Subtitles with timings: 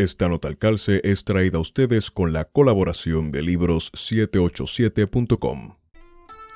[0.00, 5.74] Esta nota al calce es traída a ustedes con la colaboración de libros787.com.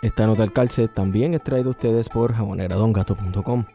[0.00, 3.67] Esta nota al calce también es traída a ustedes por jaboneradongato.com.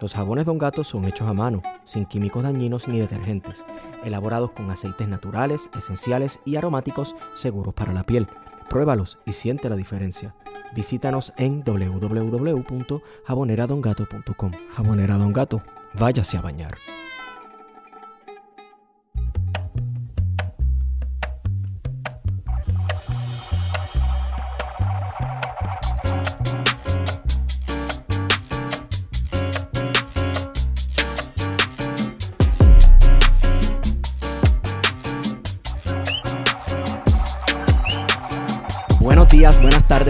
[0.00, 3.64] Los jabones Don Gato son hechos a mano, sin químicos dañinos ni detergentes,
[4.04, 8.28] elaborados con aceites naturales, esenciales y aromáticos seguros para la piel.
[8.70, 10.36] Pruébalos y siente la diferencia.
[10.76, 14.52] Visítanos en www.jaboneradongato.com.
[14.76, 15.60] Jabonera Don Gato,
[15.94, 16.78] váyase a bañar.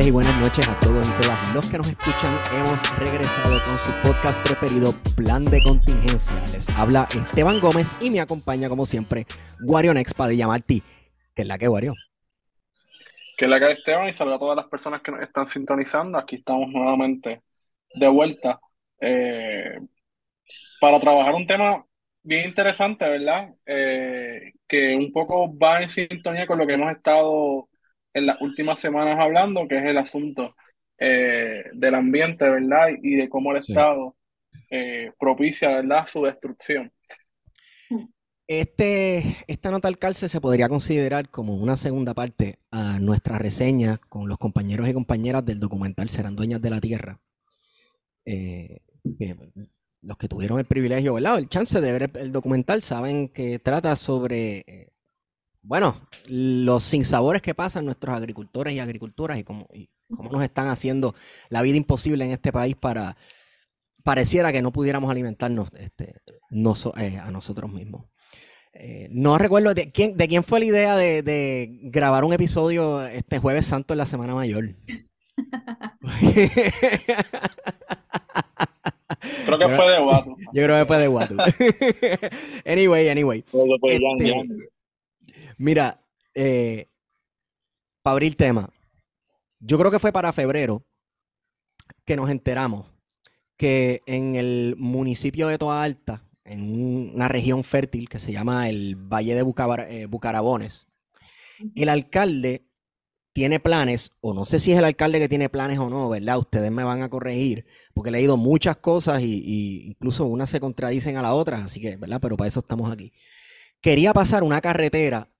[0.03, 2.33] Y buenas noches a todos y todas los que nos escuchan.
[2.57, 6.37] Hemos regresado con su podcast preferido, Plan de Contingencia.
[6.53, 9.27] Les habla Esteban Gómez y me acompaña, como siempre,
[9.61, 10.85] Wario Next Padilla Martí.
[11.35, 11.95] ¿Qué es la que, Wario?
[13.37, 16.17] Que es la que Esteban y saludo a todas las personas que nos están sintonizando.
[16.17, 17.43] Aquí estamos nuevamente
[17.95, 18.61] de vuelta
[19.01, 19.81] eh,
[20.81, 21.85] para trabajar un tema
[22.23, 23.53] bien interesante, ¿verdad?
[23.67, 27.69] Eh, que un poco va en sintonía con lo que hemos estado
[28.15, 30.55] en las últimas semanas hablando, que es el asunto
[30.99, 32.89] eh, del ambiente, ¿verdad?
[33.03, 33.73] Y de cómo el Sí.
[33.73, 34.17] Estado
[34.71, 36.93] eh, propicia, ¿verdad?, su destrucción.
[38.47, 43.99] Este, esta nota al calce se podría considerar como una segunda parte a nuestra reseña
[44.09, 47.21] con los compañeros y compañeras del documental Serán Dueñas de la Tierra.
[48.25, 48.81] Eh,
[50.01, 51.39] los que tuvieron el privilegio, ¿verdad?
[51.39, 54.89] El chance de ver el, el documental saben que trata sobre, eh,
[55.69, 60.69] bueno, los sinsabores que pasan nuestros agricultores y agricultoras y cómo, y cómo nos están
[60.69, 61.15] haciendo
[61.51, 63.19] la vida imposible en este país para,
[64.03, 66.15] pareciera que no pudiéramos alimentarnos este,
[66.51, 68.07] noso- eh, a nosotros mismos.
[68.73, 73.05] Eh, no recuerdo de quién, de quién fue la idea de, de grabar un episodio
[73.07, 74.75] este jueves santo en la Semana Mayor.
[79.45, 80.37] Creo que fue de Guato.
[80.55, 81.37] Yo creo que fue de Watu.
[82.65, 83.45] anyway, anyway.
[83.93, 84.69] Este,
[85.59, 86.01] Mira,
[86.35, 86.89] eh,
[88.03, 88.71] para abrir tema,
[89.61, 90.87] yo creo que fue para febrero
[92.05, 92.87] que nos enteramos
[93.57, 98.69] que en el municipio de Toa Alta, en un- una región fértil que se llama
[98.69, 100.87] el Valle de Bucabar- eh, Bucarabones,
[101.75, 102.65] el alcalde
[103.33, 106.39] tiene planes, o no sé si es el alcalde que tiene planes o no, ¿verdad?
[106.39, 110.61] Ustedes me van a corregir, porque he leído muchas cosas y, y incluso unas se
[110.61, 112.21] contradicen a las otras, así que, ¿verdad?
[112.21, 113.13] Pero para eso estamos aquí.
[113.81, 115.31] Quería pasar una carretera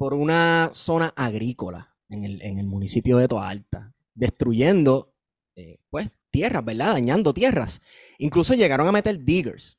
[0.00, 5.12] por una zona agrícola en el, en el municipio de Toa Alta, destruyendo,
[5.56, 6.94] eh, pues, tierras, ¿verdad?
[6.94, 7.82] Dañando tierras.
[8.16, 9.78] Incluso llegaron a meter diggers.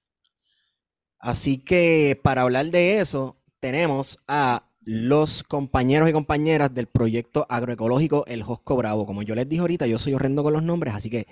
[1.18, 8.24] Así que para hablar de eso, tenemos a los compañeros y compañeras del proyecto agroecológico
[8.28, 9.08] El Josco Bravo.
[9.08, 11.26] Como yo les dije ahorita, yo soy horrendo con los nombres, así que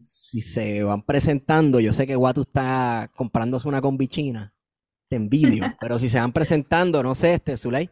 [0.00, 4.54] si se van presentando, yo sé que Guatu está comprándose una combichina,
[5.08, 7.90] te envidio, pero si se van presentando, no sé, este, Zuley.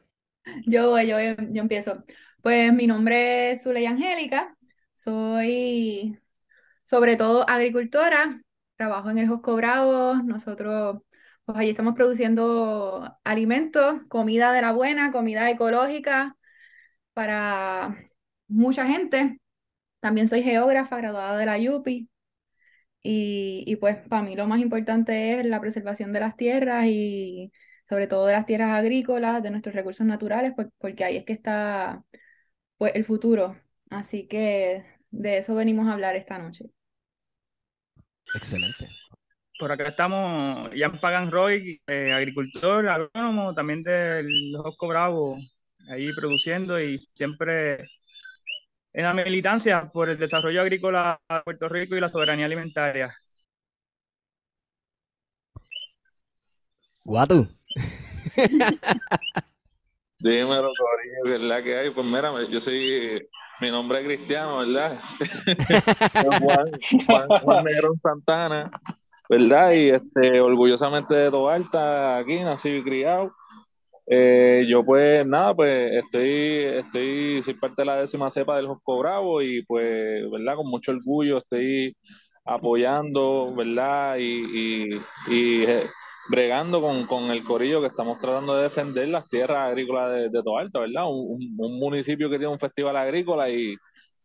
[0.66, 2.04] Yo yo, yo empiezo.
[2.42, 4.56] Pues mi nombre es Zuley Angélica,
[4.94, 6.18] soy
[6.84, 8.42] sobre todo agricultora,
[8.76, 11.02] trabajo en el Josco Bravo, nosotros
[11.44, 16.36] pues allí estamos produciendo alimentos, comida de la buena, comida ecológica
[17.14, 17.96] para
[18.48, 19.40] mucha gente.
[20.00, 22.10] También soy geógrafa, graduada de la YUPI.
[23.02, 27.52] Y, y pues para mí lo más importante es la preservación de las tierras y
[27.88, 32.04] sobre todo de las tierras agrícolas, de nuestros recursos naturales, porque ahí es que está
[32.78, 33.60] pues, el futuro.
[33.90, 36.66] Así que de eso venimos a hablar esta noche.
[38.34, 38.86] Excelente.
[39.58, 44.26] Por acá estamos Ian Pagan Roy, eh, agricultor, agrónomo, también del
[44.56, 45.38] Josco Bravo,
[45.88, 47.78] ahí produciendo y siempre
[48.92, 53.14] en la militancia por el desarrollo agrícola de Puerto Rico y la soberanía alimentaria.
[57.04, 57.46] Guatu.
[60.18, 61.90] Dímelo, Corillo, la que hay.
[61.90, 63.28] Pues mira, yo soy,
[63.60, 64.98] mi nombre es Cristiano, ¿verdad?
[66.42, 66.70] Juan,
[67.06, 68.70] Juan, Juan Negrón Santana,
[69.28, 69.72] ¿verdad?
[69.72, 73.30] Y este, orgullosamente de Tobalta, aquí, nacido y criado.
[74.08, 78.98] Eh, yo pues nada, pues estoy, estoy, soy parte de la décima cepa del Josco
[78.98, 80.56] Bravo y pues, ¿verdad?
[80.56, 81.96] Con mucho orgullo estoy
[82.44, 84.16] apoyando, ¿verdad?
[84.18, 85.86] Y, y, y eh,
[86.30, 90.42] bregando con, con el corillo que estamos tratando de defender las tierras agrícolas de, de
[90.42, 91.04] Toalta, ¿verdad?
[91.08, 93.74] Un, un- un municipio que tiene un festival agrícola y,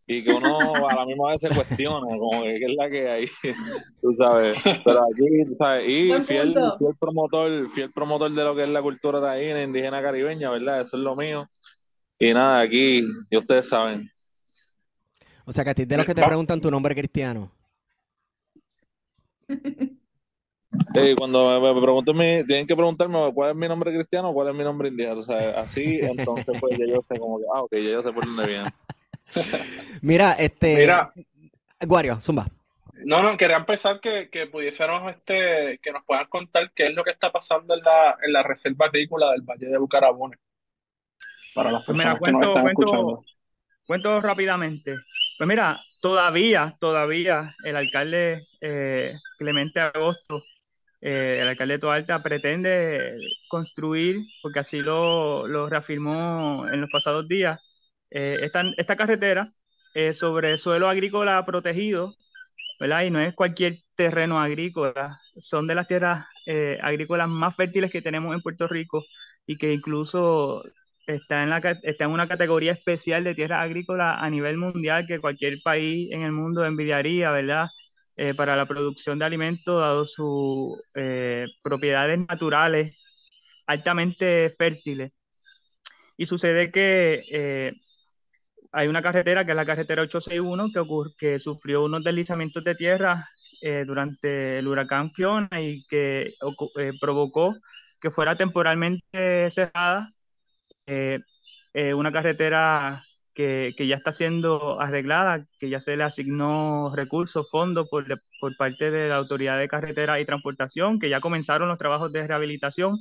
[0.07, 3.09] y que uno a la misma vez se cuestiona, como que qué es la que
[3.09, 3.27] hay,
[4.01, 4.57] tú sabes.
[4.83, 8.81] Pero aquí, tú sabes, y fiel, fiel, promotor, fiel promotor de lo que es la
[8.81, 10.81] cultura taína, indígena caribeña, ¿verdad?
[10.81, 11.45] Eso es lo mío.
[12.19, 14.03] Y nada, aquí, y ustedes saben.
[15.45, 17.51] O sea, que a ti de los que te preguntan tu nombre cristiano.
[21.17, 24.63] Cuando me, pregunten, tienen que preguntarme cuál es mi nombre cristiano o cuál es mi
[24.63, 25.15] nombre indígena.
[25.15, 28.11] O sea, así, entonces, pues ya yo sé como que, ah, ok, ya yo sé
[28.11, 28.69] por dónde viene.
[30.01, 30.75] Mira, este.
[30.75, 31.13] Mira.
[31.81, 32.47] Guario, zumba.
[33.03, 37.03] No, no, quería empezar que, que pudiésemos, este, que nos puedan contar qué es lo
[37.03, 40.39] que está pasando en la, en la reserva agrícola del Valle de Bucarabones.
[41.55, 43.23] Para las pues personas que nos están escuchando.
[43.87, 44.95] Cuento rápidamente.
[45.37, 50.43] Pues mira, todavía, todavía el alcalde eh, Clemente Agosto,
[51.01, 53.17] eh, el alcalde de Toalta, pretende
[53.49, 57.59] construir, porque así lo, lo reafirmó en los pasados días,
[58.11, 59.47] eh, esta, carretera
[60.13, 62.13] sobre suelo agrícola protegido,
[62.79, 63.03] ¿verdad?
[63.03, 66.25] Y no es cualquier terreno agrícola, son de las tierras
[66.81, 69.03] agrícolas más fértiles que tenemos en Puerto Rico
[69.45, 70.63] y que incluso
[71.07, 75.19] está en, la, está en una categoría especial de tierra agrícola a nivel mundial que
[75.19, 77.67] cualquier país en el mundo envidiaría, ¿verdad?
[78.17, 82.97] Eh, para la producción de alimentos, dado sus eh, propiedades naturales
[83.67, 85.13] altamente fértiles.
[86.17, 87.71] Y sucede que eh,
[88.71, 90.81] hay una carretera, que es la carretera 861, que,
[91.19, 93.27] que sufrió unos deslizamientos de tierra
[93.85, 96.33] durante el huracán Fiona y que
[96.99, 97.53] provocó
[98.01, 100.09] que fuera temporalmente cerrada
[100.87, 101.19] eh,
[101.73, 103.01] eh, una carretera
[103.41, 108.05] que, que, ya está siendo arreglada, que ya se le asignó recursos, fondos por,
[108.39, 112.27] por parte de la Autoridad de Carretera y Transportación, que ya comenzaron los trabajos de
[112.27, 112.97] rehabilitación.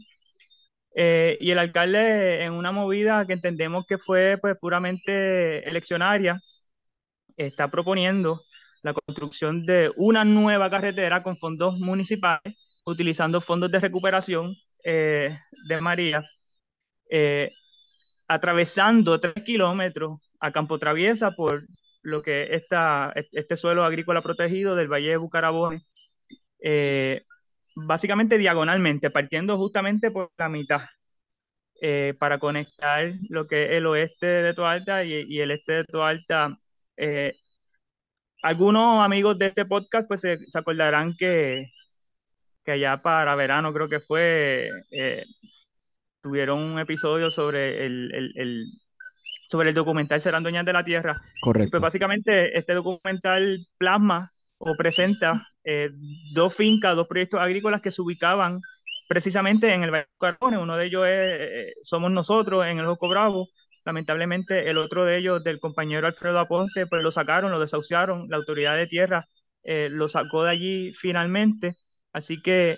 [0.95, 6.39] Eh, y el alcalde, en una movida que entendemos que fue pues, puramente eleccionaria,
[7.37, 8.41] está proponiendo
[8.83, 16.25] la construcción de una nueva carretera con fondos municipales, utilizando fondos de recuperación de María,
[18.29, 21.61] atravesando tres kilómetros a campo traviesa por
[22.03, 25.83] lo que está este suelo agrícola protegido del Valle de Bucarabón,
[26.61, 27.23] eh,
[27.87, 30.83] básicamente diagonalmente, partiendo justamente por la mitad,
[31.83, 36.49] eh, para conectar lo que es el oeste de Toalta y, el este de Toalta.
[36.97, 37.35] Eh,
[38.43, 41.67] algunos amigos de este podcast pues se, acordarán que,
[42.65, 44.71] que allá para verano creo que fue,
[46.23, 48.65] tuvieron un episodio sobre el, el
[49.51, 51.21] sobre el documental Serán Dueñas de la Tierra.
[51.41, 51.73] Correcto.
[51.73, 55.91] pues básicamente este documental plasma o presenta eh,
[56.33, 58.61] dos fincas, dos proyectos agrícolas que se ubicaban
[59.09, 60.07] precisamente en el Valle
[60.51, 63.49] de Uno de ellos es, eh, somos nosotros en el Joco Bravo.
[63.85, 68.29] Lamentablemente el otro de ellos, del compañero Alfredo Aponte, pues lo sacaron, lo desahuciaron.
[68.29, 69.25] La autoridad de tierra
[69.65, 71.75] eh, lo sacó de allí finalmente.
[72.13, 72.77] Así que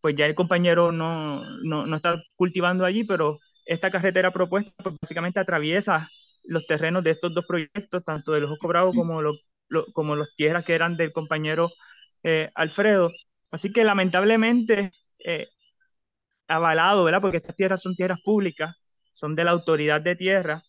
[0.00, 3.36] pues ya el compañero no, no, está cultivando allí, pero
[3.68, 6.08] esta carretera propuesta pues básicamente atraviesa
[6.48, 9.54] los terrenos de estos dos proyectos, tanto de los Ojo Bravo como los,
[9.92, 11.70] como los tierras que eran del compañero
[12.24, 13.12] eh, Alfredo.
[13.50, 14.92] Así que lamentablemente,
[15.24, 15.48] eh,
[16.48, 17.20] avalado, ¿verdad?
[17.20, 18.74] Porque estas tierras son tierras públicas,
[19.12, 20.62] son de la autoridad de tierra.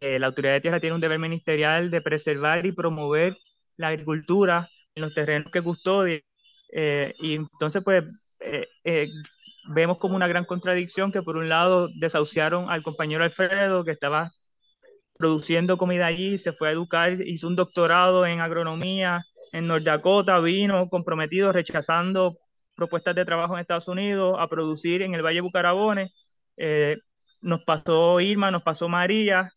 [0.00, 3.36] Eh, la autoridad de tierra tiene un deber ministerial de preservar y promover
[3.76, 6.20] la agricultura en los terrenos que custodia
[6.76, 8.04] eh, y entonces, pues,
[9.68, 14.30] vemos como una gran contradicción que por un lado desahuciaron al compañero Alfredo, que estaba
[15.16, 19.22] produciendo comida allí, se fue a educar, hizo un doctorado en agronomía
[19.52, 22.34] en North Dakota, vino comprometido, rechazando
[22.74, 26.12] propuestas de trabajo en Estados Unidos, a producir en el Valle Bucarabones.
[27.42, 29.50] nos pasó Irma, nos pasó María,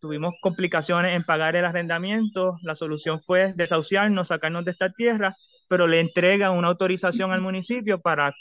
[0.00, 5.36] tuvimos complicaciones en pagar el arrendamiento, la solución fue desahuciarnos, sacarnos de esta tierra
[5.68, 8.32] pero le entregan una autorización al municipio para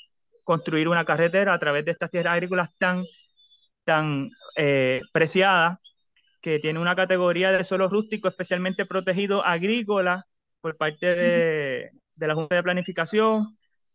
[0.46, 3.04] construir una carretera a través de estas tierras agrícolas tan,
[3.84, 5.80] tan eh, preciadas,
[6.42, 10.24] que tiene una categoría de suelo rústico especialmente protegido agrícola
[10.62, 13.46] por parte de, de la Junta de Planificación,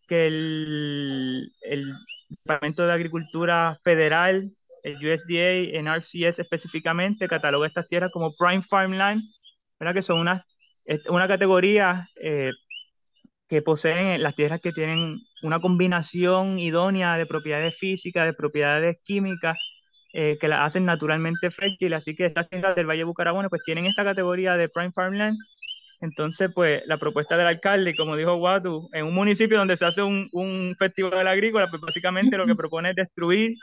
[0.09, 1.95] que el, el,
[2.31, 4.49] Departamento de Agricultura Federal,
[4.85, 9.21] el USDA, en RCS específicamente, cataloga estas tierras como prime farmland,
[9.79, 9.95] ¿verdad?
[9.95, 10.41] que son una,
[11.09, 12.53] una categoría eh,
[13.51, 19.59] que poseen las tierras que tienen una combinación idónea de propiedades físicas, de propiedades químicas,
[20.13, 21.97] eh, que las hacen naturalmente fértiles.
[21.99, 25.37] Así que estas tierras del Valle de pues tienen esta categoría de prime farmland.
[26.01, 30.03] Entonces, pues la propuesta del alcalde, como dijo Watu, en un municipio donde se hace
[30.03, 33.57] un, un festival agrícola, pues básicamente lo que propone es destruir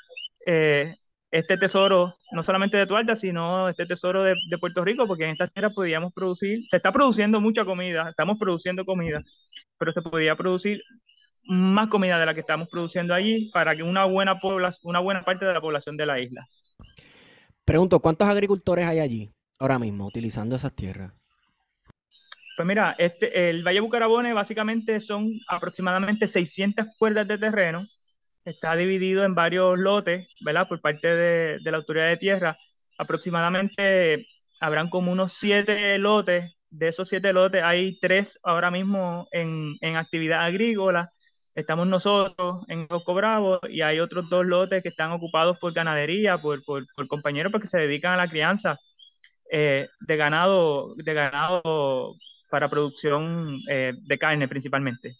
[0.45, 0.93] eh,
[1.31, 5.53] este tesoro, no solamente de Tualta, sino este tesoro de, Puerto Rico, porque en estas
[5.53, 9.21] tierras podíamos producir, se está produciendo mucha comida, estamos produciendo comida,
[9.77, 10.81] pero se podía producir
[11.45, 14.39] más comida de la que estamos produciendo allí para que una buena,
[14.83, 16.45] una buena parte de la población de la isla.
[17.63, 21.13] Pregunto, ¿cuántos agricultores hay allí ahora mismo utilizando esas tierras?
[22.57, 27.85] Pues mira, este, el Valle Bucarabone básicamente son aproximadamente 600 cuerdas de terreno.
[28.45, 30.67] Está dividido en varios lotes, ¿verdad?
[30.67, 32.57] Por parte de, la autoridad de tierra.
[32.97, 34.25] Aproximadamente
[34.59, 36.56] habrán como unos siete lotes.
[36.69, 41.09] De esos siete lotes hay tres ahora mismo en, actividad agrícola.
[41.55, 46.37] Estamos nosotros en Coco Bravo y hay otros dos lotes que están ocupados por ganadería,
[46.37, 48.77] por, por, compañeros porque se dedican a la crianza
[49.51, 52.13] eh, de ganado, de ganado
[52.51, 55.15] para producción eh, de carne principalmente.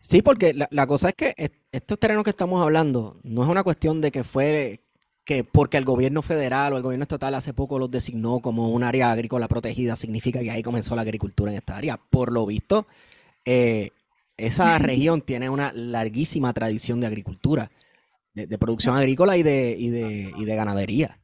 [0.00, 1.34] Sí, porque la, cosa es que
[1.72, 4.83] estos terrenos que estamos hablando no es una cuestión de que fue
[5.24, 8.82] que porque el gobierno federal o el gobierno estatal hace poco los designó como un
[8.84, 11.96] área agrícola protegida, significa que ahí comenzó la agricultura en esta área.
[11.96, 12.86] Por lo visto,
[13.44, 13.90] eh,
[14.36, 17.70] esa región tiene una larguísima tradición de agricultura,
[18.34, 21.20] de, producción agrícola y de, y de, y de ganadería.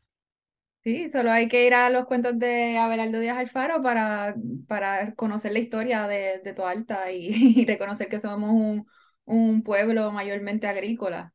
[0.82, 4.34] Sí, solo hay que ir a los cuentos de Abelardo Díaz Alfaro para,
[4.66, 8.86] para conocer la historia de, de Toalta y, reconocer que somos un,
[9.26, 11.34] un pueblo mayormente agrícola,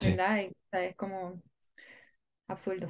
[0.00, 0.40] ¿verdad?
[0.72, 1.40] es como
[2.50, 2.88] absurdo.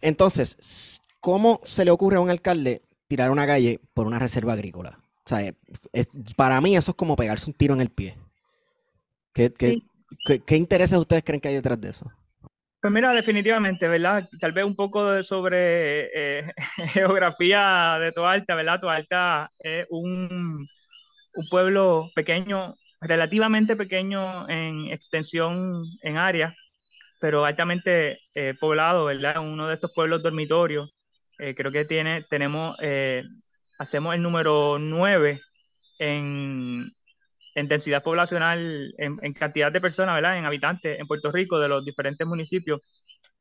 [0.00, 4.98] Entonces, ¿cómo se le ocurre a un alcalde tirar una calle por una reserva agrícola?
[5.24, 5.52] O sea,
[6.36, 8.16] para mí eso es como pegarse un tiro en el pie.
[9.32, 12.10] ¿Qué, qué, qué intereses ustedes creen que hay detrás de eso?
[12.86, 14.28] Pues mira, definitivamente, ¿verdad?
[14.40, 16.52] Tal vez un poco sobre eh,
[16.92, 18.80] geografía de Toalta, ¿verdad?
[18.80, 20.28] Toalta es un,
[21.34, 26.54] un, pueblo pequeño, relativamente pequeño en extensión en área,
[27.26, 29.40] pero altamente eh, poblado, ¿verdad?
[29.40, 30.94] Uno de estos pueblos dormitorios.
[31.40, 32.76] Eh, creo que tiene, tenemos,
[33.80, 35.40] hacemos el número 9
[35.98, 36.88] en,
[37.56, 40.38] en densidad poblacional, en, cantidad de personas, ¿verdad?
[40.38, 42.80] En habitantes en Puerto Rico de los diferentes municipios.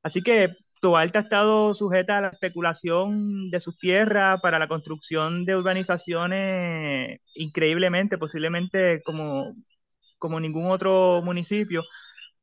[0.01, 0.49] Así que
[0.81, 7.21] Toalta ha estado sujeta a la especulación de sus tierras para la construcción de urbanizaciones
[7.35, 9.45] increíblemente, posiblemente como,
[10.17, 11.83] como ningún otro municipio.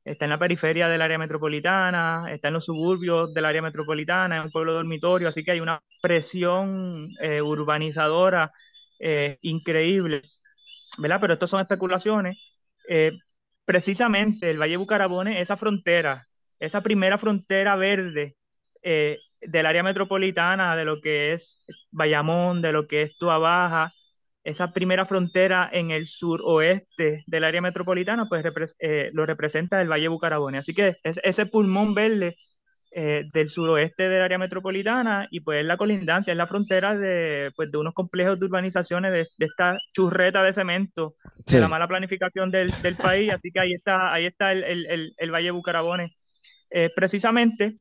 [0.04, 4.44] Está en la periferia del área metropolitana, está en los suburbios del área metropolitana, es
[4.44, 8.50] un pueblo dormitorio, así que hay una presión eh, urbanizadora
[8.98, 10.22] eh, increíble
[10.98, 11.18] ¿verdad?
[11.20, 12.36] Pero estas son especulaciones.
[12.88, 13.12] Eh,
[13.64, 16.22] precisamente el Valle Bucarabone, esa frontera,
[16.60, 18.36] esa primera frontera verde
[18.82, 23.92] del área metropolitana, de lo que es Bayamón, de lo que es Tua Baja,
[24.44, 28.44] esa primera frontera en el suroeste del área metropolitana, pues
[28.80, 30.58] eh, lo representa el Valle Bucarabone.
[30.58, 32.34] Así que es, ese pulmón verde
[32.94, 37.72] eh, del suroeste del área metropolitana y pues la colindancia, es la frontera de, pues,
[37.72, 41.14] de unos complejos de urbanizaciones de, esta churreta de cemento,
[41.46, 45.12] de la mala planificación del, del, país, así que ahí está, ahí está el, el,
[45.16, 46.10] el, Valle Bucarabone.
[46.70, 47.72] Eh, precisamente,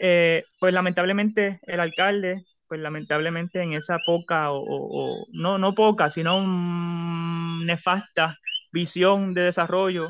[0.00, 6.10] eh, pues lamentablemente el alcalde, pues lamentablemente en esa poca, o, o no, no poca,
[6.10, 6.42] sino
[7.64, 8.38] nefasta
[8.72, 10.08] visión de desarrollo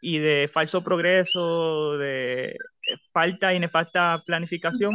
[0.00, 2.56] y de falso progreso, de
[3.12, 4.94] falta y nefasta planificación,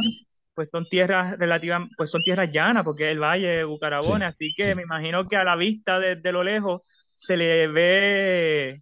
[0.54, 4.52] pues son tierras relativas, pues son tierras llanas, porque es el valle de Bucarabone, así
[4.56, 6.82] que me imagino que a la vista desde lo lejos
[7.14, 8.80] se le ve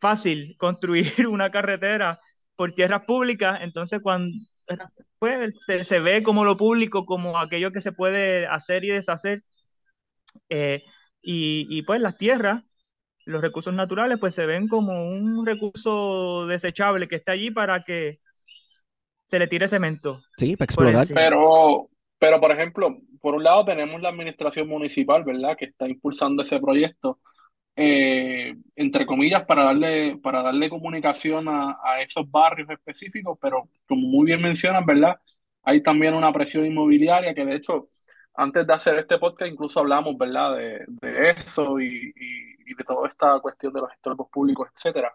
[0.00, 2.18] fácil construir una carretera
[2.56, 4.30] por tierras públicas, entonces cuando
[5.18, 5.54] pues,
[5.86, 9.40] se, ve como lo público, como aquello que se puede hacer y deshacer,
[10.48, 10.82] eh,
[11.20, 12.72] y, y pues las tierras
[13.26, 18.16] los recursos naturales pues se ven como un recurso desechable que está allí para que
[19.24, 20.20] se le tire cemento.
[20.36, 21.06] Sí, para explotar.
[21.14, 21.88] Pero,
[22.18, 25.56] pero, por ejemplo, por un lado tenemos la administración municipal, ¿verdad?
[25.56, 27.20] Que está impulsando ese proyecto,
[27.76, 34.26] eh, entre comillas, para darle, para darle comunicación a, esos barrios específicos, pero como muy
[34.26, 35.16] bien mencionan, ¿verdad?
[35.62, 37.88] Hay también una presión inmobiliaria que de hecho,
[38.34, 40.56] antes de hacer este podcast incluso hablamos, ¿verdad?
[40.56, 45.12] De, de eso y, y, de toda esta cuestión de los estorbos públicos, etcétera.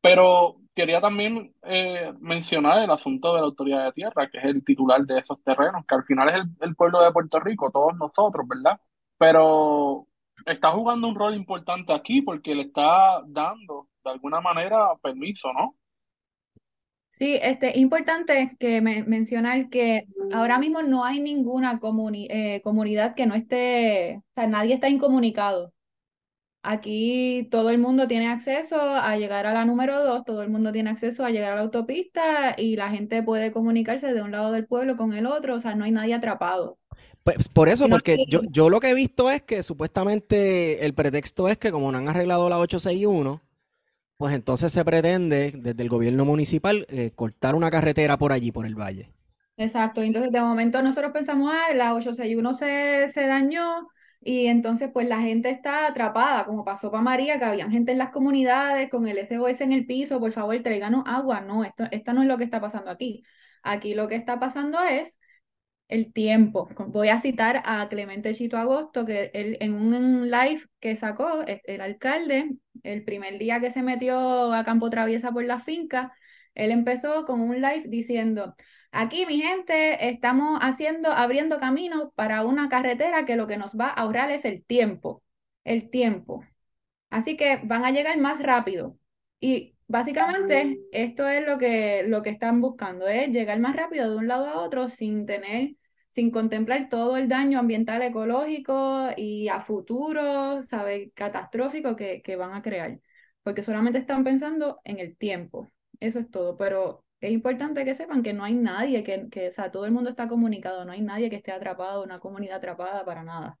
[0.00, 4.64] Pero quería también eh, mencionar el asunto de la autoridad de tierra, que es el
[4.64, 8.46] titular de esos terrenos, que al final es el, pueblo de Puerto Rico, todos nosotros,
[8.48, 8.80] ¿verdad?
[9.18, 10.08] Pero
[10.46, 15.76] está jugando un rol importante aquí porque le está dando de alguna manera permiso, ¿no?
[17.10, 21.78] Sí, este, importante que mencionar que ahora mismo no hay ninguna
[22.30, 25.74] eh, comunidad que no esté, o sea, nadie está incomunicado.
[26.64, 30.72] Aquí todo el mundo tiene acceso a llegar a la número 2, todo el mundo
[30.72, 34.52] tiene acceso a llegar a la autopista y la gente puede comunicarse de un lado
[34.52, 36.78] del pueblo con el otro, o sea, no hay nadie atrapado.
[37.24, 41.48] Pues por eso, porque yo, yo lo que he visto es que supuestamente el pretexto
[41.48, 43.40] es que como no han arreglado la 861,
[44.16, 48.66] pues entonces se pretende desde el gobierno municipal eh, cortar una carretera por allí, por
[48.66, 49.12] el valle.
[49.56, 53.88] Exacto, entonces de momento nosotros pensamos, ah, la 861 se, se dañó
[54.20, 57.98] y entonces pues la gente está atrapada, como pasó para María, que había gente en
[57.98, 61.40] las comunidades con el SOS en el piso, por favor, tráiganos agua.
[61.40, 63.24] No, esto, esto no es lo que está pasando aquí.
[63.62, 65.18] Aquí lo que está pasando es
[65.92, 66.68] el tiempo.
[66.88, 71.60] Voy a citar a Clemente Chito Agosto, que él, en un live que sacó, e,
[71.66, 72.50] el alcalde,
[72.82, 76.12] el primer día que se metió a Campo Traviesa por la finca,
[76.54, 78.56] él empezó con un live diciendo,
[78.90, 83.88] aquí mi gente, estamos haciendo, abriendo camino para una carretera que lo que nos va
[83.88, 85.22] a ahorrar es el tiempo,
[85.64, 86.42] el tiempo.
[87.10, 88.98] Así que van a llegar más rápido.
[89.40, 94.16] Y básicamente esto es lo que, lo que están buscando, es llegar más rápido de
[94.16, 95.74] un lado a otro sin tener
[96.12, 101.10] sin contemplar todo el daño ambiental ecológico y a futuro, ¿sabe?
[101.14, 103.00] Catastrófico que, que van a crear,
[103.42, 108.22] porque solamente están pensando en el tiempo, eso es todo, pero es importante que sepan
[108.22, 111.00] que no hay nadie, que, que o sea, todo el mundo está comunicado, no hay
[111.00, 113.58] nadie que esté atrapado, una comunidad atrapada para nada.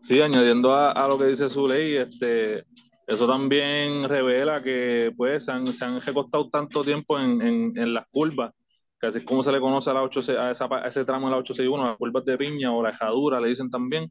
[0.00, 2.64] Sí, añadiendo a, lo que dice su ley, este,
[3.06, 8.06] eso también revela que pues han, se han recostado tanto tiempo en, en, en las
[8.06, 8.54] curvas
[9.00, 11.38] es como se le conoce a, la 8, a, esa, a ese tramo de la
[11.38, 14.10] 861, las curvas de piña o la ejadura, le dicen también,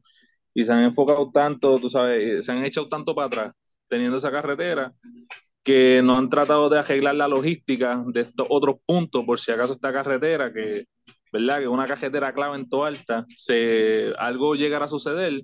[0.54, 3.54] y se han enfocado tanto, tú sabes, se han echado tanto para atrás
[3.88, 4.92] teniendo esa carretera
[5.62, 9.72] que no han tratado de arreglar la logística de estos otros puntos, por si acaso
[9.72, 10.84] esta carretera, que,
[11.32, 11.60] ¿verdad?
[11.60, 15.42] Que una carretera clave en alta, se, algo llegará a suceder,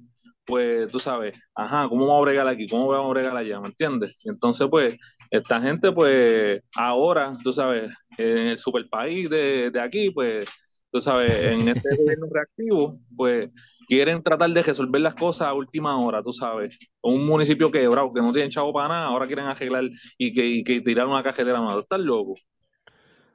[0.53, 2.67] pues tú sabes, ajá, ¿cómo vamos a bregar aquí?
[2.69, 3.59] ¿Cómo vamos a bregar allá?
[3.59, 4.21] ¿Me entiendes?
[4.27, 4.99] entonces, pues,
[5.31, 10.47] esta gente, pues, ahora, tú sabes, en el super país de, de aquí, pues,
[10.91, 13.51] tú sabes, en este gobierno reactivo, pues,
[13.87, 16.79] quieren tratar de resolver las cosas a última hora, tú sabes.
[17.01, 19.85] Un municipio quebrado, que no tienen chavo para nada, ahora quieren arreglar
[20.19, 21.79] y que, y que tirar una cajetera más.
[21.79, 22.35] Estás loco.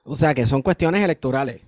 [0.04, 1.67] O sea, que son cuestiones electorales.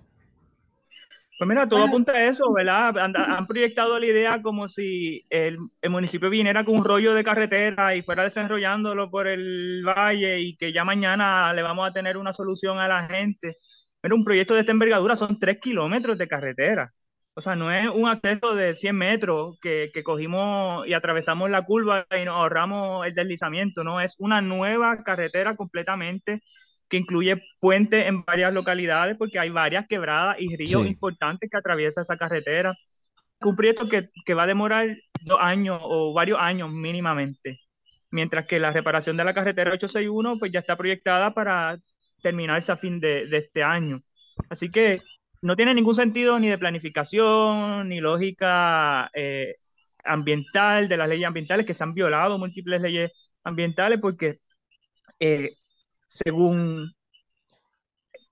[1.40, 2.98] Pues mira, todo apunta a eso, ¿verdad?
[2.98, 5.58] Han, proyectado la idea como si el,
[5.90, 10.74] municipio viniera con un rollo de carretera y fuera desarrollándolo por el valle y que
[10.74, 13.56] ya mañana le vamos a tener una solución a la gente.
[14.02, 16.92] Pero un proyecto de esta envergadura son tres kilómetros de carretera.
[17.36, 21.64] O sea, no es un acceso de 100 metros que, que cogimos y atravesamos la
[21.64, 26.42] curva y nos ahorramos el deslizamiento, no, es una nueva carretera completamente
[26.90, 32.02] que incluye puentes en varias localidades, porque hay varias quebradas y ríos importantes que atraviesa
[32.02, 32.74] esa carretera.
[33.42, 34.88] Un proyecto que, que, va a demorar
[35.22, 37.58] dos años o varios años mínimamente,
[38.12, 41.78] mientras que la reparación de la carretera 861 pues ya está proyectada para
[42.22, 44.00] terminarse a fin de, de este año.
[44.50, 45.02] Así que
[45.42, 49.56] no tiene ningún sentido ni de planificación, ni lógica eh,
[50.04, 53.12] ambiental, de las leyes ambientales, que se han violado múltiples leyes
[53.44, 54.36] ambientales, porque
[55.20, 55.52] eh,
[56.10, 56.92] según,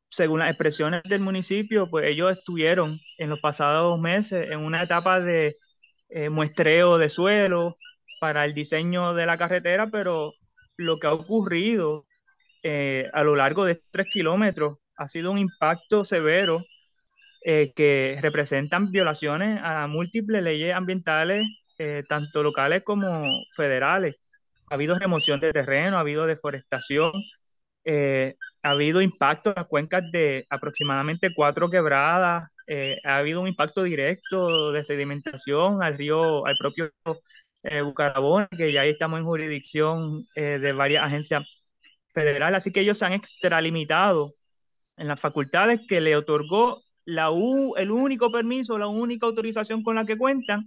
[0.10, 5.20] según las expresiones del municipio, pues ellos estuvieron en los pasados meses en una etapa
[5.20, 5.54] de
[6.10, 7.76] eh, muestreo de suelo
[8.20, 10.34] para el diseño de la carretera, pero
[10.78, 12.06] lo que ha ocurrido
[12.64, 16.64] eh, a lo largo de tres kilómetros ha sido un impacto severo
[17.46, 21.46] eh, que representan violaciones a múltiples leyes ambientales,
[22.10, 23.24] tanto locales como
[23.56, 24.16] federales.
[24.70, 27.12] Ha habido remoción de terreno, ha habido deforestación,
[27.88, 33.48] eh, ha habido impacto en las cuencas de aproximadamente cuatro quebradas, eh, ha habido un
[33.48, 36.92] impacto directo de sedimentación al río, al propio
[37.64, 41.64] eh, Bucarabón, que ya ahí estamos en jurisdicción eh, de varias agencias
[42.14, 44.30] federales, así que ellos se han extralimitado
[44.98, 47.30] en las facultades que le otorgó la
[47.78, 50.64] el único permiso, la única autorización con la que cuentan,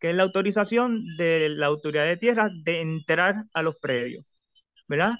[0.00, 4.26] que es la autorización de la autoridad de tierra de entrar a los predios,
[4.88, 5.14] ¿verdad?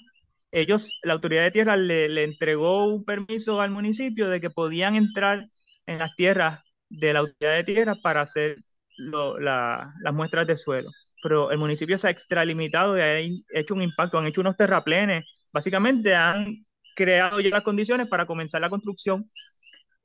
[0.53, 5.43] Ellos, la autoridad de tierra le, entregó un permiso al municipio de que podían entrar
[5.87, 8.57] en las tierras de la autoridad de tierra para hacer
[8.97, 10.91] las muestras de suelo.
[11.23, 13.19] Pero el municipio se ha extralimitado y ha
[13.59, 18.61] hecho un impacto, han hecho unos terraplenes, básicamente han creado ya las condiciones para comenzar
[18.61, 19.23] la construcción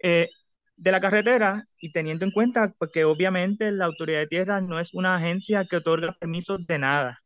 [0.03, 0.31] eh,
[0.77, 4.81] de la carretera y teniendo en cuenta pues, que obviamente la autoridad de tierra no
[4.81, 7.19] es una agencia que otorga permisos de nada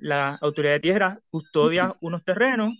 [0.00, 2.70] la autoridad de tierra custodia unos terrenos.
[2.70, 2.76] En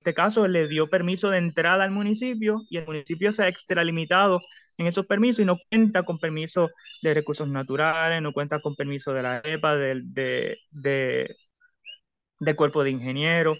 [0.00, 4.40] este caso le dio permiso de entrada al municipio y el municipio se ha extralimitado
[4.78, 6.68] en esos permisos y no cuenta con permiso
[7.02, 12.90] de recursos naturales, no cuenta con permiso de la EPA, del de, de, cuerpo de
[12.90, 13.58] ingenieros,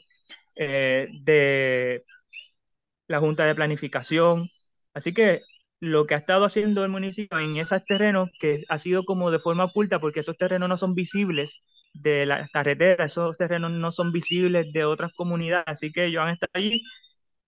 [0.57, 2.05] eh, de
[3.09, 4.49] la Junta de Planificación.
[4.95, 5.43] Así que
[5.81, 9.39] lo que ha estado haciendo el municipio en esos terrenos, que ha sido como de
[9.39, 11.63] forma oculta, porque esos terrenos no son visibles
[12.03, 16.35] de la carretera, esos terrenos no son visibles de otras comunidades, así que ellos han
[16.35, 16.83] estado allí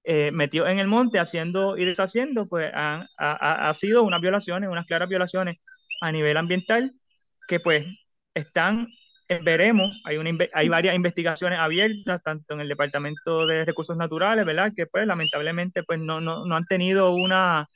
[0.05, 4.71] eh, metidos en el monte haciendo y deshaciendo, pues han, ha, ha, sido unas violaciones,
[4.71, 5.61] unas claras violaciones
[6.01, 6.93] a nivel ambiental
[7.49, 7.87] que pues
[8.35, 8.89] están,
[9.29, 14.47] eh, veremos, hay, una, hay varias investigaciones abiertas, tanto en el Departamento de Recursos Naturales,
[14.47, 14.73] ¿verdad?
[14.75, 17.67] Que pues lamentablemente pues no, no, no han tenido una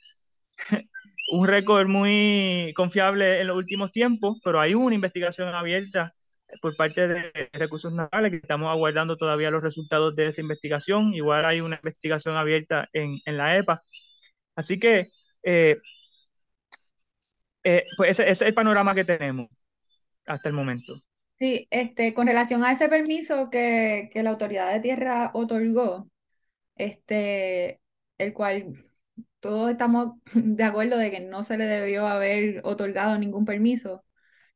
[1.31, 6.11] un récord muy confiable en los últimos tiempos, pero hay una investigación abierta
[6.61, 11.13] por parte de Recursos Naturales que estamos aguardando todavía los resultados de esa investigación.
[11.13, 13.81] Igual hay una investigación abierta en, la EPA.
[14.55, 15.07] Así que,
[15.43, 15.75] eh,
[17.63, 19.47] eh, pues ese, es el panorama que tenemos
[20.25, 20.95] hasta el momento.
[21.39, 26.07] Sí, este, con relación a ese permiso que, que la autoridad de tierra otorgó,
[26.75, 27.81] este,
[28.17, 28.85] el cual
[29.39, 34.03] todos estamos de acuerdo de que no se le debió haber otorgado ningún permiso.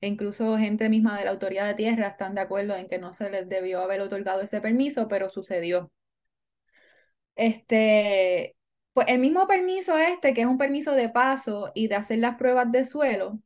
[0.02, 3.14] E incluso gente misma de la autoridad de tierra están de acuerdo en que no
[3.14, 5.92] se les debió haber otorgado ese permiso, pero sucedió.
[7.36, 8.56] Este,
[8.94, 12.36] pues el mismo permiso este, que es un permiso de paso y de hacer las
[12.38, 13.40] pruebas de suelo,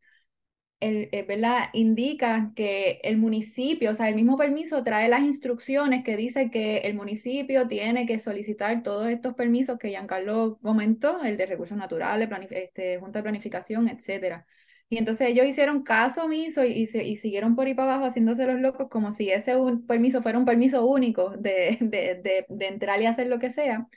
[0.79, 1.69] el, eh, ¿verdad?
[1.73, 6.79] indica que el municipio, o sea, el mismo permiso trae las instrucciones que dice que
[6.79, 12.29] el municipio tiene que solicitar todos estos permisos que Giancarlo comentó, el de recursos naturales,
[12.51, 14.47] este, junta de planificación, etcétera.
[14.91, 18.59] Y entonces ellos hicieron caso omiso y, y, siguieron por ahí para abajo haciéndose los
[18.59, 23.01] locos como si ese un permiso fuera un permiso único de, de, de, de, entrar
[23.01, 23.87] y hacer lo que sea.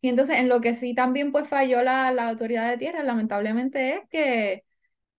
[0.00, 3.94] Y entonces en lo que sí también pues falló la, la autoridad de tierra, lamentablemente
[3.94, 4.64] es que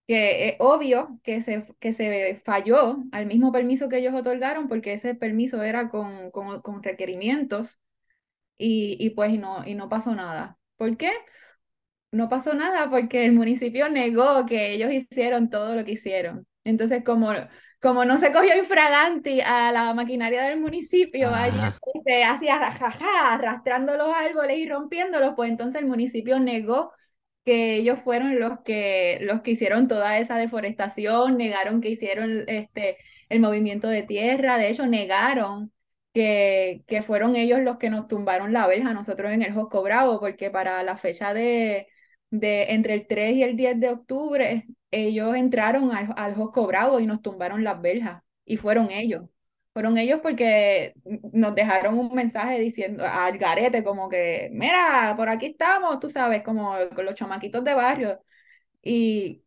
[0.07, 4.93] que es obvio que se, que se falló al mismo permiso que ellos otorgaron porque
[4.93, 7.79] ese permiso era con, con, con requerimientos
[8.57, 10.57] y, y, pues no, y no pasó nada.
[10.77, 11.11] ¿Por qué?
[12.15, 16.47] No pasó nada porque el municipio negó que ellos hicieron todo lo que hicieron.
[16.63, 17.31] Entonces, como,
[17.81, 21.59] como no se cogió infraganti a la maquinaria del municipio, allí
[22.05, 26.93] se hacía jajaja, arrastrando los árboles y rompiéndolos, pues entonces el municipio negó
[27.43, 32.97] que ellos fueron los que, los que hicieron toda esa deforestación, negaron que hicieron este,
[33.29, 35.71] el movimiento de tierra, de hecho negaron
[36.13, 40.19] que, que fueron ellos los que nos tumbaron la verja nosotros en el Josco Bravo,
[40.19, 41.87] porque para la fecha de,
[42.29, 46.99] de entre el 3 y el 10 de octubre, ellos entraron al, al Josco Bravo
[46.99, 49.23] y nos tumbaron las verjas, y fueron ellos
[49.75, 50.93] fueron ellos porque
[51.33, 56.43] nos dejaron un mensaje diciendo al garete como que, mira, por aquí estamos, tú sabes,
[56.43, 58.21] como con los chamaquitos de barrio.
[58.81, 59.43] Y,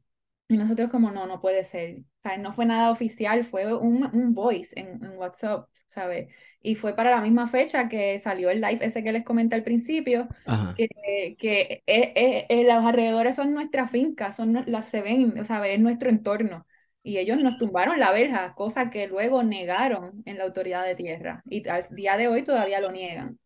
[0.49, 2.01] y nosotros como, no, no puede ser.
[2.01, 6.29] O sea, no fue nada oficial, fue un, un voice en, en, WhatsApp, ¿sabes?
[6.61, 9.63] Y fue para la misma fecha que salió el live ese que les comenté al
[9.63, 10.29] principio,
[10.77, 15.65] que, que es, es, los alrededores son nuestras fincas, son las se ven, o sea,
[15.67, 16.67] es nuestro entorno
[17.09, 21.43] y ellos nos tumbaron la verja, cosa que luego negaron en la autoridad de tierra
[21.49, 23.39] y al día de hoy todavía lo niegan.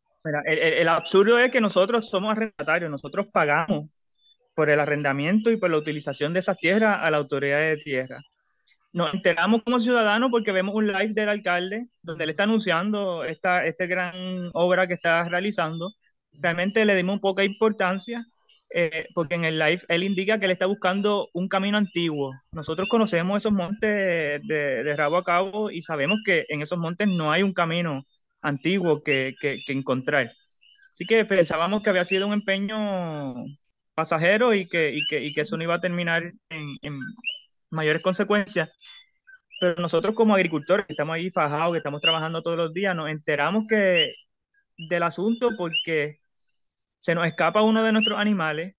[0.46, 3.94] el, absurdo es que nosotros somos arrendatarios, nosotros pagamos
[4.54, 8.18] por el arrendamiento y por la utilización de esas tierras a la autoridad de tierra.
[8.92, 13.64] Nos enteramos como ciudadanos porque vemos un live del alcalde donde él está anunciando esta,
[13.66, 14.14] esta gran
[14.52, 15.90] obra que está realizando.
[16.32, 18.22] Realmente le dimos poca importancia
[18.74, 22.32] eh, porque en el live él indica que él está buscando un camino antiguo.
[22.52, 27.08] Nosotros conocemos esos montes de, de rabo a cabo y sabemos que en esos montes
[27.08, 28.02] no hay un camino
[28.42, 30.30] antiguo que, que, encontrar.
[30.92, 33.34] Así que pensábamos que había sido un empeño
[33.94, 36.98] pasajero y que, y que, y que eso no iba a terminar en, en,
[37.72, 38.70] mayores consecuencias.
[39.60, 43.10] Pero nosotros como agricultores que estamos ahí fajados, que estamos trabajando todos los días, nos
[43.10, 44.12] enteramos que
[44.88, 46.14] del asunto porque
[46.98, 48.74] se nos escapa uno de nuestros animales,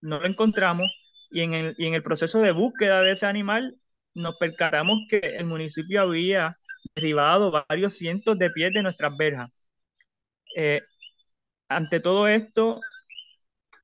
[0.00, 0.90] no lo encontramos
[1.30, 3.72] y en el, y en el proceso de búsqueda de ese animal
[4.14, 6.54] nos percatamos que el municipio había
[6.94, 9.50] derribado varios cientos de pies de nuestras verjas.
[10.56, 10.80] Eh,
[11.68, 12.80] ante todo esto,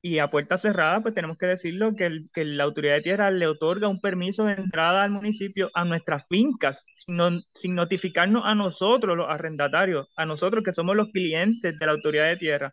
[0.03, 3.47] y a puerta cerrada, pues tenemos que decirlo que, que, la autoridad de tierra le
[3.47, 7.19] otorga un permiso de entrada al municipio a nuestras fincas, sin,
[7.55, 12.27] sin, notificarnos a nosotros, los arrendatarios, a nosotros que somos los clientes de la autoridad
[12.27, 12.73] de tierra.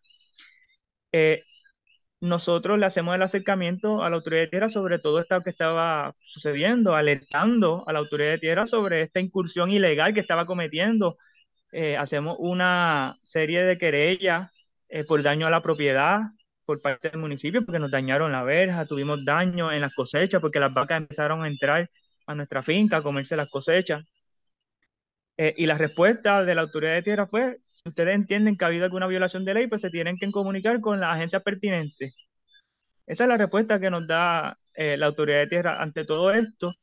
[1.11, 1.43] Eh,
[2.21, 6.13] nosotros le hacemos el acercamiento a la autoridad de tierra sobre todo esto que estaba
[6.19, 11.15] sucediendo, alertando a la autoridad de tierra sobre esta incursión ilegal que estaba cometiendo.
[11.71, 14.51] Eh, hacemos una serie de querellas
[14.89, 16.21] eh, por daño a la propiedad,
[16.69, 20.59] por parte del municipio porque nos dañaron la verja, tuvimos daño en las cosechas porque
[20.59, 21.89] las vacas empezaron a entrar
[22.27, 24.11] a nuestra finca a comerse las cosechas.
[25.35, 28.67] Eh, y la respuesta de la autoridad de tierra fue, si ustedes entienden que ha
[28.67, 32.13] habido alguna violación de ley, pues se tienen que comunicar con la agencia pertinente.
[33.07, 36.75] Esa es la respuesta que nos da eh, la autoridad de tierra ante todo esto.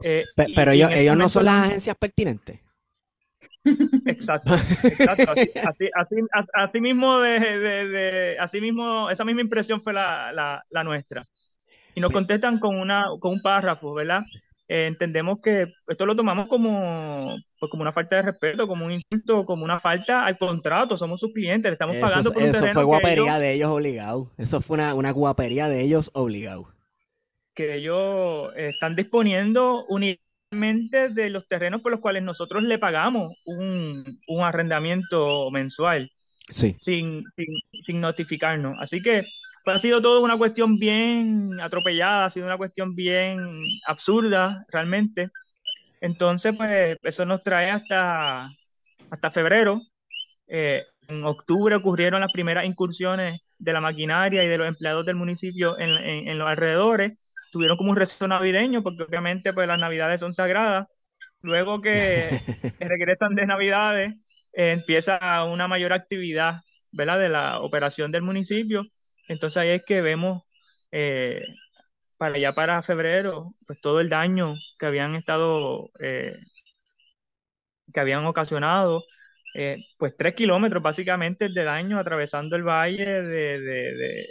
[0.00, 2.60] Eh, pero ellos, ellos no son las agencias pertinentes.
[4.06, 5.34] Exacto, exacto.
[6.54, 11.22] Así, mismo, de, así mismo, esa misma impresión fue la, nuestra.
[11.94, 14.22] Y nos contestan con, una, con un párrafo, ¿verdad?
[14.68, 18.92] Eh, entendemos que esto lo tomamos como, pues, como una falta de respeto, como un
[18.92, 20.98] insulto, como una falta al contrato.
[20.98, 24.30] Somos sus clientes, le estamos pagando por un Eso fue guapería de ellos obligado.
[24.36, 26.68] Eso fue una, una guapería de ellos obligado.
[27.54, 34.04] Que ellos están disponiendo únicamente de los terrenos por los cuales nosotros le pagamos un,
[34.28, 36.10] un arrendamiento mensual.
[36.48, 36.74] Sí.
[36.78, 37.46] Sin, sin,
[37.84, 38.76] sin notificarnos.
[38.80, 39.24] Así que
[39.64, 43.38] pues ha sido todo una cuestión bien atropellada, ha sido una cuestión bien
[43.86, 45.28] absurda realmente.
[46.00, 48.48] Entonces, pues eso nos trae hasta,
[49.10, 49.82] hasta febrero.
[50.46, 55.16] Eh, en octubre ocurrieron las primeras incursiones de la maquinaria y de los empleados del
[55.16, 57.27] municipio en, en, los alrededores.
[57.52, 60.86] Tuvieron como un rezo navideño, porque obviamente pues, las navidades son sagradas.
[61.42, 62.28] Luego que
[62.80, 64.14] regresan de navidades,
[64.54, 66.60] eh, empieza una mayor actividad
[66.92, 67.18] ¿verdad?
[67.18, 68.82] de la operación del municipio
[69.28, 70.42] entonces ahí es que vemos
[70.92, 71.42] eh,
[72.18, 76.34] para allá para febrero, pues todo el daño que habían estado, eh,
[77.92, 79.04] que habían ocasionado,
[79.54, 84.26] eh, pues tres kilómetros básicamente de daño atravesando el valle de,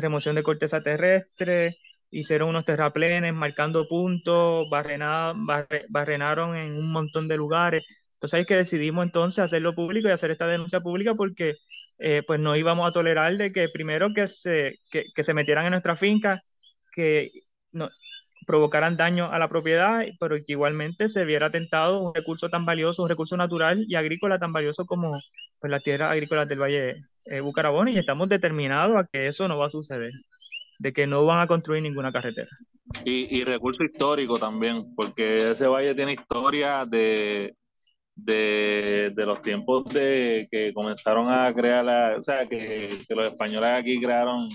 [0.00, 1.76] remoción de corteza terrestre,
[2.10, 7.84] hicieron unos terraplenes marcando puntos, barrenaron en un montón de lugares.
[8.14, 11.54] Entonces es que decidimos entonces hacerlo público y hacer esta denuncia pública porque
[11.98, 15.72] eh, pues no íbamos a tolerar de que primero que se, que, se metieran en
[15.72, 16.40] nuestra finca,
[16.94, 17.30] que
[17.72, 17.88] no,
[18.46, 23.02] provocaran daño a la propiedad, pero que igualmente se viera atentado un recurso tan valioso,
[23.02, 25.18] un recurso natural y agrícola tan valioso como
[25.60, 26.94] pues, las tierras agrícolas del Valle
[27.26, 30.12] eh, Bucarabón y estamos determinados a que eso no va a suceder,
[30.80, 32.48] de que no van a construir ninguna carretera.
[33.04, 37.54] Y, y recurso histórico también, porque ese valle tiene historia de,
[38.14, 44.00] de, los tiempos de que comenzaron a crear la, o sea, que, los españoles aquí
[44.00, 44.48] crearon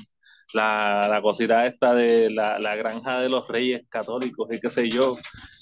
[0.55, 5.15] la, la cosita esta de la, granja de los reyes católicos y qué sé yo,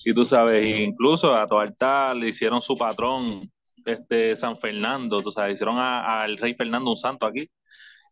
[0.05, 3.51] y tú sabes, incluso a Toalta le hicieron su patrón,
[3.85, 7.49] este San Fernando, tú sabes, hicieron al rey Fernando un santo aquí,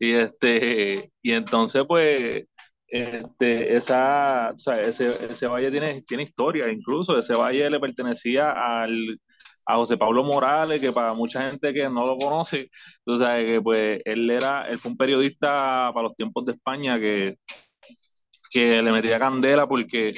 [0.02, 2.46] y este, y entonces pues
[2.88, 8.52] este, esa, o sea, ese, ese, valle tiene, tiene historia, incluso ese valle le pertenecía
[8.52, 9.20] al,
[9.66, 12.72] a José Pablo Morales, que para mucha gente que no lo conoce,
[13.06, 17.00] tú sabes que pues él era, él fue un periodista para los tiempos de España
[17.00, 17.38] que,
[18.52, 20.14] que le metía candela porque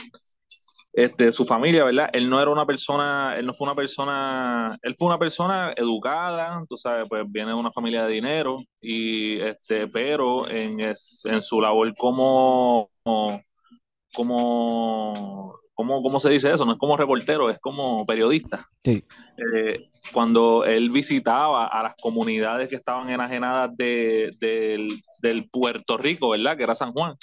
[0.94, 2.10] este, su familia, ¿verdad?
[2.14, 6.64] Él no era una persona, él no fue una persona, él fue una persona educada,
[6.70, 11.60] tú sabes, pues viene de una familia de dinero, y este, pero en, en su
[11.60, 12.90] labor como,
[14.14, 16.66] como ¿cómo, ¿cómo, se dice eso?
[16.66, 18.68] No es como reportero, es como periodista.
[18.84, 19.04] Sí.
[19.56, 26.58] Eh, cuando él visitaba a las comunidades que estaban enajenadas de, del, Puerto Rico, ¿verdad?
[26.58, 27.16] Que era San Juan.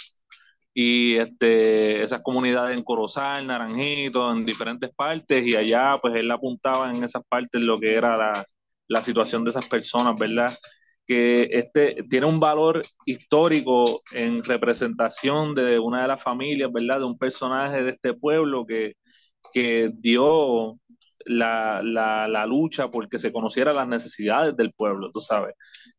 [0.83, 6.90] Y este, esas comunidades en Corozal, Naranjito, en diferentes partes, y allá pues él apuntaba
[6.90, 8.45] en esas partes lo que era la,
[8.88, 10.51] la situación de esas personas, ¿verdad?
[11.07, 17.01] que este tiene un valor histórico en representación de una de las familias, ¿verdad?
[17.01, 18.95] De un personaje de este pueblo que,
[19.53, 20.79] que dio
[21.27, 25.55] la, la, la, lucha porque se conociera las necesidades del pueblo, tú sabes,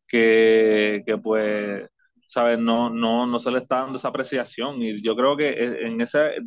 [0.08, 1.88] que, que pues,
[2.32, 5.52] sabes, no, no, no se le está dando esa apreciación y yo creo que
[5.84, 6.38] en ese,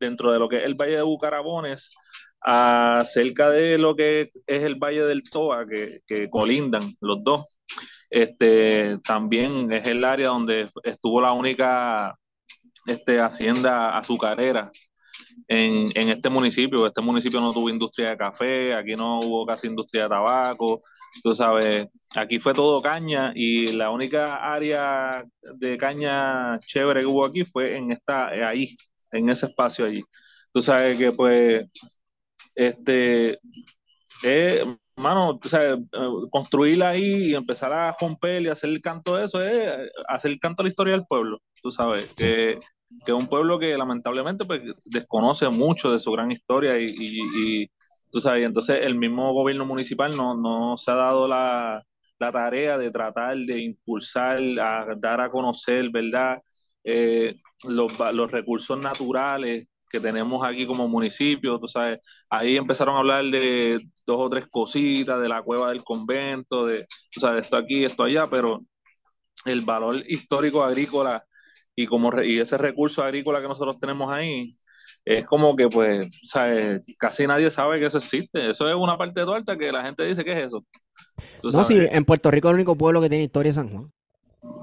[0.00, 1.92] dentro de lo que es el Valle de Bucarabones,
[2.40, 7.60] acerca de lo que es el Valle del Toa, que, que colindan los dos,
[8.10, 12.18] este, también es el área donde estuvo la única
[12.86, 14.72] este, hacienda azucarera
[15.46, 16.84] en, en, este municipio.
[16.84, 20.80] Este municipio no tuvo industria de café, aquí no hubo casi industria de tabaco.
[21.22, 27.26] Tú sabes, aquí fue todo caña y la única área de caña chévere que hubo
[27.26, 28.76] aquí fue en esta, ahí,
[29.12, 30.02] en ese espacio allí.
[30.52, 31.66] Tú sabes que pues,
[32.54, 33.38] este,
[34.24, 34.64] eh,
[34.98, 35.76] mano, o sea,
[36.30, 40.40] construirla ahí y empezar a romper y hacer el canto de eso es hacer el
[40.40, 42.58] canto a la historia del pueblo, tú sabes, que,
[43.04, 47.70] que, es un pueblo que lamentablemente pues, desconoce mucho de su gran historia y, y,
[48.10, 51.84] tú sabes, entonces el mismo gobierno municipal no, no se ha dado la,
[52.18, 56.42] la tarea de tratar de impulsar, a dar a conocer, ¿verdad?
[56.84, 57.36] Eh,
[57.68, 63.24] los, los recursos naturales que tenemos aquí como municipio, tú sabes, ahí empezaron a hablar
[63.24, 67.84] de dos o tres cositas, de la cueva del convento, de, tú sabes, esto aquí,
[67.84, 68.60] esto allá, pero
[69.44, 71.24] el valor histórico agrícola
[71.74, 74.50] y como y ese recurso agrícola que nosotros tenemos ahí
[75.04, 76.82] es como que pues ¿sabes?
[76.98, 80.04] casi nadie sabe que eso existe eso es una parte de Duarte que la gente
[80.04, 80.64] dice que es eso
[81.42, 83.90] no sí en Puerto Rico es el único pueblo que tiene historia es San Juan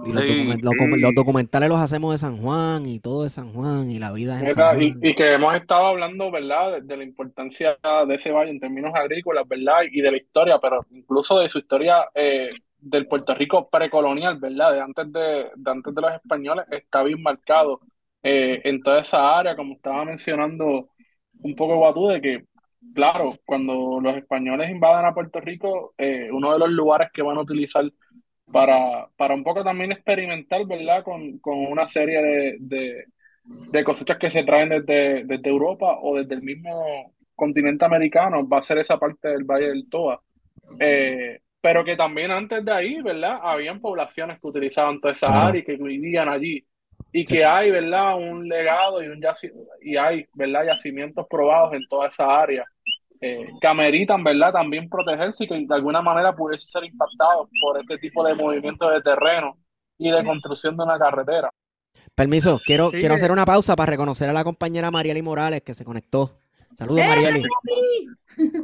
[0.05, 4.11] y los, documentales los hacemos de San Juan y todo de San Juan y la
[4.11, 4.97] vida en San Juan.
[5.01, 9.47] Y, que hemos estado hablando, ¿verdad?, de, la importancia de ese valle en términos agrícolas,
[9.47, 14.37] ¿verdad?, y de la historia, pero incluso de su historia eh, del Puerto Rico precolonial,
[14.39, 14.73] ¿verdad?
[14.73, 17.81] De antes de, antes de los españoles, está bien marcado
[18.27, 20.89] eh, en toda esa área, como estaba mencionando
[21.41, 22.45] un poco Guatú, de que,
[22.95, 27.37] claro, cuando los españoles invadan a Puerto Rico, eh, uno de los lugares que van
[27.37, 27.85] a utilizar
[28.51, 31.03] para, para un poco también experimentar, ¿verdad?
[31.03, 33.05] Con, una serie de,
[33.71, 38.57] de, cosechas que se traen desde, desde Europa o desde el mismo continente americano, va
[38.57, 40.19] a ser esa parte del Valle del Toa.
[40.79, 43.39] Eh, pero que también antes de ahí, ¿verdad?
[43.43, 46.65] Habían poblaciones que utilizaban toda esa área y que vivían allí.
[47.17, 48.17] Y que hay, ¿verdad?
[48.17, 49.23] Un legado y, un
[49.81, 50.65] y hay, ¿verdad?
[50.65, 52.65] Yacimientos probados en toda esa área
[53.21, 54.51] eh, que ameritan, ¿verdad?
[54.51, 58.89] También protegerse y que de alguna manera pudiese ser impactados por este tipo de movimiento
[58.89, 59.57] de terreno
[59.97, 61.49] y de construcción de una carretera.
[62.13, 65.85] Permiso, quiero, quiero hacer una pausa para reconocer a la compañera Marieli Morales que se
[65.85, 66.37] conectó.
[66.77, 67.43] Saludos, ¡Eh, Marieli.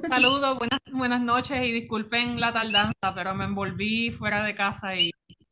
[0.09, 5.11] Saludos, buenas, buenas noches y disculpen la tardanza, pero me envolví fuera de casa y,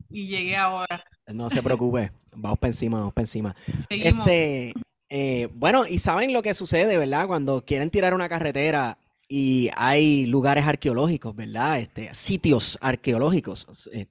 [0.09, 1.01] llegué ahora.
[1.33, 3.55] No se preocupe, vamos para encima, vamos para encima.
[3.89, 4.73] Este,
[5.09, 7.27] eh, bueno, y saben lo que sucede, ¿verdad?
[7.27, 11.79] Cuando quieren tirar una carretera y hay lugares arqueológicos, ¿verdad?
[11.79, 13.89] Este, sitios arqueológicos.
[13.93, 14.07] Eh,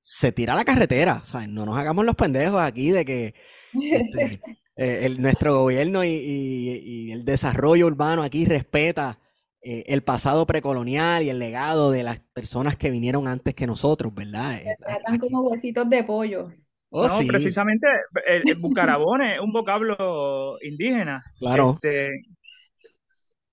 [0.00, 1.48] se tira la carretera, ¿sabes?
[1.48, 3.34] No nos hagamos los pendejos aquí de que
[3.72, 4.40] este,
[4.76, 9.18] eh, el, nuestro gobierno y, el desarrollo urbano aquí respeta
[9.62, 14.14] eh, el pasado precolonial y el legado de las personas que vinieron antes que nosotros,
[14.14, 14.58] ¿verdad?
[14.62, 16.50] Se tratan como huesitos de pollo.
[16.90, 17.86] Oh, no, precisamente
[18.26, 21.22] el, bucarabone es un vocablo indígena.
[21.38, 21.74] Claro.
[21.74, 22.08] Este,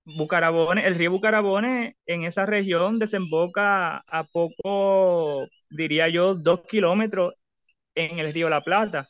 [0.04, 7.34] Bucarabone, el río Bucarabone en esa región desemboca a poco, diría yo, dos kilómetros
[7.94, 9.06] en el río La Plata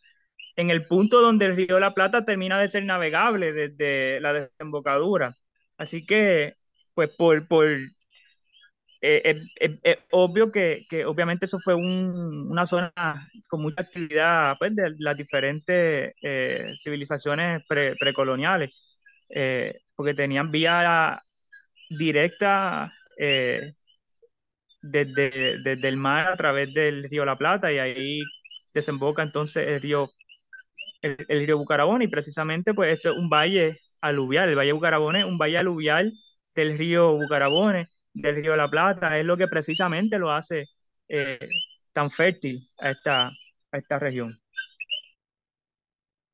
[0.58, 5.36] en el punto donde el río la Plata termina de ser navegable desde la desembocadura.
[5.76, 6.52] Así que,
[6.98, 7.64] pues por, por
[9.00, 9.40] eh,
[10.10, 12.92] obvio que, obviamente eso fue una zona
[13.48, 18.72] con mucha actividad pues, de las diferentes eh, civilizaciones precoloniales,
[19.32, 21.20] eh, porque tenían vía
[21.88, 22.92] directa
[24.82, 28.22] desde, desde el mar a través del río La Plata y ahí
[28.74, 30.10] desemboca entonces el río
[31.02, 35.24] el, río Bucarabón y precisamente pues esto es un valle aluvial, el valle Bucarabón es
[35.24, 36.12] un valle aluvial
[36.58, 40.64] del río Bucarabón, del río de la Plata, es lo que precisamente lo hace
[41.08, 41.38] eh,
[41.92, 44.36] tan fértil a esta, a esta región.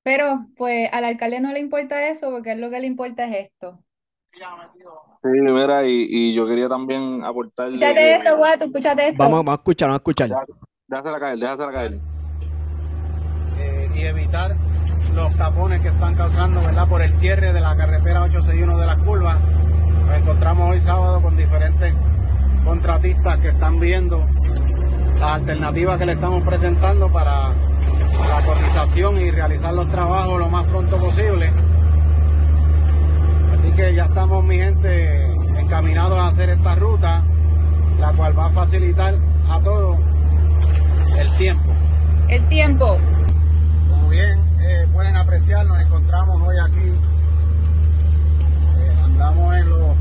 [0.02, 3.46] Pero pues al alcalde no le importa eso porque es lo que le importa es
[3.46, 3.84] esto.
[4.32, 7.68] Sí, mira, y, y yo quería también aportar.
[7.68, 9.18] Escúchate esto, guato, escúchate esto.
[9.18, 10.30] Vamos, vamos a escuchar, vamos a escuchar.
[10.88, 12.14] Déjasela caer, déjasela caer
[13.94, 14.56] y evitar
[15.14, 16.88] los tapones que están causando ¿verdad?
[16.88, 19.38] por el cierre de la carretera 861 de las curvas.
[20.06, 21.94] Nos encontramos hoy sábado con diferentes
[22.64, 24.26] contratistas que están viendo
[25.20, 30.66] las alternativas que le estamos presentando para la cotización y realizar los trabajos lo más
[30.66, 31.50] pronto posible.
[33.52, 37.22] Así que ya estamos, mi gente, encaminados a hacer esta ruta,
[38.00, 39.14] la cual va a facilitar
[39.48, 39.98] a todos
[41.18, 41.72] el tiempo.
[42.28, 42.98] El tiempo
[44.14, 46.92] bien eh, pueden apreciar, nos encontramos hoy aquí.
[49.24, 49.96] Andamos en los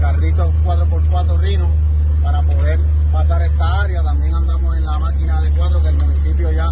[0.00, 1.68] carritos 4x4 Rino
[2.22, 2.80] para poder
[3.12, 4.02] pasar esta área.
[4.02, 6.68] También andamos en la máquina de cuatro que el municipio ya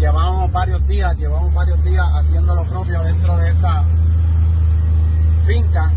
[0.00, 3.84] llevamos varios días, llevamos varios días haciendo lo propio dentro de esta
[5.46, 5.92] finca.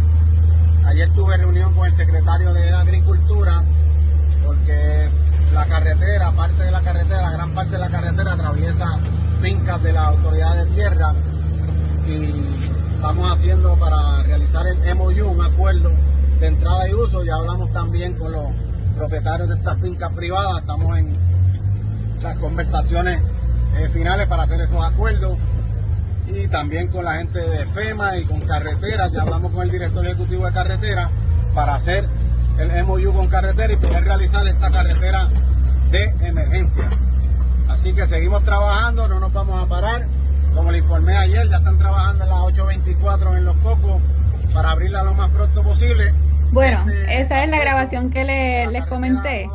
[0.86, 3.64] Ayer tuve reunión con el secretario de Agricultura
[4.46, 5.10] porque
[5.56, 9.00] la carretera, parte de la carretera, gran parte de la carretera atraviesa
[9.42, 11.16] fincas de la autoridad de tierra
[12.08, 15.92] y estamos haciendo para realizar el MOU, un acuerdo
[16.40, 17.24] de entrada y uso.
[17.24, 18.48] Ya hablamos también con los
[18.98, 21.14] propietarios de estas fincas privadas, estamos en
[22.22, 23.22] las conversaciones
[23.78, 25.38] eh, finales para hacer esos acuerdos
[26.28, 30.06] y también con la gente de FEMA y con carreteras, ya hablamos con el director
[30.06, 31.10] ejecutivo de carretera
[31.54, 32.08] para hacer
[32.58, 35.30] el MOU con carretera y poder realizar esta carretera
[35.92, 36.90] de emergencia.
[37.68, 40.08] Así que seguimos trabajando, no nos vamos a parar.
[40.56, 44.02] Como le informé ayer, ya están trabajando en las 8.24 en Los Cocos
[44.54, 46.14] para abrirla lo más pronto posible.
[46.52, 49.50] Bueno, este, esa es la grabación que les comenté.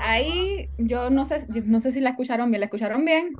[0.00, 3.34] ahí yo no sé, no sé si la escucharon bien, ¿la escucharon bien?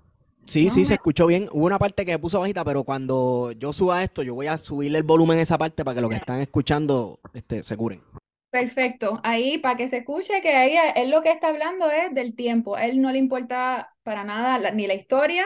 [0.44, 1.48] Sí, sí, se escuchó bien.
[1.52, 4.98] Hubo una parte que puso bajita, pero cuando yo suba esto, yo voy a subirle
[4.98, 8.02] el volumen a esa parte para que los que están escuchando este, se curen.
[8.50, 9.20] Perfecto.
[9.24, 12.76] Ahí, para que se escuche, que ahí él lo que está hablando es del tiempo.
[12.76, 15.44] él no le importa para nada ni la historia,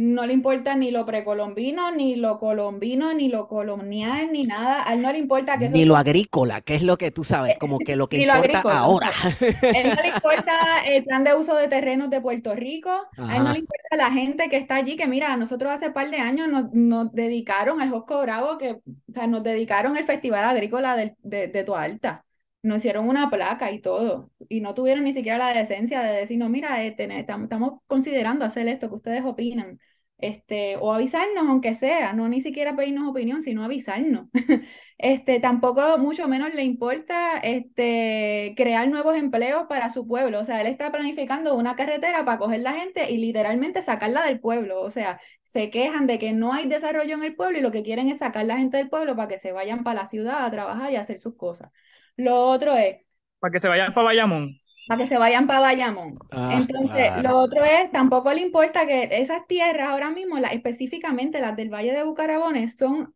[0.00, 4.88] no le importa ni lo precolombino, ni lo colombino, ni lo colonial, ni nada.
[4.88, 7.58] A él no le importa que Ni lo agrícola, que es lo que tú sabes,
[7.58, 9.08] como que lo que importa ahora.
[9.08, 12.90] A él no le importa el plan de uso de terrenos de Puerto Rico.
[13.18, 16.10] A él no le importa la gente que está allí, que mira, nosotros hace par
[16.10, 20.96] de años nos, dedicaron al Josco Bravo, que o sea, nos dedicaron el Festival Agrícola
[20.96, 22.24] de, de, de Alta
[22.62, 26.38] nos hicieron una placa y todo, y no tuvieron ni siquiera la decencia de decir,
[26.38, 29.78] no, mira, este, estamos considerando hacer esto, que ustedes opinan,
[30.22, 34.28] este, o avisarnos, aunque sea, no ni siquiera pedirnos opinión, sino avisarnos.
[34.98, 40.60] este, tampoco, mucho menos le importa este, crear nuevos empleos para su pueblo, o sea,
[40.60, 44.90] él está planificando una carretera para coger la gente y literalmente sacarla del pueblo, o
[44.90, 48.08] sea, se quejan de que no hay desarrollo en el pueblo y lo que quieren
[48.08, 50.90] es sacar la gente del pueblo para que se vayan para la ciudad a trabajar
[50.92, 51.70] y hacer sus cosas.
[52.16, 52.98] Lo otro es...
[53.38, 54.56] Para que se vayan para Bayamón.
[54.86, 56.18] Para que se vayan para Bayamón.
[56.32, 61.56] Ah, Entonces, lo otro es, tampoco le importa que esas tierras ahora mismo, específicamente las
[61.56, 63.14] del Valle de Bucarabones, son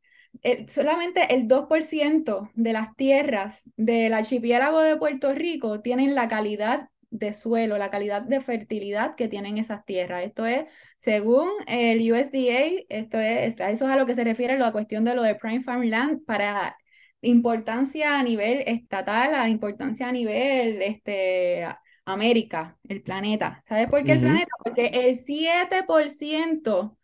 [0.69, 7.33] solamente el 2% de las tierras del archipiélago de Puerto Rico tienen la calidad de
[7.33, 10.25] suelo, la calidad de fertilidad que tienen esas tierras.
[10.25, 10.67] Esto es,
[10.99, 15.15] según el USDA, esto es, eso es a lo que se refiere la cuestión de
[15.15, 16.77] lo de Prime Farmland para
[17.25, 21.67] importancia a nivel estatal, a importancia a nivel este,
[22.05, 23.63] América, el planeta.
[23.69, 24.51] ¿Sabes por qué el planeta?
[24.63, 26.97] Porque el 7%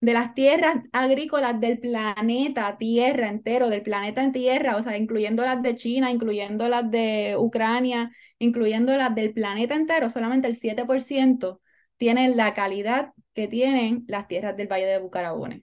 [0.00, 5.42] de las tierras agrícolas del planeta Tierra entero, del planeta en Tierra, o sea, incluyendo
[5.42, 11.60] las de China, incluyendo las de Ucrania, incluyendo las del planeta entero, solamente el 7%
[11.96, 15.62] tienen la calidad que tienen las tierras del Valle de Bucarabones.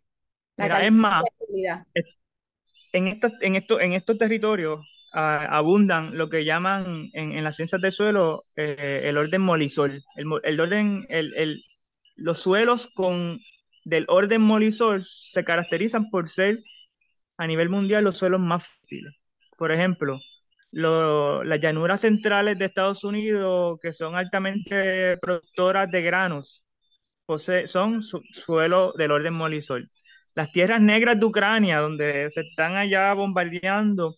[0.58, 1.24] La es más,
[2.94, 4.80] en, esto, en estos territorios
[5.14, 10.02] ah, abundan lo que llaman en, las ciencias del suelo eh, el orden molisol.
[10.16, 11.62] El, orden, el,
[12.16, 13.40] los suelos con,
[13.84, 16.58] del orden molisol se caracterizan por ser
[17.38, 19.14] a nivel mundial los suelos más fértiles.
[19.58, 20.20] Por ejemplo,
[20.72, 26.64] las llanuras centrales de Estados Unidos, que son altamente productoras de granos,
[27.68, 29.88] son suelos del orden molisol
[30.36, 34.16] las tierras negras de Ucrania, donde se están allá bombardeando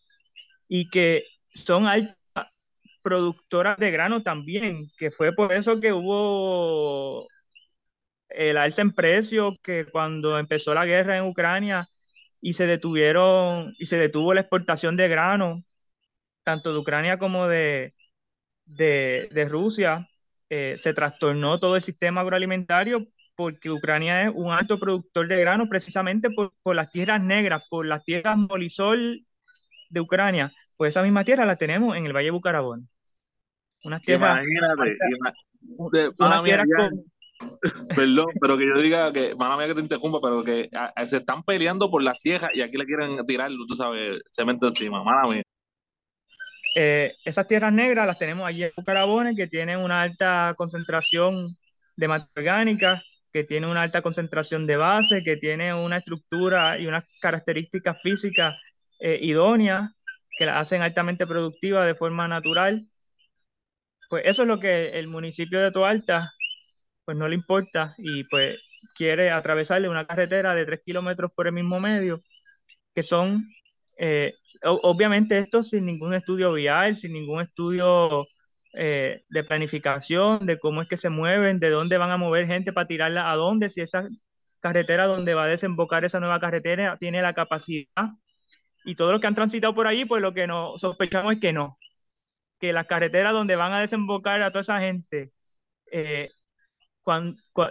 [0.68, 2.16] y que son altas
[3.04, 7.28] productoras de grano también, que fue por eso que hubo
[8.30, 11.88] el alza en precio, que cuando empezó la guerra en Ucrania
[12.42, 15.62] y se detuvieron y se detuvo la exportación de grano,
[16.44, 17.92] tanto de Ucrania como de,
[18.66, 20.08] de, Rusia,
[20.50, 23.06] eh, se trastornó todo el sistema agroalimentario
[23.36, 28.04] porque Ucrania es un alto productor de grano precisamente por, las tierras negras, por las
[28.04, 29.20] tierras molisol
[29.90, 30.52] de Ucrania.
[30.78, 32.88] Pues esa misma tierra la tenemos en el Valle de Bucarabón.
[33.84, 34.44] Unas tierras.
[34.44, 36.10] Imagínate,
[37.96, 40.70] Perdón, pero que yo diga que, mala mía que te interrumpa, pero que
[41.06, 45.04] se están peleando por las tierras y aquí le quieren tirar, tú sabes, cemento encima,
[45.04, 45.44] mala mía.
[46.78, 51.48] Eh, esas tierras negras las tenemos allí en Bucarabones, que tienen una alta concentración
[51.96, 53.02] de materia orgánica,
[53.36, 58.56] que tiene una alta concentración de base, que tiene una estructura y unas características físicas
[59.02, 59.92] eh, idóneas
[60.38, 62.82] que la hacen altamente productiva de forma natural.
[64.10, 66.32] Pues eso es lo que el municipio de Toalta
[67.06, 68.60] pues no le importa y pues
[68.98, 72.20] quiere atravesarle una carretera de 3 kilómetros por el mismo medio,
[72.96, 73.42] que son,
[74.00, 74.34] eh,
[74.64, 78.28] obviamente esto sin ningún estudio vial, sin ningún estudio
[78.78, 82.74] eh, de planificación, de cómo es que se mueven, de dónde van a mover gente
[82.74, 84.04] para tirarla a dónde, si esa
[84.62, 88.10] carretera donde va a desembocar esa nueva carretera tiene la capacidad.
[88.86, 91.54] Y todos los que han transitado por allí, pues lo que nos sospechamos es que
[91.54, 91.76] no,
[92.60, 95.30] que las carreteras donde van a desembocar a toda esa gente,
[95.92, 96.30] eh,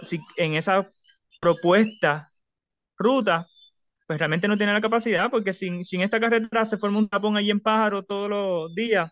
[0.03, 0.87] si en esa
[1.41, 2.27] propuesta,
[2.97, 3.47] ruta,
[4.07, 7.37] pues realmente no tiene la capacidad, porque sin, sin esta carretera se forma un tapón
[7.37, 9.11] allí en Pájaro todos los días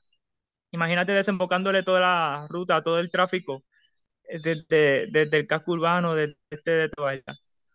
[0.74, 3.64] Imagínate desembocándole toda la ruta, todo el tráfico
[4.26, 7.24] eh, desde, el casco urbano, desde este de Toalla.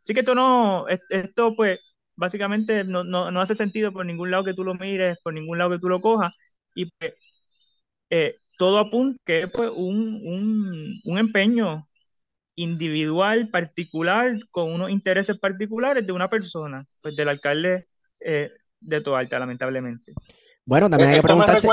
[0.03, 4.65] Así que esto no, esto pues básicamente no, hace sentido por ningún lado que tú
[4.65, 6.33] lo mires, por ningún lado que tú lo cojas.
[6.75, 7.15] y pues,
[8.11, 11.85] eh, todo apunta que es pues, un, un, empeño
[12.57, 17.85] individual, particular, con unos intereses particulares de una persona, pues del alcalde
[18.25, 20.13] eh, de Toalta, lamentablemente.
[20.69, 21.67] Bueno, también hay que preguntarse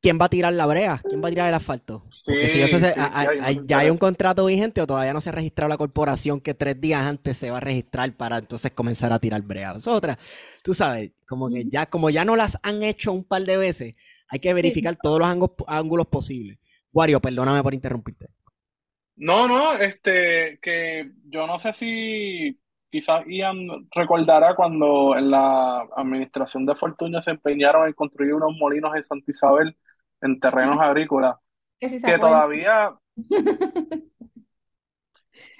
[0.00, 2.04] quién va a tirar la brea, quién va a tirar el asfalto.
[2.24, 5.76] Porque si eso ya hay un contrato vigente o todavía no se ha registrado la
[5.76, 9.72] corporación que tres días antes se va a registrar para entonces comenzar a tirar brea.
[9.72, 10.16] Es otra,
[10.62, 13.96] tú sabes, como que ya, como ya no las han hecho un par de veces,
[14.28, 16.60] hay que verificar todos los ángulos, posibles.
[16.92, 18.28] Wario, perdóname por interrumpirte.
[19.16, 22.60] No, no, este, que yo no sé si
[22.90, 28.94] quizás Ian recordará cuando en la administración de Fortuna se empeñaron en construir unos molinos
[28.96, 29.76] en Santa Isabel
[30.20, 31.36] en terrenos agrícolas.
[31.78, 32.94] Que, todavía...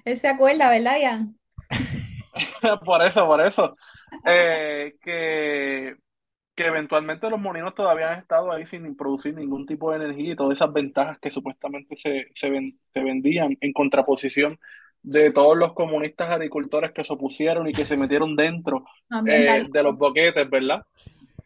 [0.04, 1.38] Él se acuerda, ¿verdad, Ian?
[2.84, 3.76] por eso, por eso.
[4.24, 5.96] Eh, que,
[6.54, 10.36] que eventualmente los molinos todavía han estado ahí sin producir ningún tipo de energía y
[10.36, 12.50] todas esas ventajas que supuestamente se, se,
[12.92, 14.58] se vendían en contraposición
[15.02, 18.84] de todos los comunistas agricultores que se opusieron y que se metieron dentro
[19.26, 20.84] eh, de los boquetes, ¿verdad?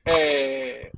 [0.05, 0.91] Eh,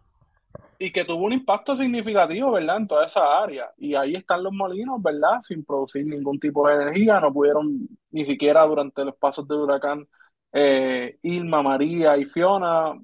[0.78, 2.78] y que tuvo un impacto significativo, ¿verdad?
[2.78, 3.70] En toda esa área.
[3.76, 5.40] Y ahí están los molinos, ¿verdad?
[5.42, 10.06] Sin producir ningún tipo de energía, no pudieron ni siquiera durante los pasos del huracán
[10.52, 12.94] eh, Irma, María y Fiona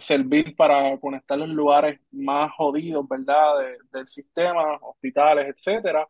[0.00, 3.54] servir para conectar los lugares más jodidos, ¿verdad?
[3.92, 6.06] del sistema, hospitales, etcétera.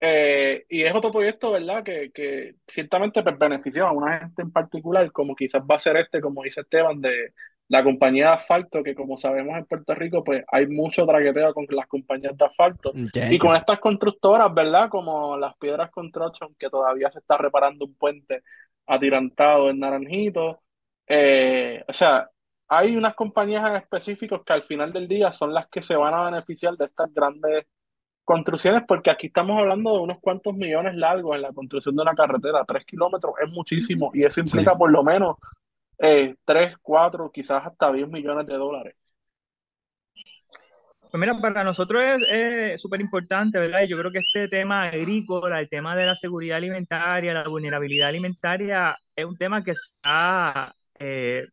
[0.00, 1.82] Eh, y es otro proyecto, ¿verdad?
[1.82, 5.96] Que, que ciertamente pues, benefició a una gente en particular, como quizás va a ser
[5.96, 7.32] este, como dice Esteban, de
[7.68, 11.66] la compañía de asfalto, que como sabemos en Puerto Rico, pues hay mucho traqueteo con
[11.70, 12.92] las compañías de asfalto.
[12.94, 14.88] y con estas constructoras, ¿verdad?
[14.88, 18.42] Como las Piedras Construction, que todavía se está reparando un puente
[18.86, 20.62] atirantado en Naranjito.
[21.06, 22.30] Eh, o sea,
[22.68, 26.14] hay unas compañías en específicos que al final del día son las que se van
[26.14, 27.66] a beneficiar de estas grandes
[28.28, 32.14] construcciones, porque aquí estamos hablando de unos cuantos millones largos en la construcción de una
[32.14, 32.62] carretera.
[32.66, 35.36] Tres kilómetros es muchísimo y eso implica por lo menos
[35.98, 38.94] eh, tres, cuatro, quizás hasta diez millones de dólares.
[41.10, 43.84] Pues mira, para nosotros es súper importante, ¿verdad?
[43.88, 48.94] Yo creo que este tema agrícola, el tema de la seguridad alimentaria, la vulnerabilidad alimentaria,
[49.16, 51.46] es un tema que está eh,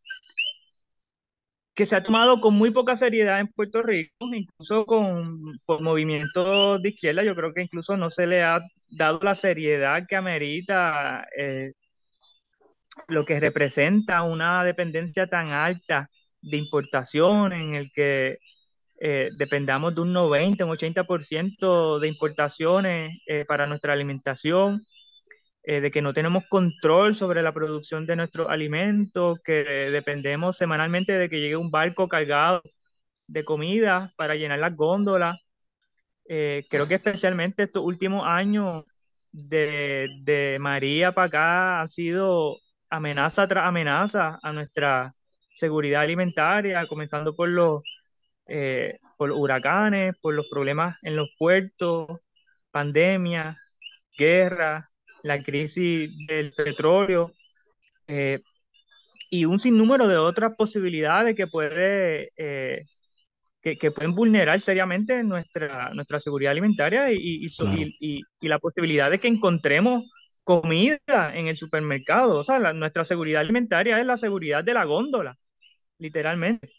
[1.75, 6.81] que se ha tomado con muy poca seriedad en Puerto Rico, incluso con por movimientos
[6.81, 8.61] de izquierda, yo creo que incluso no se le ha
[8.91, 11.73] dado la seriedad que amerita eh,
[13.09, 16.07] lo que representa una dependencia tan alta
[16.41, 18.37] de importación en el que
[19.01, 24.79] eh, dependamos de un 90, un 80% de importaciones eh, para nuestra alimentación,
[25.67, 31.13] eh, de que no tenemos control sobre la producción de nuestros alimentos, que dependemos semanalmente
[31.13, 32.61] de que llegue un barco cargado
[33.27, 35.37] de comida para llenar las góndolas.
[36.27, 38.83] Eh, creo que especialmente estos últimos años
[39.31, 42.57] de, de María para acá han sido
[42.89, 45.11] amenaza tras amenaza a nuestra
[45.53, 47.83] seguridad alimentaria, comenzando por los,
[48.47, 52.07] eh, por los huracanes, por los problemas en los puertos,
[52.71, 53.57] pandemia,
[54.17, 54.87] guerra,
[55.25, 57.31] la crisis del petróleo
[58.07, 58.41] eh,
[59.31, 62.83] y un sinnúmero de otras posibilidades que, puede, eh,
[63.59, 69.27] que, pueden vulnerar seriamente nuestra, nuestra seguridad alimentaria y, y, y, la posibilidad de que
[69.27, 70.03] encontremos
[70.43, 70.99] comida
[71.33, 72.35] en el supermercado.
[72.37, 75.35] O sea, nuestra seguridad alimentaria es la seguridad de la góndola,
[75.97, 76.69] literalmente.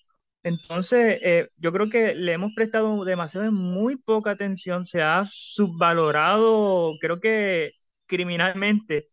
[0.44, 6.92] Entonces, eh, yo creo que le hemos prestado demasiado, muy poca atención, se ha subvalorado,
[7.00, 7.72] creo que
[8.06, 9.04] criminalmente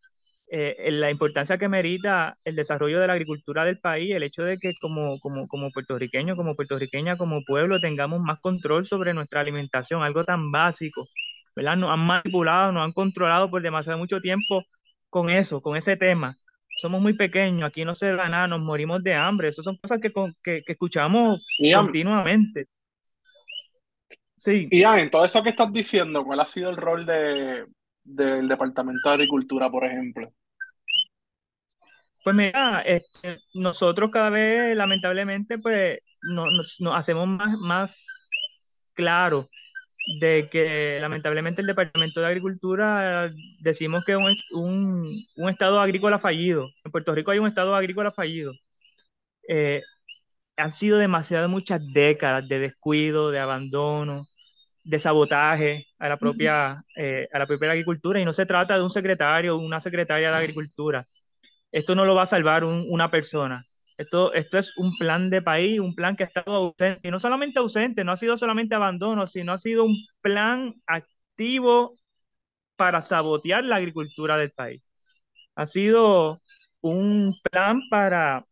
[0.55, 4.59] eh, la importancia que merita el desarrollo de la agricultura del país, el hecho de
[4.59, 10.03] que como, como, como puertorriqueños, como puertorriqueña, como pueblo, tengamos más control sobre nuestra alimentación,
[10.03, 11.07] algo tan básico,
[11.55, 11.77] ¿verdad?
[11.77, 14.63] Nos han manipulado, nos han controlado por demasiado mucho tiempo
[15.09, 16.35] con eso, con ese tema.
[16.69, 19.47] Somos muy pequeños, aquí no se da nada, nos morimos de hambre.
[19.47, 20.11] Esas son cosas que,
[20.43, 22.67] que, escuchamos continuamente.
[24.37, 24.67] Sí.
[24.69, 27.65] Y en todo eso que estás diciendo, ¿cuál ha sido el rol de,
[28.03, 30.31] del Departamento de Agricultura, por ejemplo?
[32.23, 37.27] Pues mira, este, nosotros cada vez, lamentablemente, pues nos, hacemos
[37.59, 38.07] más,
[38.95, 39.47] claro
[40.19, 43.29] de que lamentablemente el Departamento de Agricultura
[43.61, 44.17] decimos que es
[44.51, 46.69] un, un, estado agrícola fallido.
[46.83, 48.53] En Puerto Rico hay un estado agrícola fallido.
[49.47, 49.81] Eh,
[50.57, 54.25] han sido demasiadas muchas décadas de descuido, de abandono,
[54.83, 58.83] de sabotaje a la propia, eh, a la propia agricultura y no se trata de
[58.83, 61.05] un secretario o una secretaria de agricultura.
[61.71, 63.63] Esto no lo va a salvar una persona.
[63.97, 67.19] Esto, esto es un plan de país, un plan que ha estado ausente, y no
[67.19, 71.91] solamente ausente, no ha sido solamente abandono, sino ha sido un plan activo
[72.75, 74.83] para sabotear la agricultura del país.
[75.55, 76.39] Ha sido
[76.81, 78.43] un plan para,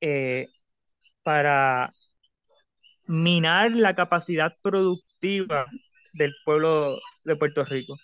[0.00, 0.46] eh,
[1.22, 1.92] para
[3.10, 5.66] minar la capacidad productiva
[6.12, 7.96] del pueblo de Puerto Rico.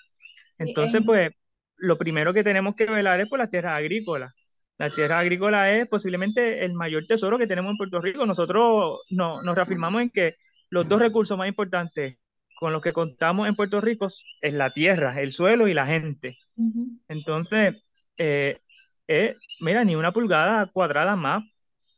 [0.59, 1.31] Entonces, pues,
[1.77, 4.35] lo primero que tenemos que velar es por las tierras agrícolas.
[4.79, 8.27] La tierra agrícola es posiblemente el mayor tesoro que tenemos en Puerto Rico.
[8.27, 10.35] Nosotros no, nos reafirmamos en que
[10.71, 12.19] los dos recursos más importantes
[12.59, 14.09] con los que contamos en Puerto Rico
[14.41, 16.37] es la tierra, el suelo y la gente.
[17.07, 18.59] Entonces, eh,
[19.07, 21.45] eh, mira, ni una pulgada cuadrada más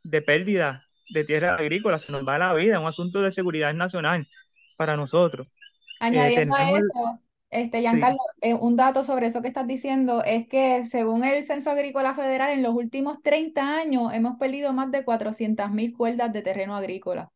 [0.04, 3.72] de pérdida de tierra agrícola, se nos va la vida, es un asunto de seguridad
[3.74, 4.26] nacional
[4.76, 5.46] para nosotros.
[5.48, 10.46] Eh, Añadiendo a eso, este, Giancarlo, eh, un dato sobre eso que estás diciendo es
[10.48, 15.04] que según el Censo Agrícola Federal, en los últimos 30 años hemos perdido más de
[15.04, 17.30] 400.000 cuerdas de terreno agrícola.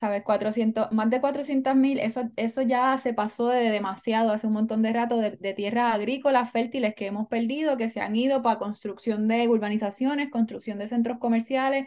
[0.00, 0.24] ¿Sabes?
[0.24, 4.92] 400, más de 400.000, eso, eso ya se pasó de demasiado, hace un montón de
[4.92, 9.28] rato, de, de tierras agrícolas fértiles que hemos perdido, que se han ido para construcción
[9.28, 11.86] de urbanizaciones, construcción de centros comerciales,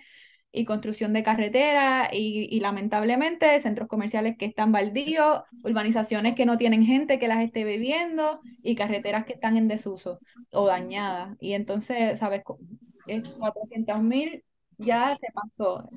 [0.56, 6.86] y construcción de carreteras y, lamentablemente centros comerciales que están baldíos, urbanizaciones que no tienen
[6.86, 10.20] gente que las esté viviendo y carreteras que están en desuso
[10.52, 11.36] o dañadas.
[11.42, 12.44] Y entonces, ¿sabes?
[12.44, 14.44] 400 mil
[14.78, 15.90] ya se pasó.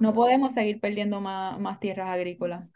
[0.00, 2.68] No podemos seguir perdiendo más, más tierras agrícolas.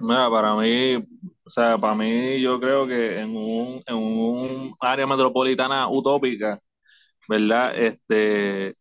[0.00, 5.06] Mira, para mí, o sea, para mí yo creo que en un, en un área
[5.06, 6.60] metropolitana utópica,
[7.28, 7.72] ¿verdad?
[7.76, 8.74] Este,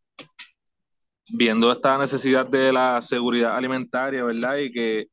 [1.33, 4.57] viendo esta necesidad de la seguridad alimentaria, ¿verdad?
[4.57, 5.07] Y que,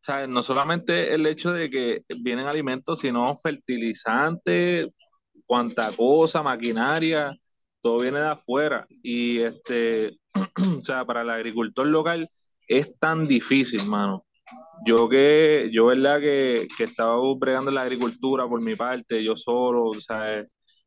[0.00, 0.28] ¿sabes?
[0.28, 4.88] No solamente el hecho de que vienen alimentos, sino fertilizantes,
[5.46, 7.34] cuanta cosa, maquinaria,
[7.80, 8.86] todo viene de afuera.
[9.02, 10.18] Y, este,
[10.78, 12.28] o sea, para el agricultor local
[12.68, 14.24] es tan difícil, mano.
[14.86, 19.86] Yo que, yo verdad que, que estaba bregando la agricultura por mi parte, yo solo,
[19.86, 20.44] o sea,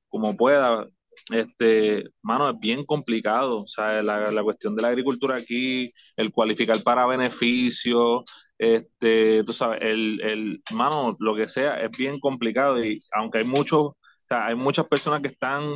[0.07, 0.87] como pueda,
[1.29, 6.31] este, mano, es bien complicado, o sea, la, la, cuestión de la agricultura aquí, el
[6.31, 8.23] cualificar para beneficio,
[8.57, 13.45] este, tú sabes, el, el, mano, lo que sea, es bien complicado y aunque hay
[13.45, 15.75] muchos, o sea, hay muchas personas que están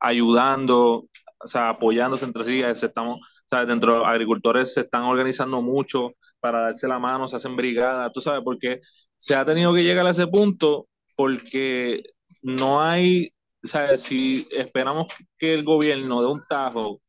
[0.00, 1.06] ayudando,
[1.38, 5.62] o sea, apoyándose entre sí, estamos, o sea, dentro de los agricultores se están organizando
[5.62, 8.80] mucho para darse la mano, se hacen brigadas, tú sabes, porque
[9.16, 12.02] se ha tenido que llegar a ese punto porque
[12.42, 13.33] no hay
[13.64, 15.06] o sea, si esperamos
[15.38, 17.00] que el gobierno dé un tajo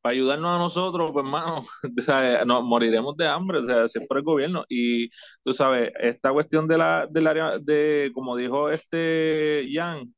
[0.00, 1.24] para ayudarnos a nosotros, pues,
[2.46, 4.64] nos moriremos de hambre, o sea, si es el gobierno.
[4.68, 5.10] Y
[5.42, 10.14] tú sabes, esta cuestión de la, del área, de, como dijo este Jan,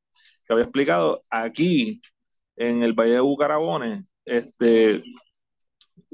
[0.47, 2.01] que había explicado, aquí,
[2.57, 5.03] en el Valle de Bucarabones, este,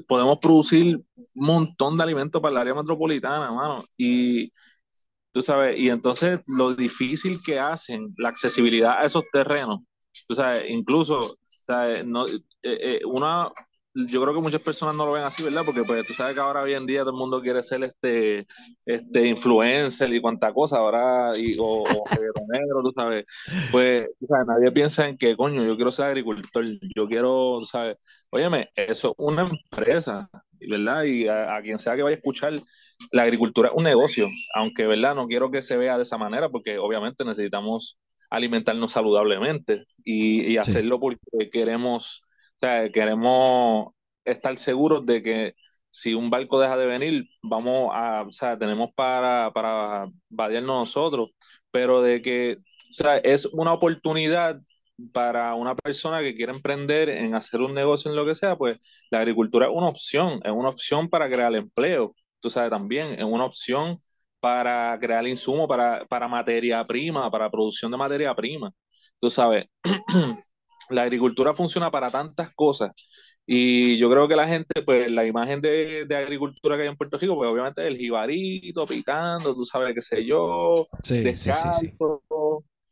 [0.07, 3.83] podemos producir un montón de alimentos para el área metropolitana, hermano.
[3.97, 4.51] Y
[5.35, 9.81] tú sabes, y entonces lo difícil que hacen la accesibilidad a esos terrenos,
[10.29, 12.05] tú sabes, incluso, ¿sabes?
[12.05, 13.51] No, eh, eh, una,
[13.93, 15.63] yo creo que muchas personas no lo ven así, ¿verdad?
[15.65, 18.45] Porque pues tú sabes que ahora hoy en día todo el mundo quiere ser este,
[18.85, 22.03] este influencer y cuánta cosa, ahora, y, o, o
[22.47, 23.25] negro, tú sabes.
[23.71, 26.63] Pues, tú sabes, nadie piensa en que, coño, yo quiero ser agricultor,
[26.95, 27.97] yo quiero, ¿sabes?
[28.29, 30.29] Óyeme, eso es una empresa,
[30.59, 31.03] ¿verdad?
[31.03, 32.61] Y a, quien sea que vaya a escuchar,
[33.11, 35.15] la agricultura es un negocio, aunque, ¿verdad?
[35.15, 37.97] No quiero que se vea de esa manera porque obviamente necesitamos
[38.29, 42.21] alimentarnos saludablemente y, hacerlo porque queremos,
[42.55, 43.93] o sea, queremos
[44.23, 45.55] estar seguros de que
[45.89, 51.31] si un barco deja de venir, vamos a, o sea, tenemos para, para vadearnos nosotros,
[51.71, 52.57] pero de que,
[52.89, 54.59] o sea, es una oportunidad
[55.11, 58.79] para una persona que quiere emprender en hacer un negocio en lo que sea, pues
[59.09, 63.23] la agricultura es una opción, es una opción para crear empleo, tú sabes también, es
[63.23, 64.01] una opción
[64.39, 68.71] para crear insumo, para, para materia prima, para producción de materia prima.
[69.19, 69.67] Tú sabes,
[70.89, 72.91] la agricultura funciona para tantas cosas
[73.47, 76.97] y yo creo que la gente, pues la imagen de, de, agricultura que hay en
[76.97, 81.85] Puerto Rico, pues obviamente el jibarito picando, tú sabes, qué sé yo, sí, descalzo, sí,
[81.87, 81.93] sí,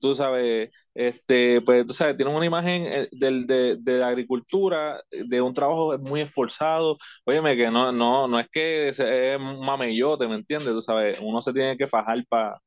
[0.03, 5.01] tú sabes, este, pues tú sabes, tienen una imagen eh, de, de, de, la agricultura,
[5.09, 6.97] de un trabajo muy esforzado.
[7.25, 8.99] Óyeme, que no, no, no es que es
[9.39, 10.73] mamellote, ¿me entiendes?
[10.73, 12.59] Tú sabes, uno se tiene que fajar pa,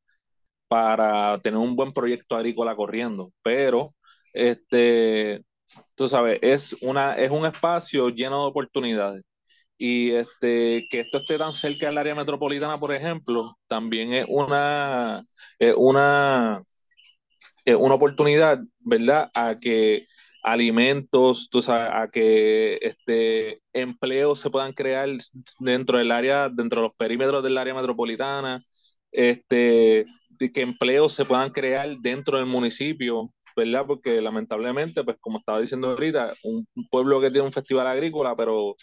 [0.68, 3.94] para tener un buen proyecto agrícola corriendo, pero
[4.32, 5.44] este,
[5.94, 9.24] tú sabes, es, una, es un espacio lleno de oportunidades.
[9.78, 15.24] Y este, que esto esté tan cerca del área metropolitana, por ejemplo, también es una,
[15.58, 16.62] es una
[17.74, 20.06] una oportunidad, ¿verdad?, a que
[20.46, 25.08] alimentos, tú sabes, a que este, empleos se puedan crear
[25.58, 28.62] dentro del área, dentro de los perímetros del área metropolitana,
[29.10, 30.06] este,
[30.38, 33.86] que empleos se puedan crear dentro del municipio, ¿verdad?
[33.86, 38.76] Porque lamentablemente, pues como estaba diciendo ahorita, un, pueblo que tiene un festival agrícola, pero,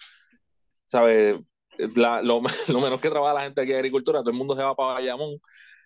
[0.85, 1.39] ¿sabes?
[1.95, 4.95] lo, menos que trabaja la gente aquí en agricultura, todo el mundo se va para
[4.95, 5.39] Bayamón.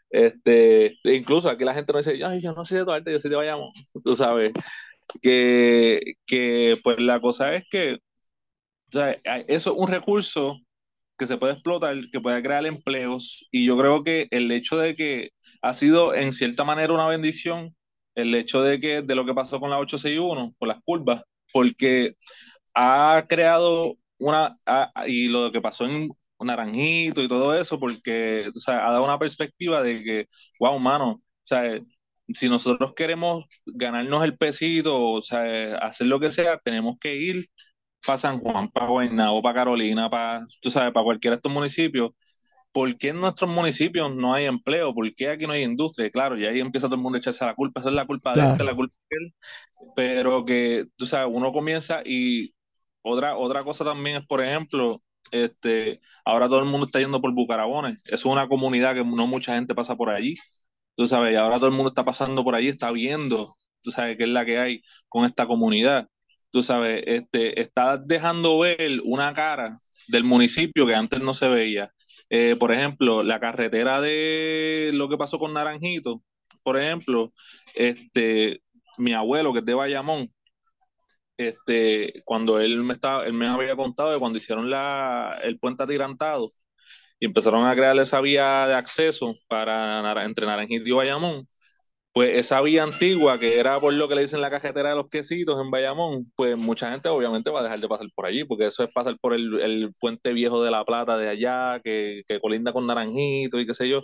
[0.10, 3.30] Este, incluso aquí la gente no dice, ay, yo no soy de Duarte, yo soy
[3.30, 3.72] de Bayamón,
[4.04, 4.54] tú sabes
[5.22, 8.00] que, que pues la cosa es que
[8.90, 9.12] o sea,
[9.48, 10.60] eso es un recurso
[11.18, 14.96] que se puede explotar, que puede crear empleos, y yo creo que el hecho de
[14.96, 15.32] que
[15.62, 17.76] ha sido en cierta manera una bendición,
[18.16, 22.16] el hecho de que de lo que pasó con la 861, con las curvas, porque
[22.76, 24.58] ha creado una,
[25.08, 26.10] y lo que pasó en
[26.46, 30.28] Naranjito y todo eso, porque o sea, ha dado una perspectiva de que,
[30.60, 31.80] wow, mano, o sea,
[32.34, 37.48] si nosotros queremos ganarnos el pesito, o sea, hacer lo que sea, tenemos que ir
[38.06, 42.12] para San Juan, para Guaynabo, para Carolina, para, tú sabes, para cualquiera de estos municipios.
[42.72, 44.94] ¿Por qué en nuestros municipios no hay empleo?
[44.94, 46.12] ¿Por qué aquí no hay industria?
[46.12, 48.34] Claro, y ahí empieza todo el mundo a echarse la culpa, eso es la culpa
[48.34, 49.34] de este, la culpa de él.
[49.96, 52.54] Pero que, tú sabes, uno comienza y
[53.02, 55.02] otra, otra cosa también es, por ejemplo,
[55.32, 58.04] este, ahora todo el mundo está yendo por Bucarabones.
[58.12, 60.36] Es una comunidad que no mucha gente pasa por allí
[60.98, 64.18] tú sabes, y ahora todo el mundo está pasando por ahí, está viendo, tú sabes,
[64.18, 66.10] qué es la que hay con esta comunidad.
[66.52, 71.92] Tú sabes, este, está dejando ver una cara del municipio que antes no se veía.
[72.30, 76.24] Eh, por ejemplo, la carretera de lo que pasó con Naranjito,
[76.64, 77.34] por ejemplo,
[77.76, 78.62] este,
[78.98, 80.32] mi abuelo que es de Bayamón,
[81.38, 85.84] este, cuando él me estaba, él me había contado de cuando hicieron la, el puente
[85.84, 86.52] atirantado,
[87.20, 91.48] y empezaron a crear esa vía de acceso para entre Naranjito y Bayamón,
[92.12, 95.10] pues esa vía antigua, que era por lo que le dicen la cajetera de los
[95.10, 98.66] quesitos en Bayamón, pues mucha gente obviamente va a dejar de pasar por allí, porque
[98.66, 102.74] eso es pasar por el, puente viejo de La Plata de allá, que, que colinda
[102.74, 104.04] con Naranjito y qué sé yo.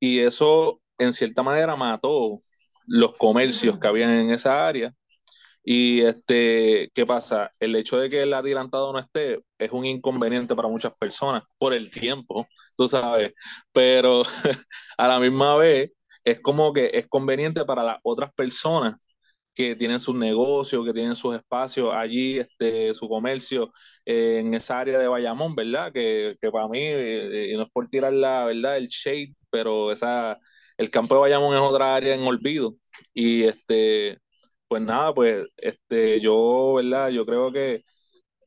[0.00, 2.40] Y eso, en cierta manera, mató
[2.86, 4.92] los comercios que habían en esa área
[5.68, 7.50] y este, ¿qué pasa?
[7.60, 11.74] El hecho de que el adelantado no esté es un inconveniente para muchas personas por
[11.74, 12.46] el tiempo,
[12.76, 13.34] tú sabes,
[13.72, 14.22] pero
[14.98, 15.92] a la misma vez
[16.24, 18.96] es como que es conveniente para las otras personas
[19.54, 23.72] que tienen sus negocios, que tienen sus espacios allí, este, su comercio
[24.04, 25.92] eh, en esa área de Bayamón, ¿verdad?
[25.92, 28.76] Que, que para mí, eh, y no es por tirar la, ¿verdad?
[28.76, 30.38] El shade, pero esa,
[30.76, 32.76] el campo de Bayamón es otra área en olvido.
[33.14, 34.18] Y este,
[34.68, 37.08] pues nada, pues este, yo, ¿verdad?
[37.10, 37.84] Yo creo que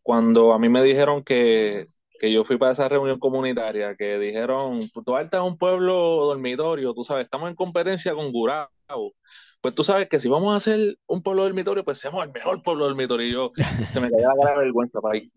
[0.02, 1.86] cuando a mí me dijeron que,
[2.22, 7.26] yo fui para esa reunión comunitaria, que dijeron, tú es un pueblo dormitorio, tú sabes,
[7.26, 9.14] estamos en competencia con Gurabo.
[9.62, 12.62] Pues tú sabes que si vamos a hacer un pueblo dormitorio, pues seamos el mejor
[12.64, 13.28] pueblo dormitorio.
[13.28, 13.52] Y yo,
[13.94, 15.32] se me caía la cara de vergüenza para ahí.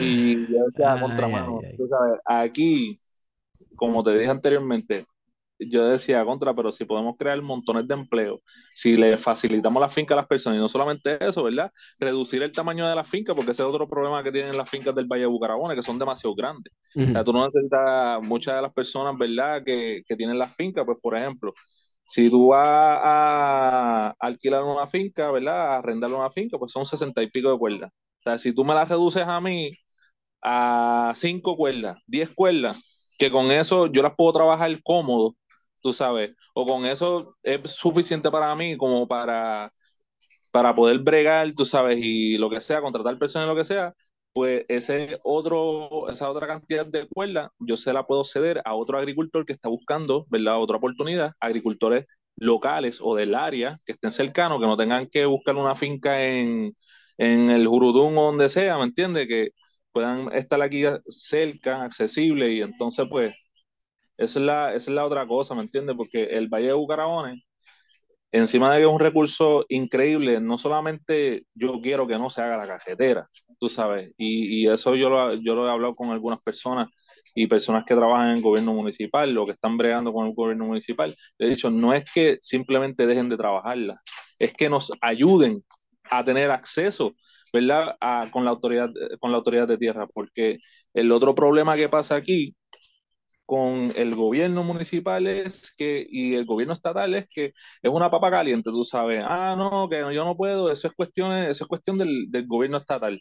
[0.00, 3.00] Y yo decía, contramano, tú sabes, aquí,
[3.76, 5.04] como te dije anteriormente,
[5.58, 8.40] yo decía contra, pero si podemos crear montones de empleo,
[8.70, 11.72] si le facilitamos la finca a las personas, y no solamente eso, ¿verdad?
[11.98, 14.94] Reducir el tamaño de la finca, porque ese es otro problema que tienen las fincas
[14.94, 16.72] del Valle de Bucarabones, que son demasiado grandes.
[16.96, 20.84] O sea, tú no necesitas muchas de las personas, ¿verdad?, que, que tienen las fincas,
[20.84, 21.52] pues por ejemplo,
[22.04, 27.22] si tú vas a alquilar una finca, ¿verdad?, a arrendar una finca, pues son sesenta
[27.22, 27.90] y pico de cuerdas.
[27.90, 29.72] O sea, si tú me las reduces a mí
[30.42, 35.34] a cinco cuerdas, diez cuerdas, que con eso yo las puedo trabajar cómodo
[35.82, 39.72] tú sabes, o con eso es suficiente para mí como para,
[40.52, 43.94] para poder bregar, tú sabes, y lo que sea, contratar personas, lo que sea,
[44.32, 48.98] pues ese otro, esa otra cantidad de cuerda yo se la puedo ceder a otro
[48.98, 50.60] agricultor que está buscando, ¿verdad?
[50.60, 52.06] Otra oportunidad, agricultores
[52.36, 56.74] locales o del área que estén cercanos, que no tengan que buscar una finca en,
[57.18, 59.26] en el Jurudún o donde sea, ¿me entiendes?
[59.28, 59.50] Que
[59.92, 63.34] puedan estar aquí cerca, accesible, y entonces pues
[64.18, 65.96] esa es la, es la otra cosa, ¿me entiendes?
[65.96, 67.42] Porque el Valle de Bucarabones,
[68.32, 72.58] encima de que es un recurso increíble, no solamente yo quiero que no se haga
[72.58, 76.40] la cajetera, tú sabes, y, y eso yo lo, yo lo he hablado con algunas
[76.40, 76.88] personas
[77.34, 80.66] y personas que trabajan en el gobierno municipal o que están bregando con el gobierno
[80.66, 81.16] municipal.
[81.38, 84.00] he dicho, no es que simplemente dejen de trabajarla,
[84.38, 85.62] es que nos ayuden
[86.10, 87.14] a tener acceso,
[87.52, 87.96] ¿verdad?
[88.00, 88.90] A, con, la autoridad,
[89.20, 90.58] con la autoridad de tierra, porque
[90.94, 92.54] el otro problema que pasa aquí
[93.48, 97.46] con el gobierno municipal es que, y el gobierno estatal es que
[97.82, 101.32] es una papa caliente, tú sabes, ah, no, que yo no puedo, eso es cuestión,
[101.34, 103.20] eso es cuestión del, del gobierno estatal.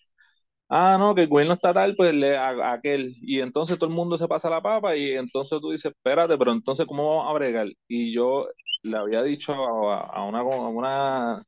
[0.69, 4.17] Ah, no, que el gobierno estatal, pues le a, aquel, y entonces todo el mundo
[4.17, 7.67] se pasa la papa, y entonces tú dices, espérate, pero entonces, ¿cómo vamos a bregar?
[7.87, 8.47] Y yo
[8.83, 11.43] le había dicho a, una, a una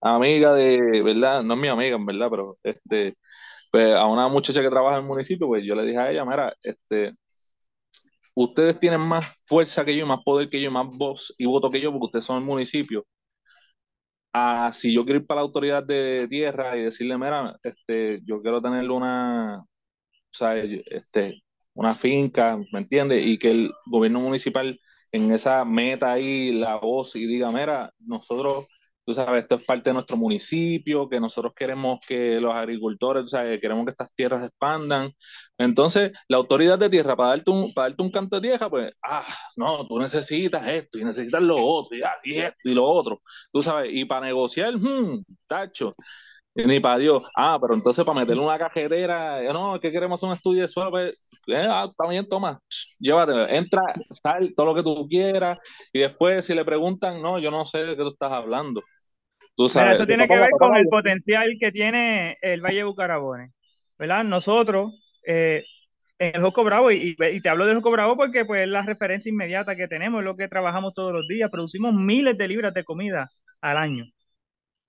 [0.00, 1.42] amiga de, ¿verdad?
[1.42, 3.16] No es mi amiga, en verdad, pero este,
[3.72, 6.24] pues, a una muchacha que trabaja en el municipio, pues yo le dije a ella,
[6.24, 7.14] mira, este,
[8.36, 11.80] ustedes tienen más fuerza que yo, más poder que yo, más voz y voto que
[11.80, 13.06] yo, porque ustedes son el municipio.
[14.32, 18.42] Ah, si yo quiero ir para la autoridad de tierra y decirle, mira, este, yo
[18.42, 19.66] quiero tener una, o
[20.32, 21.42] sea, este,
[21.74, 23.26] una finca, ¿me entiendes?
[23.26, 24.80] Y que el gobierno municipal
[25.12, 28.66] en esa meta ahí la voz y diga, mira, nosotros
[29.06, 33.28] tú sabes, esto es parte de nuestro municipio, que nosotros queremos que los agricultores, tú
[33.30, 35.12] sabes, queremos que estas tierras expandan.
[35.58, 38.92] Entonces, la autoridad de tierra, para darte un, para darte un canto de tierra, pues,
[39.04, 39.24] ah,
[39.56, 43.22] no, tú necesitas esto y necesitas lo otro, y, ah, y esto y lo otro,
[43.52, 45.94] tú sabes, y para negociar, hmm, tacho.
[46.54, 47.22] Ni para Dios.
[47.36, 50.90] Ah, pero entonces para meterle una cajetera, eh, no, que queremos un estudio de suelo,
[50.90, 51.14] pues,
[51.48, 52.58] eh, ah, también toma,
[52.98, 55.58] llévatelo, entra, sal, todo lo que tú quieras,
[55.92, 58.82] y después si le preguntan, no, yo no sé de qué tú estás hablando
[59.56, 63.52] eso tiene que ver con el potencial que tiene el Valle de Bucarabone.
[63.98, 64.24] ¿verdad?
[64.24, 64.92] Nosotros,
[65.26, 65.64] eh,
[66.18, 69.30] en el Joco Bravo, y, te hablo del Joco Bravo porque pues, es la referencia
[69.30, 72.84] inmediata que tenemos, es lo que trabajamos todos los días, producimos miles de libras de
[72.84, 73.28] comida
[73.60, 74.04] al año.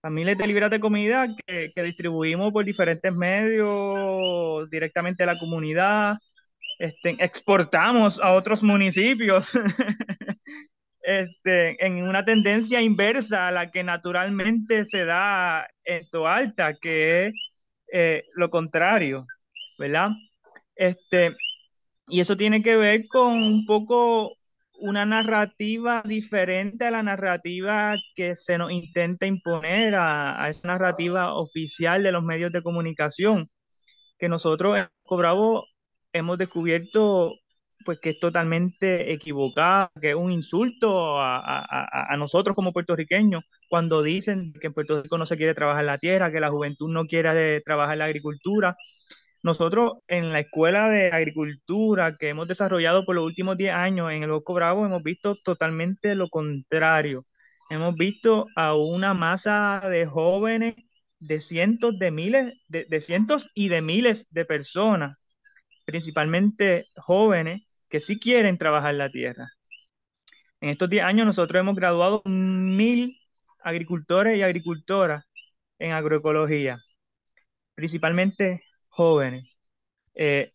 [0.10, 6.16] miles de libras de comida que, que distribuimos por diferentes medios, directamente a la comunidad,
[6.80, 9.50] este, exportamos a otros municipios.
[11.08, 17.34] este, en una tendencia inversa a la que naturalmente se da en Toalta, que es
[17.94, 19.26] eh, lo contrario,
[19.80, 20.12] ¿verdad?
[20.76, 21.32] Este,
[22.10, 24.34] y eso tiene que ver con un poco
[24.80, 31.36] una narrativa diferente a la narrativa que se nos intenta imponer, a, a esa narrativa
[31.36, 33.48] oficial de los medios de comunicación,
[34.20, 35.66] que nosotros en Cobravo
[36.12, 37.32] hemos descubierto
[37.88, 44.52] pues que es totalmente equivocada, que es un insulto a, nosotros como puertorriqueños cuando dicen
[44.60, 47.62] que en Puerto Rico no se quiere trabajar la tierra, que la juventud no quiere
[47.62, 48.76] trabajar la agricultura.
[49.42, 54.24] Nosotros en la escuela de agricultura que hemos desarrollado por los últimos 10 años en
[54.24, 57.22] el Bosco Bravo hemos visto totalmente lo contrario.
[57.70, 60.76] Hemos visto a una masa de jóvenes
[61.20, 65.24] de cientos de miles, de cientos y de miles de personas,
[65.86, 69.50] principalmente jóvenes, que sí quieren trabajar la tierra.
[70.62, 73.18] En estos 10 años nosotros hemos graduado mil
[73.64, 75.24] agricultores y agricultoras
[75.80, 76.80] en agroecología,
[77.76, 79.46] principalmente jóvenes.
[80.16, 80.52] Eh,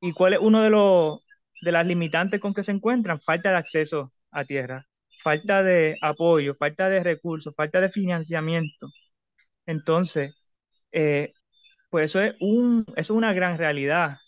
[0.00, 1.20] ¿Y cuál es uno de los
[1.62, 3.20] de las limitantes con que se encuentran?
[3.20, 4.84] Falta de acceso a tierra,
[5.22, 8.88] falta de apoyo, falta de recursos, falta de financiamiento.
[9.66, 10.36] Entonces,
[10.92, 11.32] eh,
[11.90, 14.18] pues eso es, un, eso es una gran realidad.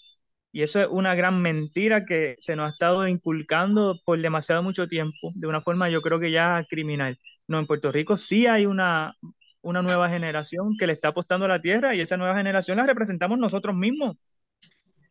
[0.56, 4.88] Y eso es una gran mentira que se nos ha estado inculcando por demasiado mucho
[4.88, 7.18] tiempo, de una forma yo creo que ya criminal.
[7.46, 9.12] No, en Puerto Rico sí hay una,
[9.60, 12.86] una nueva generación que le está apostando a la tierra y esa nueva generación la
[12.86, 14.16] representamos nosotros mismos,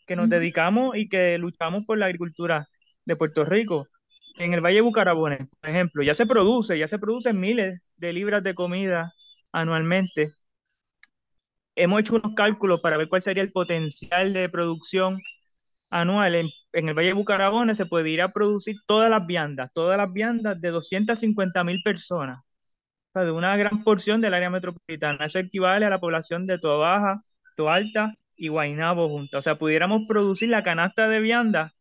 [0.08, 2.66] que nos dedicamos y que luchamos por la agricultura
[3.06, 3.86] de Puerto Rico.
[4.40, 8.14] En el Valle de Bucarabones, por ejemplo, ya se produce, ya se producen miles de
[8.14, 9.12] libras de comida
[9.52, 10.32] anualmente.
[11.76, 15.20] Hemos hecho unos cálculos para ver cuál sería el potencial de producción
[15.96, 20.60] anual en, el Valle de Bucarabones se puede producir todas las viandas, todas las viandas
[20.60, 25.26] de 250 mil personas, o sea, de una gran porción del área metropolitana.
[25.26, 27.16] Eso equivale a la población de Toa Baja,
[27.56, 29.40] Toa Alta y Guaynabo juntos.
[29.40, 31.72] O sea, pudiéramos producir la canasta de viandas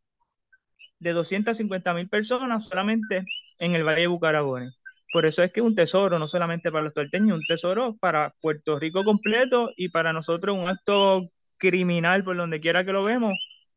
[1.00, 3.24] de 250 mil personas solamente
[3.58, 4.80] en el Valle de Bucarabones.
[5.12, 8.32] Por eso es que es un tesoro, no solamente para los tuarteños, un tesoro para
[8.40, 11.22] Puerto Rico completo y para nosotros un acto
[11.58, 13.32] criminal por donde quiera que lo vemos,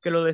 [0.08, 0.26] que, lo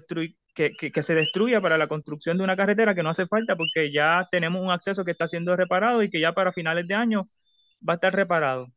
[0.82, 3.92] que, que, se destruya para la construcción de una carretera que no hace falta porque
[3.92, 7.24] ya tenemos un acceso que está siendo reparado y que ya para finales de año
[7.88, 8.68] va a estar reparado.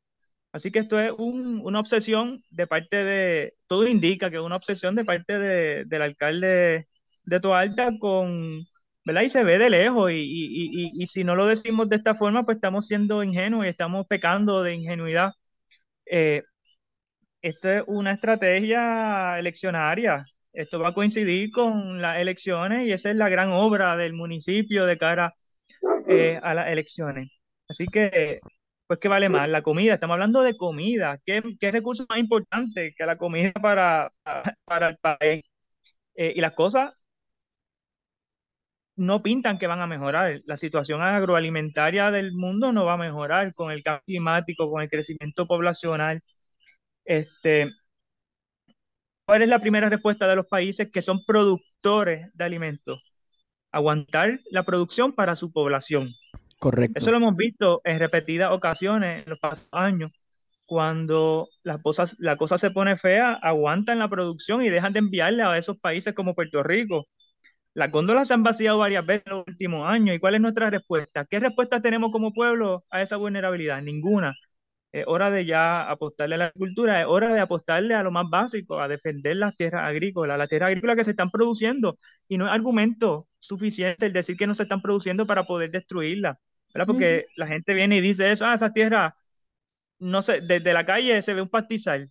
[0.53, 4.95] Así que esto es una obsesión de parte de, todo indica que es una obsesión
[4.97, 6.87] de parte de, del alcalde
[7.25, 8.65] de Toalta con,
[9.05, 9.23] ¿verdad?
[9.23, 12.15] Y se ve de lejos y, y, y, y, si no lo decimos de esta
[12.15, 15.33] forma, pues estamos siendo ingenuos y estamos pecando de ingenuidad.
[16.07, 16.43] Eh,
[17.43, 20.25] esto es una estrategia eleccionaria
[20.57, 24.87] esto va a coincidir con las elecciones y esa es la gran obra del municipio
[24.87, 25.35] de cara
[26.09, 27.31] eh, a las elecciones.
[27.69, 28.41] Así que,
[28.87, 29.49] pues, ¿qué vale más?
[29.51, 31.19] La comida, estamos hablando de comida.
[31.25, 34.11] ¿Qué, qué recurso más importante que la comida para,
[34.65, 35.43] para el país?
[36.17, 36.95] Eh, y las cosas
[38.97, 40.41] no pintan que van a mejorar.
[40.47, 44.91] La situación agroalimentaria del mundo no va a mejorar con el cambio climático, con el
[44.91, 46.21] crecimiento poblacional.
[47.05, 47.71] Este,
[49.27, 53.03] ¿Cuál es la primera respuesta de los países que son productores de alimentos?
[53.73, 56.09] Aguantar la producción para su población.
[56.61, 56.97] Correcto.
[56.97, 60.13] Eso lo hemos visto en repetidas ocasiones en los pasados años.
[60.65, 65.43] Cuando la cosa, la cosa se pone fea, aguantan la producción y dejan de enviarle
[65.43, 67.07] a esos países como Puerto Rico.
[67.75, 70.15] Las góndolas se han vaciado varias veces en los últimos años.
[70.15, 71.27] ¿Y cuál es nuestra respuesta?
[71.29, 73.83] ¿Qué respuesta tenemos como pueblo a esa vulnerabilidad?
[73.83, 74.35] Ninguna.
[74.97, 78.31] Es hora de ya apostarle a la agricultura, es hora de apostarle a lo más
[78.31, 81.97] básico, a defender las tierras agrícolas, las tierras agrícolas que se están produciendo.
[82.29, 86.39] Y no es argumento suficiente el decir que no se están produciendo para poder destruirlas,
[86.73, 86.87] ¿verdad?
[86.87, 89.13] Porque la gente viene y dice eso, ah, esas tierras,
[89.99, 92.09] no sé, desde la calle se ve un pastizal,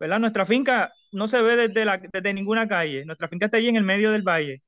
[0.00, 0.20] ¿verdad?
[0.20, 3.76] Nuestra finca no se ve desde, la, desde ninguna calle, nuestra finca está allí en
[3.76, 4.62] el medio del valle,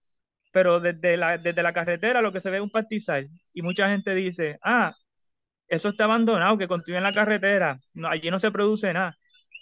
[0.53, 3.29] pero desde la, desde la carretera lo que se ve es un pastizal.
[3.55, 4.95] Y mucha gente dice, ah,
[5.69, 7.79] eso está abandonado, que continúe en la carretera,
[8.11, 9.17] allí no se produce nada.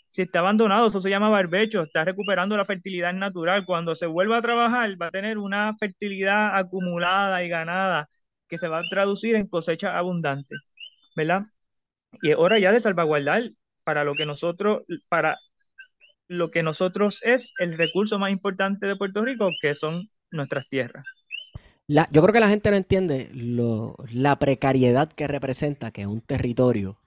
[0.09, 3.67] Si está abandonado, eso se llama barbecho, está recuperando la fertilidad natural.
[3.67, 8.09] Cuando se vuelva a trabajar, va a tener una fertilidad acumulada y ganada
[8.49, 10.57] que se va a traducir en cosecha abundante,
[11.17, 11.43] ¿verdad?
[12.23, 13.45] Y es hora ya de salvaguardar
[13.85, 15.39] para lo que nosotros, para
[16.29, 21.05] lo que nosotros es el recurso más importante de Puerto Rico, que son nuestras tierras
[21.89, 26.99] yo creo que la gente no entiende la precariedad que representa que un territorio,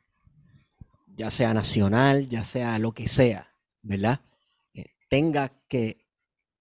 [1.15, 4.21] ya sea nacional, ya sea lo que sea, ¿verdad?
[4.73, 6.07] Eh, tenga que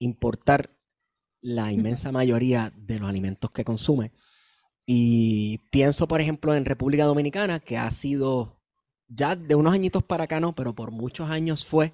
[0.01, 0.71] importar
[1.41, 4.13] la inmensa mayoría de los alimentos que consume.
[4.85, 8.59] Y pienso, por ejemplo, en República Dominicana, que ha sido
[9.07, 11.93] ya de unos añitos para acá, no, pero por muchos años fue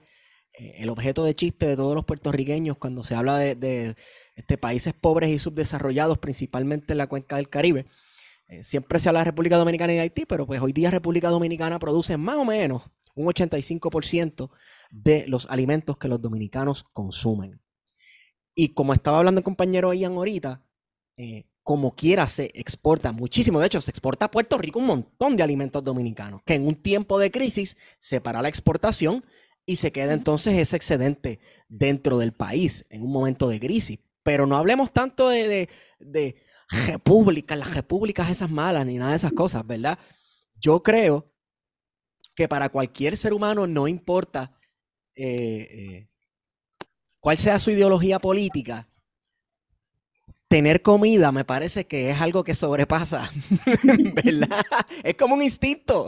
[0.55, 3.97] el objeto de chiste de todos los puertorriqueños cuando se habla de,
[4.37, 7.87] este, países pobres y subdesarrollados, principalmente en la cuenca del Caribe.
[8.49, 11.29] Eh, siempre se habla de República Dominicana y de Haití, pero pues hoy día República
[11.29, 12.83] Dominicana produce más o menos
[13.15, 14.51] un 85%
[14.91, 17.61] de los alimentos que los dominicanos consumen.
[18.55, 20.63] Y como estaba hablando el compañero Ian ahorita,
[21.17, 23.59] eh, como quiera se exporta muchísimo.
[23.59, 26.77] De hecho, se exporta a Puerto Rico un montón de alimentos dominicanos, que en un
[26.77, 29.25] tiempo de crisis se para la exportación
[29.67, 33.99] y se queda entonces ese excedente dentro del país en un momento de crisis.
[34.23, 36.37] Pero no hablemos tanto de, de,
[36.87, 39.99] repúblicas, las repúblicas esas malas, ni nada de esas cosas, ¿verdad?
[40.57, 41.33] Yo creo
[42.35, 44.59] que para cualquier ser humano no importa
[45.15, 46.09] eh, eh,
[47.21, 48.89] cuál sea su ideología política,
[50.55, 53.29] tener comida me parece que es algo que sobrepasa,
[53.83, 54.65] ¿verdad?
[55.03, 56.07] Es como un instinto.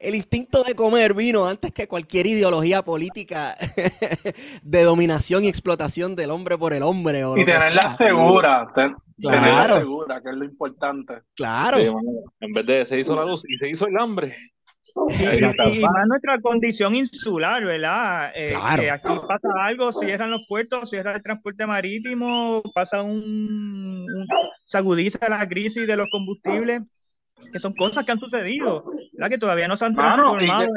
[0.00, 3.54] El instinto de comer vino antes que cualquier ideología política
[4.64, 7.22] de dominación y explotación del hombre por el hombre.
[7.36, 11.22] y tenerla segura, tenerla segura, que es lo importante.
[11.36, 11.78] Claro.
[11.78, 14.34] en vez de se hizo la luz y se hizo el hambre.
[14.92, 18.30] Y, más nuestra condición insular, ¿verdad?
[18.34, 24.06] Eh, que aquí pasa algo, cierran los puertos, cierra el transporte marítimo, pasa un,
[24.64, 26.82] se agudiza la crisis de los combustibles,
[27.52, 29.30] que son cosas que han sucedido, ¿verdad?
[29.30, 30.68] Que todavía no se han transformado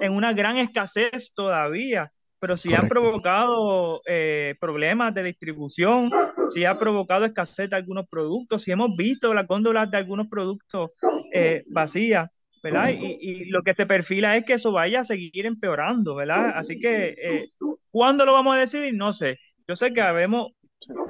[0.00, 2.08] en, una gran escasez todavía,
[2.38, 6.10] pero sí han provocado eh, problemas de distribución,
[6.54, 10.92] sí ha provocado escasez de algunos productos, sí hemos visto las góndolas de algunos productos
[11.32, 12.30] eh, vacías.
[12.62, 12.90] ¿Verdad?
[12.90, 16.52] Y, lo que se perfila es que eso vaya a seguir empeorando, ¿verdad?
[16.54, 17.48] Así que, eh,
[17.90, 18.94] ¿cuándo lo vamos a decir?
[18.94, 19.38] No sé.
[19.66, 20.52] Yo sé que habemos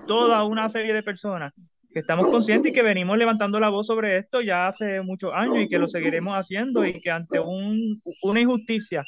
[0.06, 1.54] toda una serie de personas
[1.92, 5.58] que estamos conscientes y que venimos levantando la voz sobre esto ya hace muchos años
[5.58, 9.04] y que lo seguiremos haciendo y que ante un, una injusticia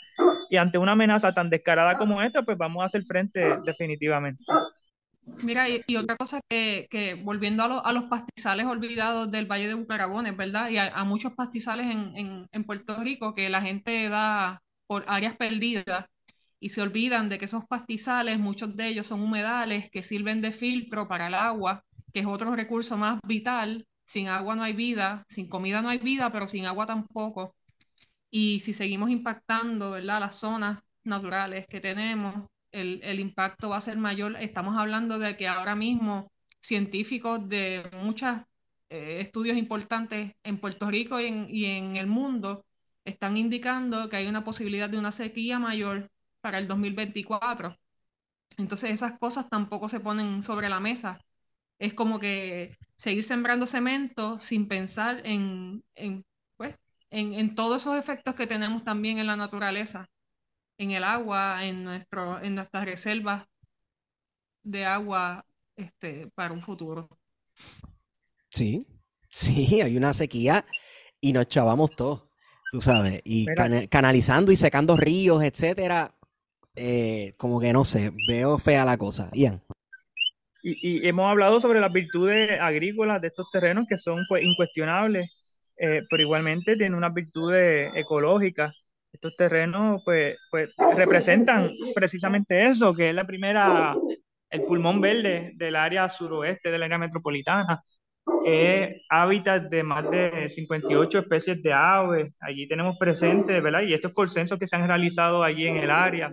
[0.49, 4.43] y ante una amenaza tan descarada como esta, pues vamos a hacer frente definitivamente.
[5.43, 9.75] Mira, y, otra cosa que, que volviendo a, a, los pastizales olvidados del Valle de
[9.75, 10.71] Bucarabones, ¿verdad?
[10.71, 15.37] Y a, muchos pastizales en, en, en, Puerto Rico que la gente da por áreas
[15.37, 16.07] perdidas
[16.61, 20.53] y se olvidan de que esos pastizales, muchos de ellos son humedales que sirven de
[20.53, 23.87] filtro para el agua, que es otro recurso más vital.
[24.05, 27.55] Sin agua no hay vida, sin comida no hay vida, pero sin agua tampoco.
[28.31, 30.21] Y si seguimos impactando, ¿verdad?
[30.21, 34.37] Las zonas naturales que tenemos, el, impacto va a ser mayor.
[34.37, 38.39] Estamos hablando de que ahora mismo científicos de muchos
[38.91, 42.65] eh, estudios importantes en Puerto Rico y en, el mundo
[43.05, 46.11] están indicando que hay una posibilidad de una sequía mayor
[46.41, 47.77] para el 2024.
[48.59, 51.21] Entonces esas cosas tampoco se ponen sobre la mesa.
[51.79, 56.25] Es como que seguir sembrando cemento sin pensar en, en,
[56.57, 56.77] pues,
[57.11, 60.09] en, en todos esos efectos que tenemos también en la naturaleza
[60.81, 63.47] en el agua, en, nuestro, en nuestras reservas
[64.63, 65.45] de agua
[65.77, 67.07] este, para un futuro.
[68.49, 68.87] Sí,
[69.31, 70.65] sí, hay una sequía
[71.21, 72.25] y nos chavamos todos,
[72.73, 73.47] tú sabes, y
[73.91, 76.15] canalizando y secando ríos, etcétera.
[76.75, 79.29] Eh, como que no sé, veo fea la cosa.
[79.35, 79.63] Ian.
[80.63, 85.29] y, hemos hablado sobre las virtudes agrícolas de estos terrenos que son pues, incuestionables,
[85.77, 88.80] eh, pero igualmente tienen unas virtudes ecológicas.
[89.13, 93.95] Estos terrenos pues, pues representan precisamente eso, que es la primera,
[94.51, 97.81] el pulmón verde del área suroeste del área metropolitana.
[98.45, 102.37] Es hábitat de más de 58 especies de aves.
[102.41, 103.83] Allí tenemos presentes, ¿verdad?
[103.83, 106.31] Y estos consensos que se han realizado allí en el área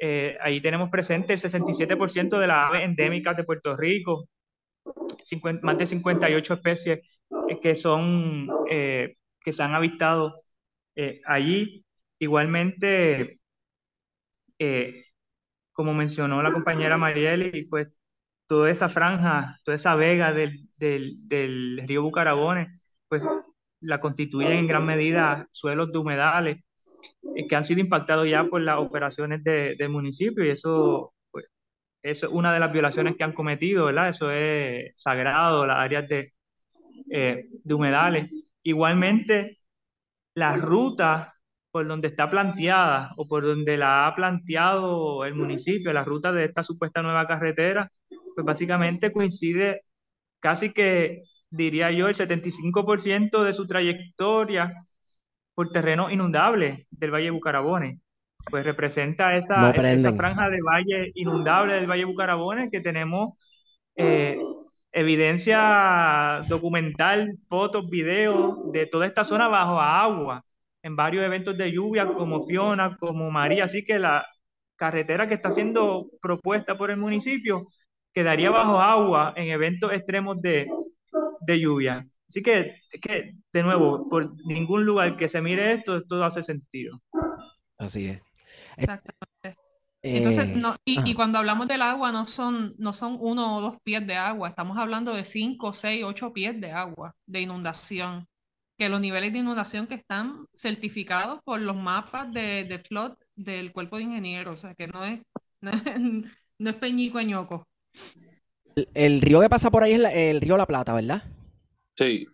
[0.00, 4.28] eh, ahí tenemos presente el 67% de las aves endémicas de Puerto Rico,
[5.62, 7.00] más de 58 especies
[7.48, 10.34] eh, que son eh, que se han avistado
[11.26, 11.84] allí.
[12.18, 13.40] Igualmente,
[15.72, 18.02] como mencionó la compañera Marieli, pues
[18.48, 22.68] toda esa franja, toda esa vega del, del, río Bucarabones,
[23.08, 23.22] pues
[23.80, 26.64] la constituyen en gran medida suelos de humedales
[27.36, 31.46] eh, que han sido impactados ya por las operaciones de, del municipio y eso, pues,
[32.02, 34.08] es una de las violaciones que han cometido, ¿verdad?
[34.10, 36.32] Eso es sagrado, las áreas de,
[37.10, 38.30] eh, de humedales.
[38.62, 39.56] Igualmente,
[40.38, 41.34] la ruta
[41.70, 46.44] por donde está planteada o por donde la ha planteado el municipio, la ruta de
[46.44, 47.90] esta supuesta nueva carretera,
[48.34, 49.82] pues básicamente coincide
[50.40, 54.72] casi que, diría yo, el 75% de su trayectoria
[55.54, 57.98] por terreno inundable del Valle Bucarabones.
[58.50, 63.32] Pues representa esa, esa franja de valle inundable del Valle Bucarabones que tenemos
[63.96, 64.38] eh,
[64.92, 70.42] evidencia documental, fotos, videos de toda esta zona bajo agua
[70.82, 73.64] en varios eventos de lluvia como Fiona, como María.
[73.64, 74.26] Así que la
[74.76, 77.66] carretera que está siendo propuesta por el municipio
[78.12, 80.68] quedaría bajo agua en eventos extremos de,
[81.46, 82.04] de lluvia.
[82.28, 87.00] Así que, que, de nuevo, por ningún lugar que se mire esto, todo hace sentido.
[87.78, 88.22] Así es.
[88.76, 89.56] Exactamente.
[90.16, 93.80] Entonces, eh, no, y, cuando hablamos del agua, no son, no son uno o dos
[93.82, 98.26] pies de agua, estamos hablando de cinco, seis, ocho pies de agua, de inundación.
[98.78, 103.72] Que los niveles de inundación que están certificados por los mapas de, de flood del
[103.72, 105.20] cuerpo de ingenieros, o sea, que no es,
[106.58, 107.66] no es, peñico ñoco.
[108.94, 111.22] El, río que pasa por ahí es el río La Plata, ¿verdad?
[111.96, 112.26] Sí,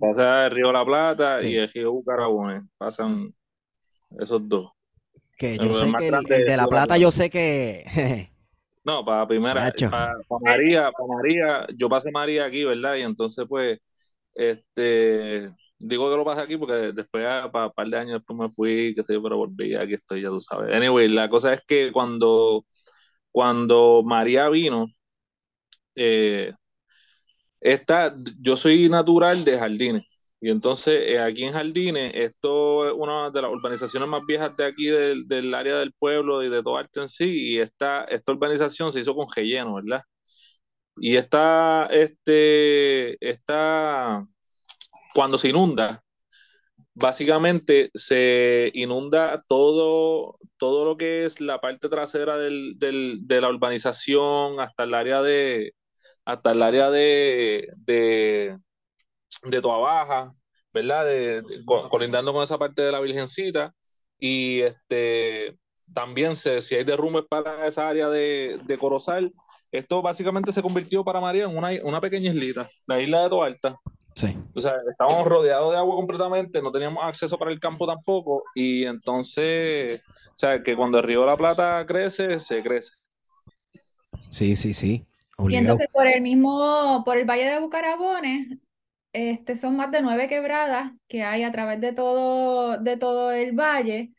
[0.00, 3.32] pasa el río La Plata y el río Bucarabones, pasan
[4.18, 4.72] esos dos.
[5.40, 8.28] Que yo sé que el, de La Plata yo sé que...
[8.84, 10.12] no, para primera, para,
[10.42, 12.96] María, para María, yo pasé María aquí, ¿verdad?
[12.96, 13.78] Y entonces pues,
[14.34, 18.50] este, digo que lo pasé aquí porque después, para un par de años después me
[18.50, 20.76] fui, que sé yo, pero volví, aquí estoy, ya tú sabes.
[20.76, 22.66] Anyway, la cosa es que cuando,
[23.32, 24.88] cuando María vino,
[25.94, 26.52] eh,
[27.60, 30.02] esta, yo soy natural de Jardines.
[30.40, 34.64] Y entonces eh, aquí en Jardines, esto es una de las urbanizaciones más viejas de
[34.64, 37.26] aquí del, área del pueblo y de todo arte en sí.
[37.54, 40.02] Y esta, esta urbanización se hizo con relleno, ¿verdad?
[40.96, 44.26] Y esta, este, esta,
[45.14, 46.02] cuando se inunda,
[46.94, 54.60] básicamente se inunda todo, todo lo que es la parte trasera del, de la urbanización
[54.60, 55.74] hasta el área de,
[56.24, 58.58] hasta el área de, de,
[59.42, 60.34] de Toa Baja,
[60.72, 61.04] ¿verdad?
[61.04, 63.74] De, colindando con esa parte de la Virgencita.
[64.18, 65.56] Y este
[65.92, 69.32] también se, si hay derrumbes para esa área de, de Corozal,
[69.72, 73.76] esto básicamente se convirtió para María en una, una pequeña islita, la isla de Toalta.
[74.14, 74.36] Sí.
[74.54, 78.84] O sea, estábamos rodeados de agua completamente, no teníamos acceso para el campo tampoco, y
[78.84, 82.92] entonces, o sea, que cuando el río de la Plata crece, se crece.
[84.28, 85.06] Sí, sí, sí.
[85.48, 88.58] Y entonces por el mismo, por el Valle de Bucarabones,
[89.12, 93.52] este, son más de nueve quebradas que hay a través de todo, de todo el
[93.52, 94.12] valle,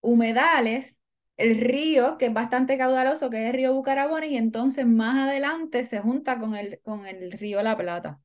[0.00, 0.96] humedales,
[1.36, 5.84] el río, que es bastante caudaloso, que es el río Bucarabones, y entonces más adelante
[5.84, 8.20] se junta con el, con el río La Plata,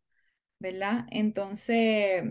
[0.59, 1.05] ¿verdad?
[1.11, 2.23] Entonces,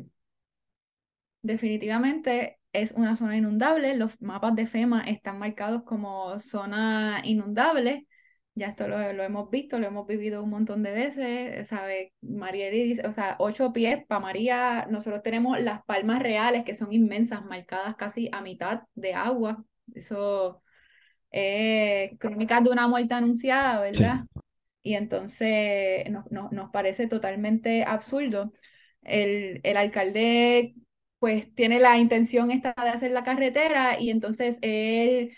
[1.42, 8.06] definitivamente es una zona inundable, los mapas de FEMA están marcados como zona inundable,
[8.54, 12.12] ya esto lo, hemos visto, lo hemos vivido un montón de veces, ¿sabe?
[12.20, 16.92] María dice, o sea, ocho pies para María, nosotros tenemos las palmas reales que son
[16.92, 19.64] inmensas, marcadas casi a mitad de agua.
[19.94, 20.62] Eso
[21.30, 24.24] es crónicas de una muerte anunciada, ¿verdad?
[24.82, 28.52] Y entonces nos parece totalmente absurdo.
[29.02, 30.74] El, el alcalde
[31.18, 35.32] pues tiene la intención esta de hacer la carretera y entonces él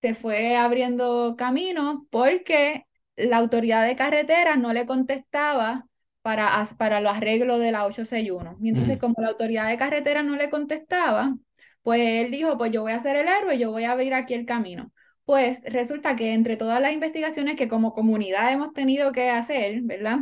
[0.00, 2.86] se fue abriendo camino porque
[3.16, 5.86] la autoridad de carretera no le contestaba
[6.22, 8.56] para, para los arreglos de la 861.
[8.62, 11.36] Y entonces, como la autoridad de carretera no le contestaba,
[11.82, 14.34] pues él dijo, pues yo voy a ser el héroe, yo voy a abrir aquí
[14.34, 14.92] el camino.
[15.24, 20.20] pues resulta que entre todas las investigaciones que como comunidad hemos tenido que hacer, ¿verdad?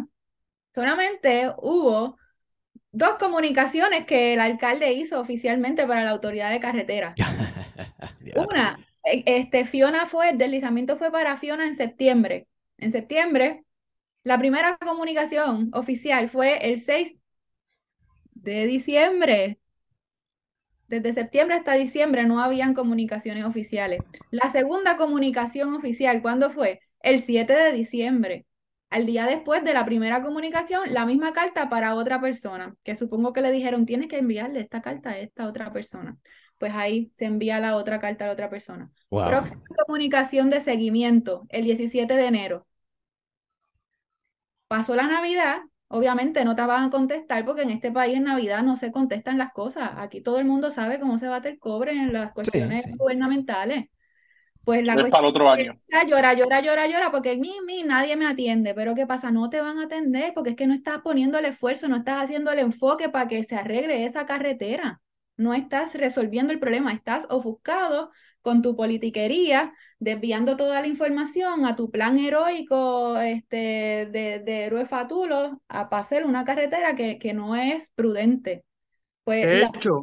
[0.74, 2.18] Solamente hubo
[2.92, 7.14] dos comunicaciones que el alcalde hizo oficialmente para la autoridad de carretera.
[8.36, 8.78] Una,
[9.26, 12.48] este, Fiona fue, el deslizamiento fue para Fiona en septiembre.
[12.78, 13.64] En septiembre,
[14.22, 17.14] la primera comunicación oficial fue el 6
[18.34, 19.58] de diciembre.
[20.88, 24.00] Desde septiembre hasta diciembre no habían comunicaciones oficiales.
[24.30, 26.80] La segunda comunicación oficial, ¿cuándo fue?
[27.00, 28.46] El 7 de diciembre.
[28.90, 33.34] Al día después de la primera comunicación, la misma carta para otra persona, que supongo
[33.34, 36.16] que le dijeron, tienes que enviarle esta carta a esta otra persona.
[36.58, 38.90] Pues ahí se envía la otra carta a la otra persona.
[39.08, 42.66] Próxima comunicación de seguimiento, el 17 de enero.
[44.66, 48.62] Pasó la Navidad, obviamente no te van a contestar porque en este país en Navidad
[48.62, 49.90] no se contestan las cosas.
[49.96, 53.86] Aquí todo el mundo sabe cómo se bate el cobre en las cuestiones gubernamentales.
[54.64, 55.80] Pues la es para otro año.
[56.06, 58.74] llora, llora, llora, llora, porque mi, mi, nadie me atiende.
[58.74, 59.30] Pero ¿qué pasa?
[59.30, 62.22] No te van a atender porque es que no estás poniendo el esfuerzo, no estás
[62.22, 65.00] haciendo el enfoque para que se arregle esa carretera.
[65.38, 68.10] No estás resolviendo el problema, estás ofuscado
[68.42, 73.56] con tu politiquería, desviando toda la información a tu plan heroico este,
[74.10, 78.64] de, de héroe fatulo a hacer una carretera que, que no es prudente.
[79.24, 80.02] Pues de hecho,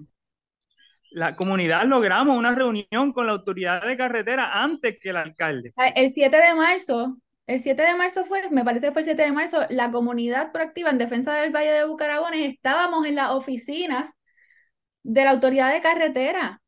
[1.11, 5.73] la comunidad logramos una reunión con la autoridad de carretera antes que el alcalde.
[5.77, 7.17] Ah, el 7 de marzo,
[7.47, 10.51] el 7 de marzo fue, me parece que fue el 7 de marzo, la comunidad
[10.51, 14.11] proactiva en defensa del Valle de Bucarabones, estábamos en las oficinas
[15.05, 16.61] de la autoridad de carretera.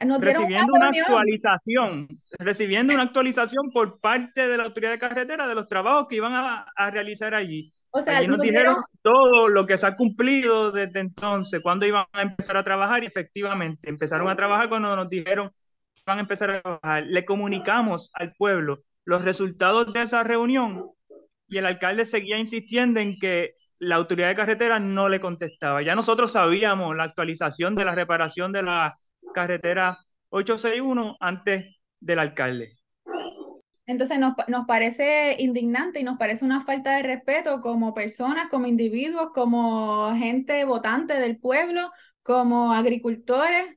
[0.00, 2.08] recibiendo una, actualización,
[2.38, 6.32] recibiendo una actualización por parte de la autoridad de carretera de los trabajos que iban
[6.32, 7.70] a, a realizar allí.
[7.92, 12.06] O sea, Allí nos dijeron todo lo que se ha cumplido desde entonces, cuándo iban
[12.12, 15.48] a empezar a trabajar y efectivamente empezaron a trabajar cuando nos dijeron
[15.94, 17.04] que iban a empezar a trabajar.
[17.06, 20.82] Le comunicamos al pueblo los resultados de esa reunión
[21.46, 23.52] y el alcalde seguía insistiendo en que
[23.84, 25.82] la autoridad de carretera no le contestaba.
[25.82, 28.94] Ya nosotros sabíamos la actualización de la reparación de la
[29.34, 29.98] carretera
[30.30, 32.72] 861 antes del alcalde.
[33.86, 38.66] Entonces nos, nos, parece indignante y nos parece una falta de respeto como personas, como
[38.66, 41.90] individuos, como gente votante del pueblo,
[42.22, 43.76] como agricultores,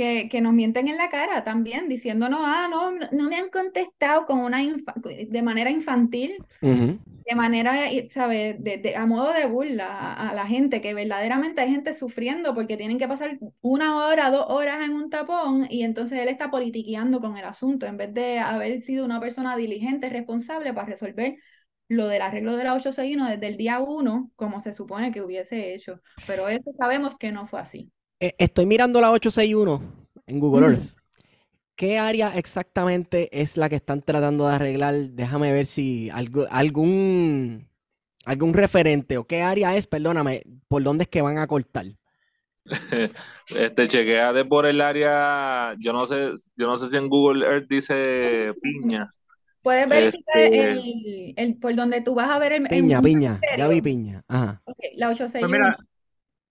[0.00, 4.24] que, que nos mienten en la cara también, diciéndonos, ah, no, no me han contestado
[4.24, 7.74] con una de manera infantil de manera,
[8.10, 8.56] ¿sabes?
[8.64, 12.98] De, a modo de burla a, la gente, que verdaderamente hay gente sufriendo porque tienen
[12.98, 17.36] que pasar una hora, dos horas en un tapón y entonces él está politiqueando con
[17.36, 21.36] el asunto en vez de haber sido una persona diligente, responsable para resolver
[21.88, 25.74] lo del arreglo de la 861 desde el día uno, como se supone que hubiese
[25.74, 26.00] hecho.
[26.26, 27.92] Pero eso sabemos que no fue así.
[28.20, 29.82] Eh, estoy mirando la 861
[30.26, 31.00] en Google Earth
[31.74, 34.94] ¿Qué área exactamente es la que están tratando de arreglar?
[34.94, 37.66] Déjame ver si algún,
[38.26, 41.86] algún referente o qué área es, perdóname, por dónde es que van a cortar.
[43.48, 47.68] Este, chequeate por el área, yo no sé, yo no sé si en Google Earth
[47.68, 49.12] dice piña.
[49.62, 53.80] Puedes verificar este, el, por donde tú vas a ver el piña, piña, ya vi
[53.80, 54.22] piña.
[54.28, 54.62] Ajá.
[54.94, 55.76] la 861.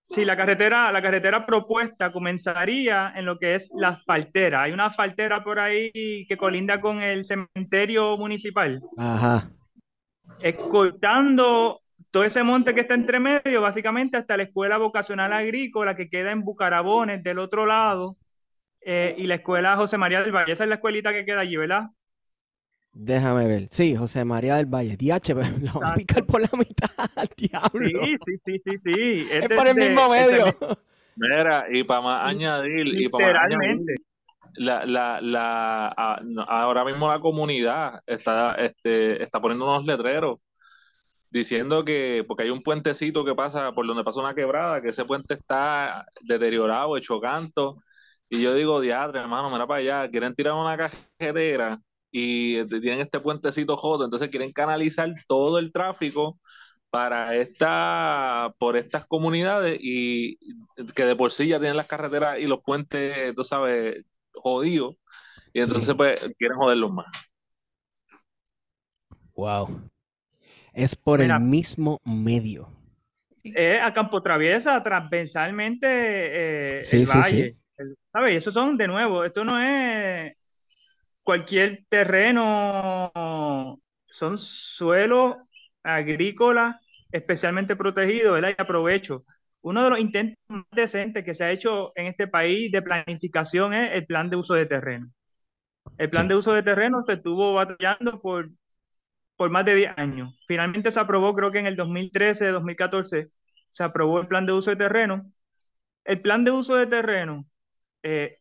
[0.10, 4.64] Sí, la carretera, la carretera propuesta comenzaría en lo que es la asfaltera.
[4.64, 5.92] Hay una asfaltera por ahí
[6.28, 8.80] que colinda con el cementerio municipal.
[8.98, 9.48] Ajá.
[10.42, 11.80] Escoltando
[12.12, 16.32] todo ese monte que está entre medio, básicamente hasta la escuela vocacional agrícola que queda
[16.32, 18.16] en Bucarabones del otro lado,
[18.82, 20.54] eh, y la escuela José María del Valle.
[20.54, 21.84] Esa es la escuelita que queda allí, ¿verdad?
[23.02, 23.70] Déjame ver.
[23.70, 24.98] Sí, José María del Valle.
[24.98, 26.90] DH, la vamos a picar por la mitad,
[27.38, 28.04] diablo.
[28.04, 29.28] Sí, sí, sí, sí, sí.
[29.32, 30.46] Es, por el mismo medio.
[31.16, 33.48] Mira, y para más añadir, y para
[34.56, 35.88] la, la, la,
[36.46, 40.40] ahora mismo la comunidad está, este, está poniendo unos letreros
[41.30, 45.06] diciendo que, porque hay un puentecito que pasa por donde pasa una quebrada, que ese
[45.06, 47.78] puente está deteriorado, hecho canto.
[48.30, 51.80] Y yo digo, diadre, hermano, mira para allá, quieren tirar una cajetera
[52.12, 56.40] y tienen este puentecito joto, entonces quieren canalizar todo el tráfico
[56.90, 60.38] para esta, por estas comunidades y
[60.96, 64.04] que de por sí ya tienen las carreteras y los puentes, tú sabes,
[64.34, 64.96] jodidos,
[65.54, 67.08] y entonces pues quieren joderlos más.
[69.36, 69.90] Wow.
[70.74, 72.70] Es por el mismo medio.
[73.44, 77.54] Es a campo traviesa, transversalmente eh, el valle.
[78.12, 78.38] ¿Sabes?
[78.38, 80.49] Eso son, de nuevo, esto no es
[81.30, 83.12] cualquier terreno,
[84.08, 85.36] son suelos
[85.84, 86.76] agrícolas
[87.12, 88.56] especialmente protegidos, ¿verdad?
[88.58, 89.26] Y aprovecho.
[89.62, 93.76] Uno de los intentos más decentes que se ha hecho en este país de planificación
[93.76, 95.06] es el plan de uso de terreno.
[96.00, 98.46] El plan de uso de terreno se estuvo batallando por,
[99.36, 100.36] por más de 10 años.
[100.48, 103.28] Finalmente se aprobó, creo que en el 2013, 2014,
[103.70, 105.22] se aprobó el plan de uso de terreno.
[106.06, 107.44] El plan de uso de terreno,
[108.02, 108.36] eh,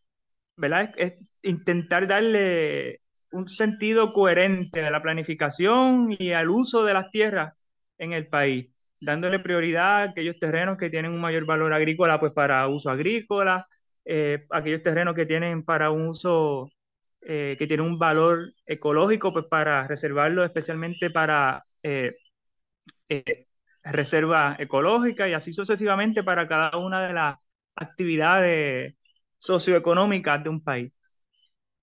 [0.56, 0.90] ¿verdad?
[0.96, 3.00] Es, intentar darle
[3.32, 8.68] un sentido coherente a la planificación y al uso de las tierras en el país,
[9.00, 13.66] dándole prioridad a aquellos terrenos que tienen un mayor valor agrícola, pues para uso agrícola,
[14.04, 16.70] eh, aquellos terrenos que tienen para un uso
[17.22, 22.12] eh, que tienen un valor ecológico, pues para reservarlo especialmente para eh,
[23.84, 27.38] reserva ecológica y así sucesivamente para cada una de las
[27.74, 28.96] actividades
[29.38, 30.97] socioeconómicas de un país.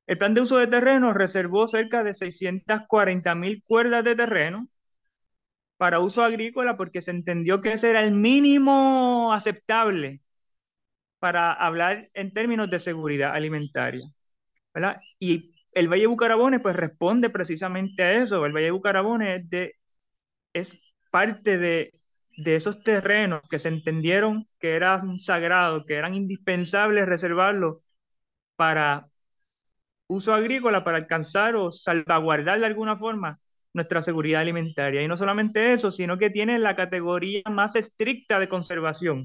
[0.07, 4.65] El plan de uso de terreno reservó cerca de 640 mil cuerdas de terreno
[5.77, 10.19] para uso agrícola porque se entendió que ese era el mínimo aceptable
[11.19, 14.05] para hablar en términos de seguridad alimentaria.
[15.19, 18.45] Y el Valle de Bucarabones pues responde precisamente a eso.
[18.45, 19.73] El Valle de Bucarabones es, de,
[20.53, 21.91] es parte de,
[22.37, 27.99] de esos terrenos que se entendieron que eran sagrados, que eran indispensables reservarlos
[28.55, 29.05] para
[30.07, 33.35] uso agrícola para alcanzar o salvaguardar de alguna forma
[33.73, 35.01] nuestra seguridad alimentaria.
[35.01, 39.23] Y no solamente eso, sino que tiene la categoría más estricta de conservación,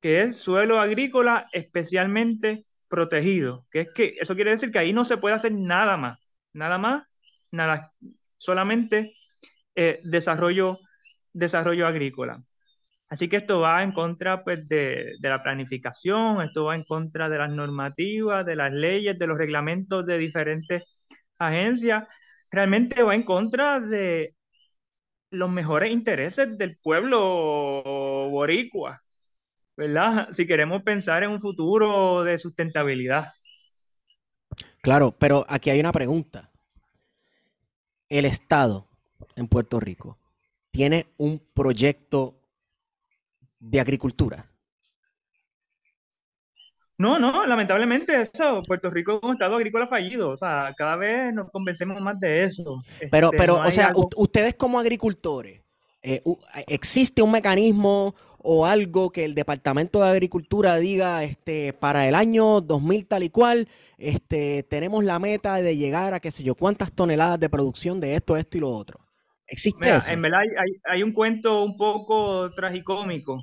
[0.00, 5.04] que es suelo agrícola especialmente protegido, que es que eso quiere decir que ahí no
[5.04, 7.04] se puede hacer nada más, nada más,
[7.50, 7.88] nada,
[8.36, 9.12] solamente
[9.74, 10.78] eh, desarrollo,
[11.32, 12.36] desarrollo agrícola.
[13.12, 17.36] Así que esto va en contra pues, de, la planificación, esto va en contra de
[17.36, 20.82] las normativas, de las leyes, de los reglamentos de diferentes
[21.38, 22.08] agencias.
[22.50, 24.30] Realmente va en contra de
[25.28, 27.82] los mejores intereses del pueblo
[28.30, 28.98] boricua,
[29.76, 30.30] ¿verdad?
[30.32, 33.26] Si queremos pensar en un futuro de sustentabilidad.
[34.80, 36.50] Claro, pero aquí hay una pregunta.
[38.08, 38.88] El Estado
[39.36, 40.16] en Puerto Rico
[40.70, 42.38] tiene un proyecto
[43.62, 44.44] de agricultura.
[46.98, 51.32] No, no, lamentablemente eso, Puerto Rico es un estado agrícola fallido, o sea, cada vez
[51.34, 52.82] nos convencemos más de eso.
[53.10, 55.62] Pero, este, pero, o sea, ustedes como agricultores,
[56.02, 56.22] eh,
[56.68, 62.60] ¿existe un mecanismo o algo que el Departamento de Agricultura diga, este, para el año
[62.60, 63.68] 2000 tal y cual,
[63.98, 68.16] este, tenemos la meta de llegar a qué sé yo, cuántas toneladas de producción de
[68.16, 69.00] esto, esto y lo otro?
[69.46, 70.10] ¿Existe eso?
[70.10, 73.40] En verdad hay, hay un cuento un poco tragicómico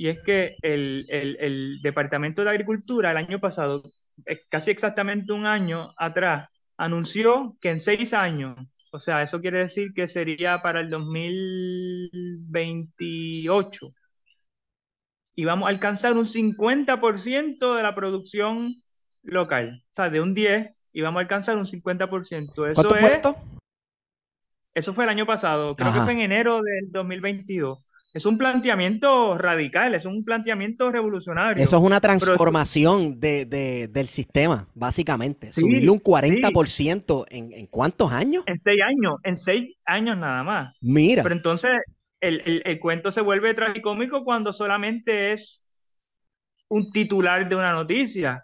[0.00, 3.82] y es que el, el, Departamento de Agricultura el año pasado,
[4.24, 8.54] eh, casi exactamente un año atrás, anunció que en seis años,
[8.92, 13.86] o sea, eso quiere decir que sería para el 2028,
[15.34, 18.72] íbamos a alcanzar un 50% de la producción
[19.22, 19.68] local.
[19.68, 22.70] O sea, de un 10 íbamos a alcanzar un 50%.
[22.70, 23.36] Eso esto?
[24.72, 29.38] Eso fue el año pasado, creo que fue en enero del 2022 es un planteamiento
[29.38, 31.62] radical, es un planteamiento revolucionario.
[31.62, 35.52] Eso es una transformación de, del sistema, básicamente.
[35.52, 38.42] Subirle un 40% en, en cuántos años?
[38.46, 40.78] En seis años, en seis años nada más.
[40.82, 41.22] Mira.
[41.22, 41.70] Pero entonces
[42.20, 45.60] el, el cuento se vuelve tragicómico cuando solamente es
[46.68, 48.42] un titular de una noticia.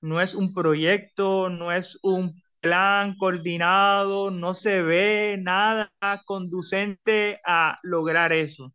[0.00, 2.30] No es un proyecto, no es un
[2.60, 5.90] plan coordinado, no se ve nada
[6.24, 8.72] conducente a lograr eso.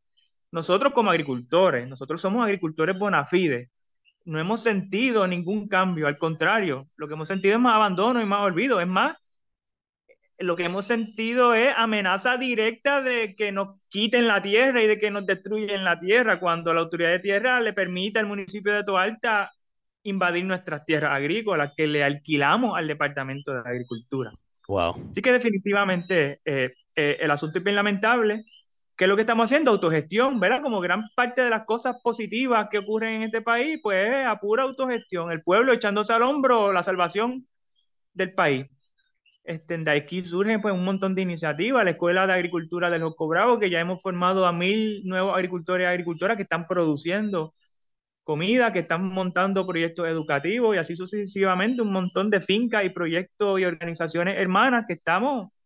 [0.51, 3.67] Nosotros como agricultores, nosotros somos agricultores bona fide,
[4.25, 8.25] no hemos sentido ningún cambio, al contrario, lo que hemos sentido es más abandono y
[8.25, 9.17] más olvido, es más,
[10.39, 14.99] lo que hemos sentido es amenaza directa de que nos quiten la tierra y de
[14.99, 18.83] que nos destruyen la tierra cuando la autoridad de tierra le permite al municipio de
[18.83, 19.49] Toalta
[20.03, 24.31] invadir nuestras tierras agrícolas que le alquilamos al Departamento de Agricultura.
[24.67, 25.09] Wow.
[25.11, 28.41] Así que definitivamente eh, eh, el asunto es bien lamentable.
[28.97, 29.71] ¿Qué es lo que estamos haciendo?
[29.71, 30.61] Autogestión, ¿verdad?
[30.61, 34.63] Como gran parte de las cosas positivas que ocurren en este país, pues a pura
[34.63, 35.31] autogestión.
[35.31, 37.33] El pueblo echándose al hombro la salvación
[38.13, 38.67] del país.
[39.43, 43.27] Este, de aquí surgen pues un montón de iniciativas, la Escuela de Agricultura del Josco
[43.27, 47.51] Bravo, que ya hemos formado a mil nuevos agricultores y agricultoras que están produciendo
[48.23, 53.59] comida, que están montando proyectos educativos y así sucesivamente, un montón de fincas y proyectos
[53.59, 55.60] y organizaciones hermanas que estamos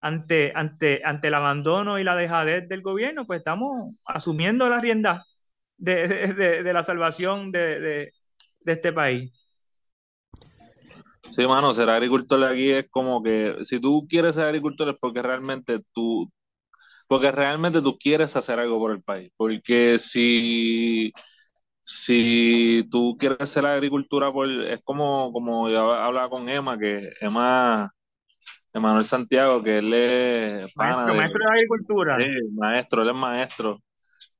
[0.00, 5.24] ante, ante, ante el abandono y la dejadez del gobierno, pues estamos asumiendo la rienda
[5.78, 8.08] de, la salvación de,
[8.64, 9.48] este país.
[11.34, 15.22] Sí, mano, ser agricultor aquí es como que si tú quieres ser agricultor es porque
[15.22, 16.30] realmente tú,
[17.06, 19.30] porque realmente tú quieres hacer algo por el país.
[19.36, 21.12] Porque si,
[21.82, 27.10] si tú quieres hacer la agricultura, por, es como, como yo hablaba con Emma, que
[27.20, 27.92] Emma,
[28.74, 32.18] Emanuel Santiago, que él es maestro, de, maestro de agricultura.
[32.24, 33.78] Sí, maestro, él es maestro.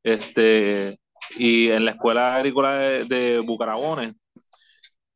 [0.02, 0.98] Este,
[1.36, 4.14] y en la escuela agrícola de, de Bucarabones,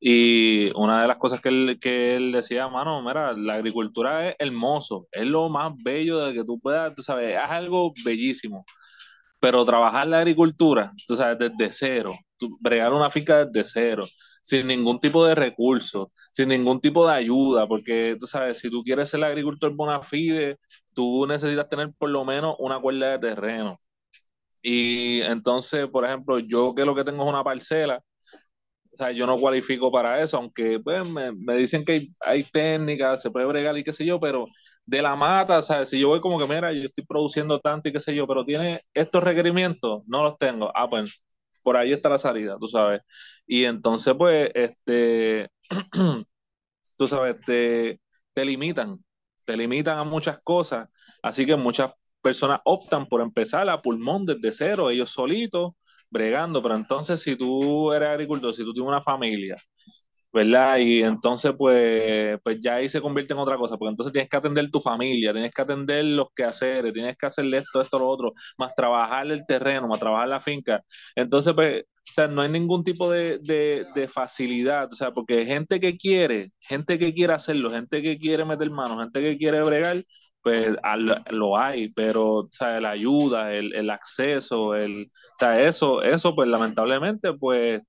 [0.05, 4.37] y una de las cosas que él, que él decía, mano, mira, la agricultura es
[4.37, 8.65] hermoso, es lo más bello de que tú puedas, tú sabes, es algo bellísimo.
[9.39, 12.15] Pero trabajar la agricultura, tú sabes, desde cero,
[12.61, 14.05] bregar una finca desde cero,
[14.43, 18.83] sin ningún tipo de recursos, sin ningún tipo de ayuda, porque tú sabes, si tú
[18.83, 20.59] quieres ser agricultor bona fide,
[20.95, 23.81] tú necesitas tener por lo menos una cuerda de terreno.
[24.63, 28.03] Y entonces, por ejemplo, yo que lo que tengo es una parcela,
[28.93, 33.31] o sea, yo no cualifico para eso, aunque pues, me, dicen que hay, técnicas, se
[33.31, 34.47] puede bregar y qué sé yo, pero
[34.85, 35.89] de la mata, ¿sabes?
[35.91, 38.45] Si yo voy como que, mira, yo estoy produciendo tanto y qué sé yo, pero
[38.45, 40.71] tiene estos requerimientos, no los tengo.
[40.75, 41.25] Ah, pues
[41.63, 43.03] por ahí está la salida, tú sabes.
[43.47, 45.51] Y entonces, pues, este,
[46.97, 48.01] tú sabes, te,
[48.33, 48.99] te limitan,
[49.47, 50.89] te limitan a muchas cosas,
[51.23, 55.73] así que muchas personas optan por empezar a pulmón desde cero, ellos solitos,
[56.11, 59.57] bregando, pero entonces si tú eres agricultor, si tú tienes una familia,
[60.33, 60.79] ¿verdad?
[60.79, 64.37] Y entonces pues, pues ya ahí se convierte en otra cosa, porque entonces tienes que
[64.37, 68.33] atender tu familia, tienes que atender los quehaceres, tienes que hacerle esto, esto, lo otro,
[68.59, 70.83] más trabajar el terreno, más trabajar la finca.
[71.15, 75.45] Entonces, pues, o sea, no hay ningún tipo de, de, de facilidad, o sea, porque
[75.47, 79.63] gente que quiere, gente que quiere hacerlo, gente que quiere meter manos, gente que quiere
[79.63, 80.03] bregar,
[80.43, 80.77] pues
[81.31, 86.49] lo hay, pero sea, la ayuda, el, el acceso, el, o sea, eso, eso pues
[86.49, 87.81] lamentablemente pues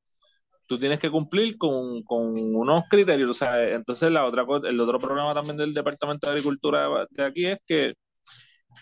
[0.68, 5.00] tú tienes que cumplir con, con unos criterios, o sea, entonces la otra el otro
[5.00, 7.94] problema también del Departamento de Agricultura de aquí es que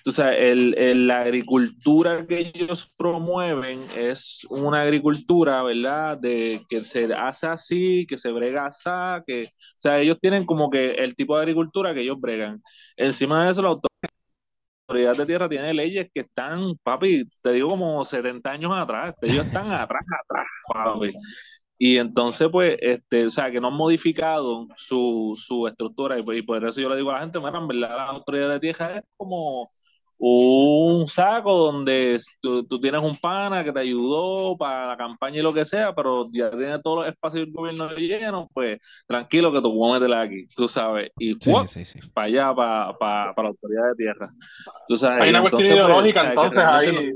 [0.06, 6.18] o sea, el, la agricultura que ellos promueven es una agricultura, ¿verdad?
[6.18, 8.90] De que se hace así, que se brega así,
[9.28, 9.48] que, o
[9.78, 12.62] sea, ellos tienen como que el tipo de agricultura que ellos bregan.
[12.98, 13.70] Encima de eso, la
[14.88, 19.46] autoridad de tierra tiene leyes que están, papi, te digo como 70 años atrás, ellos
[19.46, 21.12] están atrás, atrás, papi.
[21.84, 26.42] Y entonces, pues, este, o sea, que no han modificado su, su estructura, y, y
[26.44, 28.98] por eso yo le digo a la gente, bueno, en verdad la autoridad de tierra
[29.00, 29.68] es como
[30.20, 35.52] un saco donde tú, tienes un pana que te ayudó para la campaña y lo
[35.52, 38.78] que sea, pero ya tiene todos los espacios del gobierno llenos, pues
[39.08, 41.34] tranquilo que tú puedes meterla aquí, tú sabes, y
[42.14, 44.30] para allá, para, para, la autoridad de tierra.
[44.88, 47.12] Tú sabes, hay una cuestión pues, ideológica, entonces ahí.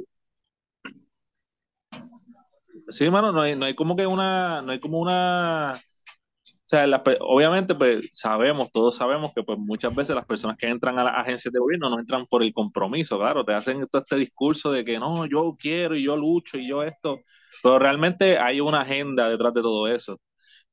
[2.88, 6.86] Sí, mano, no hay, no hay como que una, no hay como una o sea,
[7.22, 11.16] obviamente, pues sabemos, todos sabemos que pues muchas veces las personas que entran a las
[11.18, 14.86] agencias de gobierno no entran por el compromiso, claro, te hacen todo este discurso de
[14.86, 17.20] que no, yo quiero y yo lucho y yo esto,
[17.64, 20.20] pero realmente hay una agenda detrás de todo eso.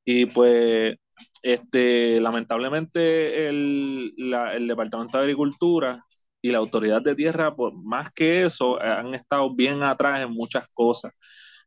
[0.05, 0.95] Y pues,
[1.43, 4.13] este, lamentablemente el,
[4.53, 5.99] el Departamento de Agricultura
[6.41, 10.69] y la Autoridad de Tierra, pues más que eso, han estado bien atrás en muchas
[10.73, 11.17] cosas.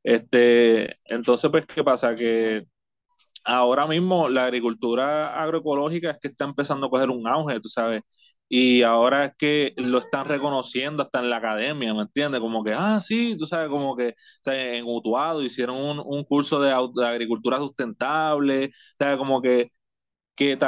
[0.07, 2.15] Este, entonces, pues, ¿qué pasa?
[2.15, 2.65] Que
[3.45, 8.03] ahora mismo la agricultura agroecológica es que está empezando a coger un auge, tú sabes,
[8.49, 12.41] y ahora es que lo están reconociendo hasta en la academia, ¿me entiendes?
[12.41, 14.15] Como que, ah, sí, tú sabes, como que
[14.47, 19.19] en Utuado hicieron un, curso de, agricultura sustentable, ¿sabes?
[19.19, 19.73] Como que
[20.37, 20.59] que,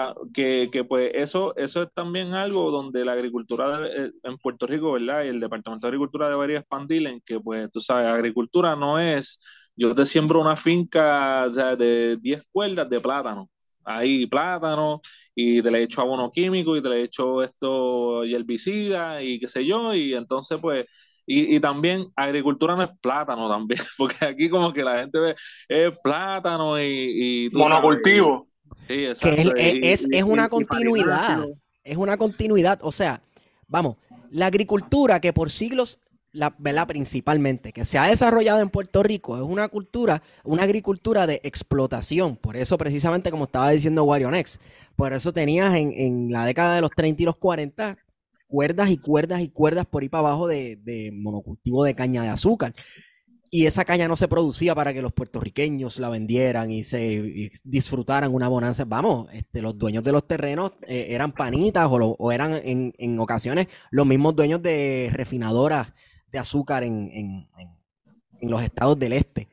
[0.72, 5.24] que, pues eso, eso es también algo donde la agricultura eh, en Puerto Rico, ¿verdad?
[5.24, 9.40] Y el Departamento de Agricultura debería expandir en que, pues, tú sabes, agricultura no es
[9.78, 13.48] yo te siembro una finca de 10 cuerdas de plátano.
[13.84, 15.00] Ahí plátano
[15.34, 19.48] y te le echo abono químico y te le echo esto y herbicida y qué
[19.48, 19.94] sé yo.
[19.94, 20.84] Y entonces, pues,
[21.24, 25.36] y, también agricultura no es plátano también, porque aquí como que la gente ve
[25.68, 27.46] es plátano y...
[27.46, 28.48] y Monocultivo.
[28.86, 29.54] Sí, exacto.
[29.54, 31.44] Que es, es, una continuidad,
[31.84, 33.22] es una continuidad, o sea,
[33.66, 33.96] vamos,
[34.30, 35.98] la agricultura que por siglos
[36.32, 36.86] la, ¿verdad?
[36.86, 42.36] principalmente, que se ha desarrollado en Puerto Rico, es una cultura, una agricultura de explotación.
[42.36, 44.60] Por eso, precisamente, como estaba diciendo Warionex,
[44.94, 47.96] por eso tenías en, en, la década de los 30 y los 40
[48.46, 52.28] cuerdas y cuerdas y cuerdas por ahí para abajo de, de monocultivo de caña de
[52.28, 52.74] azúcar.
[53.50, 58.34] Y esa caña no se producía para que los puertorriqueños la vendieran y se disfrutaran
[58.34, 58.84] una bonanza.
[58.84, 63.18] Vamos, este, los dueños de los terrenos eh, eran panitas o, o eran en, en,
[63.18, 65.94] ocasiones los mismos dueños de refinadoras
[66.30, 67.48] de azúcar en,
[68.42, 69.48] los estados del este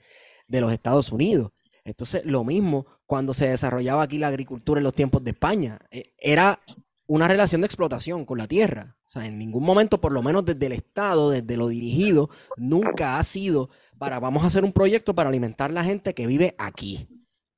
[0.48, 1.52] de los Estados Unidos.
[1.84, 5.80] Entonces, lo mismo cuando se desarrollaba aquí la agricultura en los tiempos de España.
[5.92, 6.60] E, era
[7.08, 8.96] una relación de explotación con la tierra.
[9.06, 13.20] O sea, en ningún momento, por lo menos desde el Estado, desde lo dirigido, nunca
[13.20, 17.08] ha sido para vamos a hacer un proyecto para alimentar la gente que vive aquí.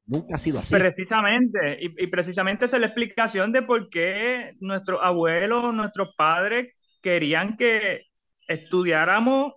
[0.05, 0.73] Nunca ha sido así.
[0.73, 7.57] Precisamente, y, precisamente esa es la explicación de por qué nuestros abuelos, nuestros padres querían
[7.57, 8.01] que
[8.47, 9.51] estudiáramos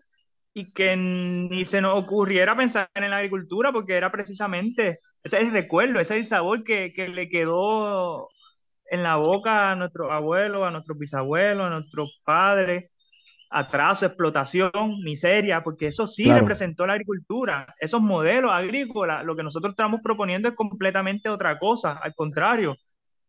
[0.52, 6.00] y que ni se nos ocurriera pensar en la agricultura, porque era precisamente, ese recuerdo,
[6.00, 8.28] ese es el sabor que, que le quedó
[8.90, 14.70] en la boca a nuestros abuelos, a nuestros bisabuelos, a nuestros padres, atraso, explotación,
[15.04, 17.66] miseria, porque eso sí representó la agricultura.
[17.80, 22.76] Esos modelos agrícolas, lo que nosotros estamos proponiendo es completamente otra cosa, al contrario,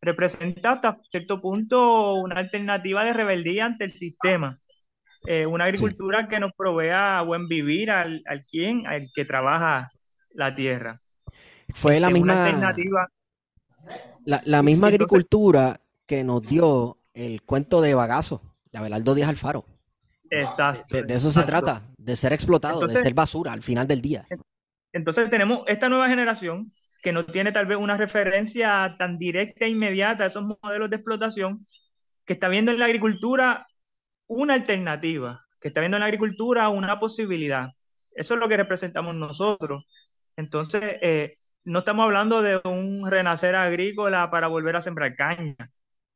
[0.02, 4.56] representa hasta cierto punto una alternativa de rebeldía ante el sistema.
[5.28, 9.88] Eh, una agricultura que nos provea buen vivir al, al quien, al que trabaja
[10.34, 10.96] la tierra.
[11.76, 13.08] Fue la misma alternativa
[14.26, 18.42] la, misma agricultura que nos dio el cuento de Bagazo,
[18.72, 19.66] de Abelardo Díaz Alfaro.
[20.30, 21.04] Exacto.
[21.04, 24.26] De, eso se trata, de ser explotado, de ser basura al final del día.
[24.94, 26.64] Entonces tenemos esta nueva generación
[27.02, 30.98] que no tiene tal vez una referencia tan directa e inmediata a esos modelos de
[30.98, 31.58] explotación,
[32.26, 33.66] que está viendo en la agricultura
[34.28, 37.68] una alternativa, que está viendo en la agricultura una posibilidad.
[38.16, 39.90] Eso es lo que representamos nosotros.
[40.38, 41.32] Entonces, eh,
[41.66, 45.56] no estamos hablando de un renacer agrícola para volver a sembrar caña.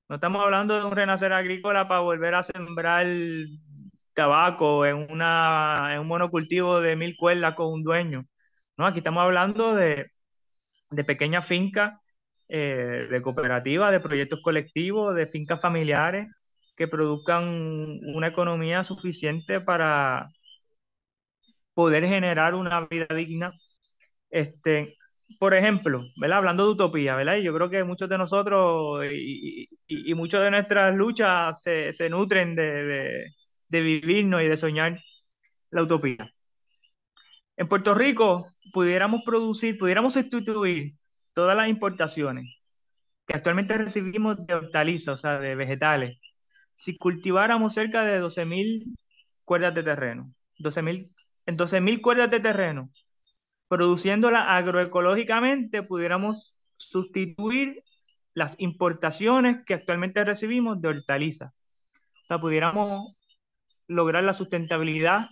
[0.09, 3.07] No estamos hablando de un renacer agrícola para volver a sembrar
[4.13, 8.23] tabaco en, una, en un monocultivo de mil cuerdas con un dueño.
[8.77, 10.05] No, aquí estamos hablando de,
[10.91, 12.19] de pequeñas fincas,
[12.49, 16.27] eh, de cooperativas, de proyectos colectivos, de fincas familiares
[16.75, 17.45] que produzcan
[18.15, 20.25] una economía suficiente para
[21.73, 23.51] poder generar una vida digna
[24.29, 24.93] este,
[25.39, 26.39] por ejemplo, ¿verdad?
[26.39, 27.37] Hablando de utopía, ¿verdad?
[27.37, 32.55] Yo creo que muchos de nosotros y, y, muchas de nuestras luchas se, se nutren
[32.55, 33.25] de,
[33.69, 34.97] de, vivirnos y de soñar
[35.71, 36.25] la utopía.
[37.57, 40.91] En Puerto Rico pudiéramos producir, pudiéramos sustituir
[41.33, 42.87] todas las importaciones
[43.27, 46.19] que actualmente recibimos de hortalizas, o sea, de vegetales,
[46.71, 48.83] si cultiváramos cerca de 12.000
[49.43, 50.23] cuerdas de terreno.
[50.59, 51.03] 12.000,
[51.47, 52.89] en 12.000 cuerdas de terreno
[53.75, 57.73] produciéndola agroecológicamente, pudiéramos sustituir
[58.33, 61.57] las importaciones que actualmente recibimos de hortalizas.
[62.23, 63.17] O sea, pudiéramos
[63.87, 65.27] lograr la sustentabilidad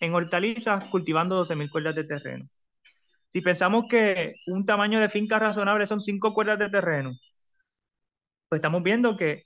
[0.00, 2.44] en hortalizas cultivando 12.000 cuerdas de terreno.
[3.32, 7.12] Si pensamos que un tamaño de finca razonable son 5 cuerdas de terreno,
[8.48, 9.40] pues estamos viendo que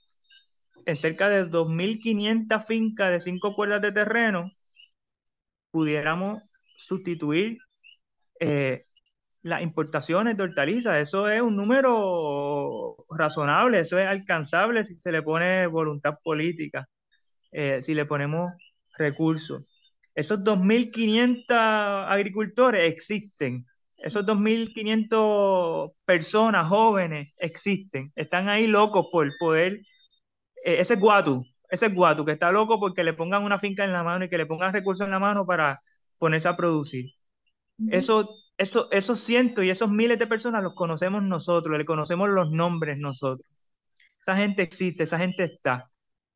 [0.87, 4.49] en cerca de 2.500 fincas de 5 cuerdas de terreno,
[5.69, 6.39] pudiéramos
[6.87, 7.59] sustituir
[8.41, 8.81] eh,
[9.43, 10.97] las importaciones de hortalizas.
[10.99, 16.87] Eso es un número razonable, eso es alcanzable si se le pone voluntad política,
[17.51, 18.51] eh, si le ponemos
[18.97, 19.79] recursos.
[20.15, 23.63] Esos 2.500 agricultores existen.
[24.03, 28.09] Esos 2.500 personas jóvenes existen.
[28.15, 29.73] Están ahí locos por poder.
[30.65, 34.03] Eh, ese guatu, ese guatu que está loco porque le pongan una finca en la
[34.03, 35.77] mano y que le pongan recursos en la mano para
[36.19, 37.05] ponerse a producir.
[37.89, 38.27] Eso,
[38.57, 42.97] eso, esos cientos y esos miles de personas los conocemos nosotros, le conocemos los nombres
[42.99, 43.71] nosotros.
[44.19, 45.83] Esa gente existe, esa gente está,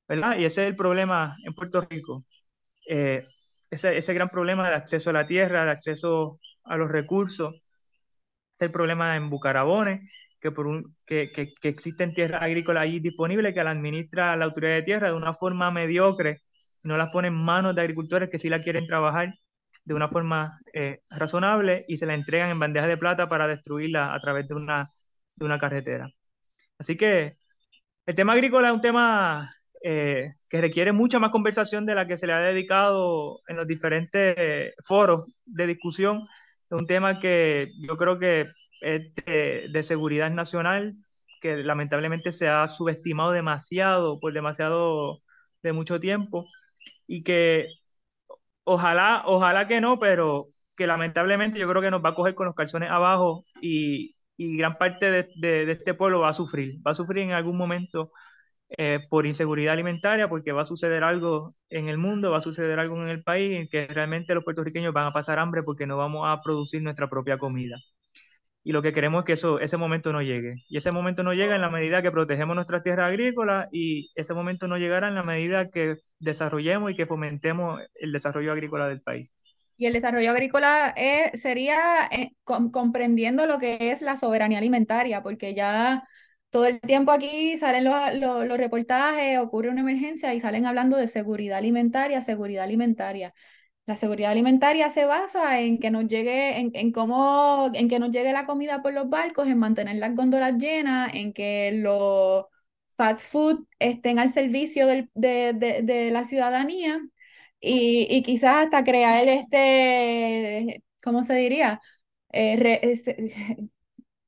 [0.07, 0.37] ¿verdad?
[0.37, 2.23] Y ese es el problema en Puerto Rico.
[2.89, 3.21] Eh,
[3.71, 7.53] ese, ese, gran problema de acceso a la tierra, de acceso a los recursos.
[8.55, 12.99] Es el problema en Bucarabones, que, por un, que, que, que existen tierras agrícolas allí
[12.99, 16.39] disponibles que la administra la autoridad de tierra de una forma mediocre,
[16.83, 19.29] no las pone en manos de agricultores que sí la quieren trabajar
[19.85, 24.13] de una forma eh, razonable y se la entregan en bandeja de plata para destruirla
[24.13, 24.85] a través de una,
[25.37, 26.09] de una carretera.
[26.79, 27.33] Así que
[28.05, 29.51] el tema agrícola es un tema
[29.83, 33.67] eh, que requiere mucha más conversación de la que se le ha dedicado en los
[33.67, 36.19] diferentes foros de discusión.
[36.19, 38.47] Es un tema que yo creo que
[38.81, 40.91] es de, de seguridad nacional,
[41.41, 45.17] que lamentablemente se ha subestimado demasiado por demasiado
[45.63, 46.45] de mucho tiempo
[47.07, 47.67] y que
[48.65, 50.43] ojalá, ojalá que no, pero
[50.77, 54.75] que lamentablemente yo creo que nos va a coger con los calzones abajo y, gran
[54.77, 58.09] parte de, este pueblo va a sufrir, va a sufrir en algún momento
[58.77, 62.79] eh, por inseguridad alimentaria, porque va a suceder algo en el mundo, va a suceder
[62.79, 65.97] algo en el país, en que realmente los puertorriqueños van a pasar hambre porque no
[65.97, 67.77] vamos a producir nuestra propia comida
[68.67, 70.55] y lo que queremos es que eso, ese momento no llegue.
[70.67, 74.33] Y ese momento no llega en la medida que protegemos nuestras tierras agrícolas y ese
[74.33, 79.01] momento no llegará en la medida que desarrollemos y que fomentemos el desarrollo agrícola del
[79.01, 79.35] país.
[79.77, 80.95] Y el desarrollo agrícola
[81.35, 86.03] sería eh, comprendiendo lo que es la soberanía alimentaria, porque ya
[86.49, 91.07] todo el tiempo aquí salen los, los, reportajes, ocurre una emergencia y salen hablando de
[91.07, 93.31] seguridad alimentaria, seguridad alimentaria.
[93.85, 98.09] La seguridad alimentaria se basa en que nos llegue, en, en, cómo, en que nos
[98.11, 102.45] llegue la comida por los barcos, en mantener las góndolas llenas, en que los
[102.97, 105.53] fast food estén al servicio de, de,
[105.83, 106.99] de, la ciudadanía
[107.59, 111.81] y, y, quizás hasta crear este, ¿cómo se diría?
[112.31, 113.69] Eh, este,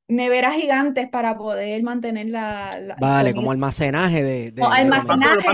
[0.07, 2.69] neveras gigantes para poder mantener la...
[2.99, 4.63] vale, como almacenaje de...
[4.63, 5.47] almacenaje,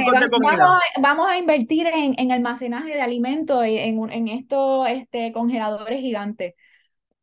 [1.02, 6.54] vamos, a, invertir en, en, almacenaje de alimentos, en, en estos este, congeladores gigantes.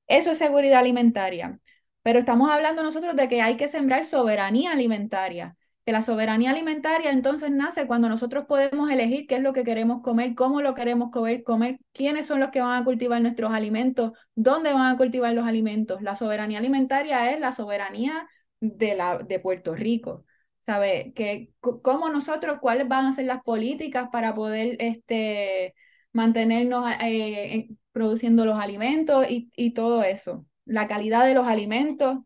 [0.06, 1.58] Eso es seguridad alimentaria.
[2.02, 5.56] Pero estamos hablando nosotros de que hay que sembrar soberanía alimentaria
[5.90, 10.02] que la soberanía alimentaria entonces nace cuando nosotros podemos elegir qué es lo que queremos
[10.02, 14.12] comer, cómo lo queremos comer, comer, quiénes son los que van a cultivar nuestros alimentos,
[14.36, 16.00] dónde van a cultivar los alimentos.
[16.00, 18.28] La soberanía alimentaria es la soberanía
[18.60, 20.24] de, la, de Puerto Rico.
[20.60, 21.12] ¿Sabe?
[21.16, 25.74] Que, cómo nosotros, cuáles van a ser las políticas para poder este,
[26.12, 30.46] mantenernos eh, produciendo los alimentos y, y todo eso.
[30.66, 32.18] La calidad de los alimentos,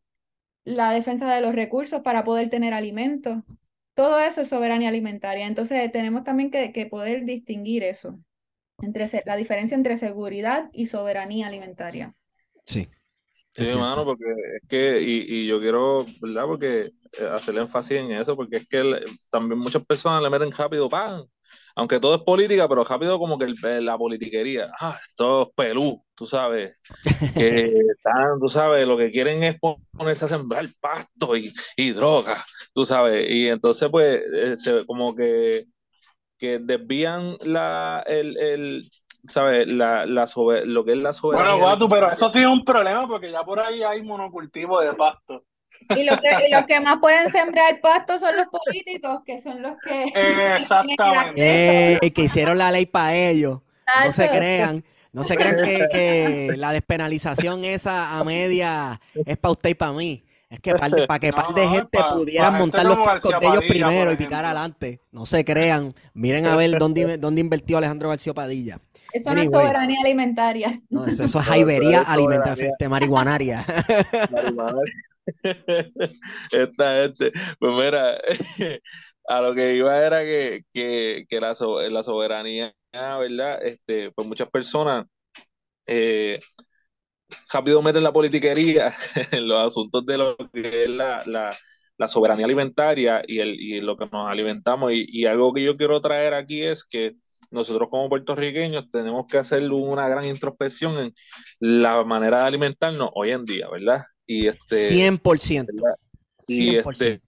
[0.65, 3.43] la defensa de los recursos para poder tener alimentos.
[3.95, 5.47] Todo eso es soberanía alimentaria.
[5.47, 8.19] Entonces tenemos también que, poder distinguir eso,
[8.81, 12.15] entre la diferencia entre seguridad y soberanía alimentaria.
[12.65, 12.89] Sí.
[13.51, 16.45] Sí, hermano, porque es que, y, yo quiero, ¿verdad?
[16.45, 20.89] Porque eh, hacer énfasis en eso, porque es que también muchas personas le meten rápido
[20.89, 21.24] pan
[21.76, 23.48] aunque todo es política, pero rápido como que
[23.80, 26.80] la politiquería, ah, esto es pelú, tú sabes,
[27.34, 27.64] que
[27.96, 32.36] están, tú sabes, lo que quieren es ponerse a sembrar pasto y, y droga,
[32.74, 35.66] tú sabes, y entonces pues eh, como que,
[36.38, 38.88] que desvían la, el, el
[39.24, 39.72] ¿sabes?
[39.72, 40.26] La, la
[40.64, 41.52] lo que es la soberanía.
[41.52, 44.94] Bueno, Guatu, pero eso sí es un problema porque ya por ahí hay monocultivo de
[44.94, 45.44] pasto.
[45.90, 49.74] Y los que, los que más pueden sembrar pasto son los políticos, que son los
[49.85, 50.05] que...
[50.59, 51.98] Exactamente.
[52.06, 53.61] Eh, que hicieron la ley para ellos.
[54.05, 54.85] No se crean.
[55.12, 55.56] No se crean
[55.90, 60.24] que, la despenalización esa a media es para usted y para mí.
[60.51, 64.16] Es que para, que par de gente pudieran montar los cascos de ellos primero y
[64.16, 65.01] picar adelante.
[65.12, 65.94] No se crean.
[66.15, 68.78] Miren a ver dónde, dónde invirtió Alejandro García Padilla.
[69.15, 70.81] Eso no es soberanía alimentaria.
[70.90, 73.65] No, eso, es jaibería alimentaria, marihuanaria.
[76.52, 78.18] Esta gente, pues mira,
[79.28, 81.55] a lo que iba era que, que, que la,
[81.90, 83.64] la, soberanía, ¿verdad?
[83.64, 85.06] Este, pues muchas personas
[85.86, 86.40] eh,
[87.52, 88.94] rápido meten la politiquería
[89.32, 91.56] en los asuntos de lo que es la, la,
[91.96, 94.92] la soberanía alimentaria y, el, y lo que nos alimentamos.
[94.92, 97.14] Y, y, algo que yo quiero traer aquí es que
[97.51, 101.14] nosotros como puertorriqueños tenemos que hacer una gran introspección en
[101.60, 104.05] la manera de alimentarnos hoy en día, ¿verdad?
[104.26, 105.66] Y este, 100%.
[106.46, 107.20] Y este,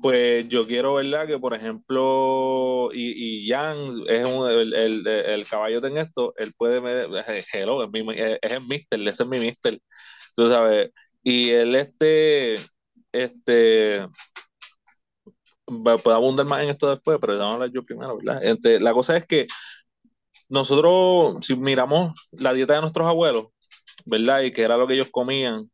[0.00, 1.26] pues yo quiero, ¿verdad?
[1.26, 6.52] Que por ejemplo, y, y Jan es un, el, el, el, caballote en esto, él
[6.56, 6.78] puede,
[7.52, 9.78] hello, es, mi, es, el mister, ese es mi mister,
[10.34, 10.90] tú sabes,
[11.22, 12.54] y él este,
[13.12, 14.06] este,
[15.66, 18.42] puedo abundar más en esto después, pero vamos a hablar yo primero, ¿verdad?
[18.42, 19.46] Este, la cosa es que
[20.48, 23.48] nosotros, si miramos la dieta de nuestros abuelos,
[24.06, 24.42] ¿verdad?
[24.42, 25.70] Y que era lo que ellos comían,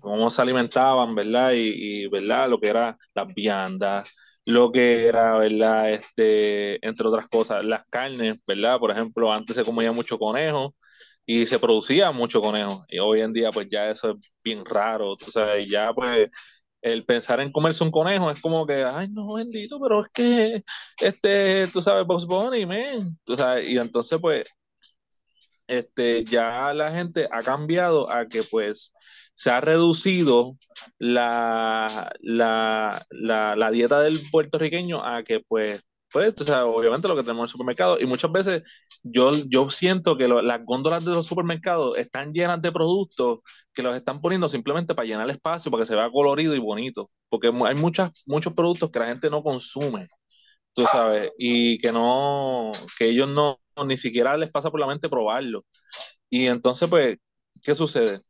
[0.00, 1.52] cómo se alimentaban, ¿verdad?
[1.54, 2.48] Y, ¿verdad?
[2.48, 4.10] Lo que era las viandas,
[4.44, 5.92] lo que era, ¿verdad?
[5.92, 8.78] Este, entre otras cosas, las carnes, ¿verdad?
[8.78, 10.74] Por ejemplo, antes se comía mucho conejo
[11.24, 12.84] y se producía mucho conejo.
[12.88, 16.30] Y hoy en día, pues ya eso es bien raro, tú sabes, ya pues
[16.82, 20.62] el pensar en comerse un conejo es como que, ay, no, bendito, pero es que,
[21.00, 23.18] este, tú sabes, Box Bunny, man.
[23.24, 24.44] Tú sabes, y entonces, pues,
[25.66, 28.92] este, ya la gente ha cambiado a que, pues,
[29.36, 30.56] se ha reducido
[30.98, 37.22] la, la, la, dieta del puertorriqueño a que pues, pues o sea, obviamente lo que
[37.22, 38.62] tenemos en el supermercado y muchas veces
[39.02, 43.40] yo, yo siento que las góndolas de los supermercados están llenas de productos
[43.74, 46.58] que los están poniendo simplemente para llenar el espacio, para que se vea colorido y
[46.58, 50.08] bonito, porque hay muchas, muchos productos que la gente no consume,
[50.74, 55.08] tú sabes, y que no, que ellos no, ni siquiera les pasa por la mente
[55.08, 55.64] probarlo.
[56.30, 57.18] Y entonces, pues,
[57.62, 58.22] ¿qué sucede?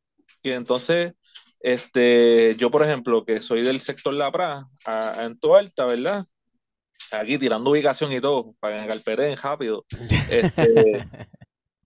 [0.42, 1.12] entonces,
[1.60, 4.66] este, yo por ejemplo, que soy del sector La Pra,
[5.18, 6.24] en Alta, ¿verdad?
[7.10, 9.84] Aquí tirando ubicación y todo, para que Galperen rápido.
[10.30, 10.54] Este,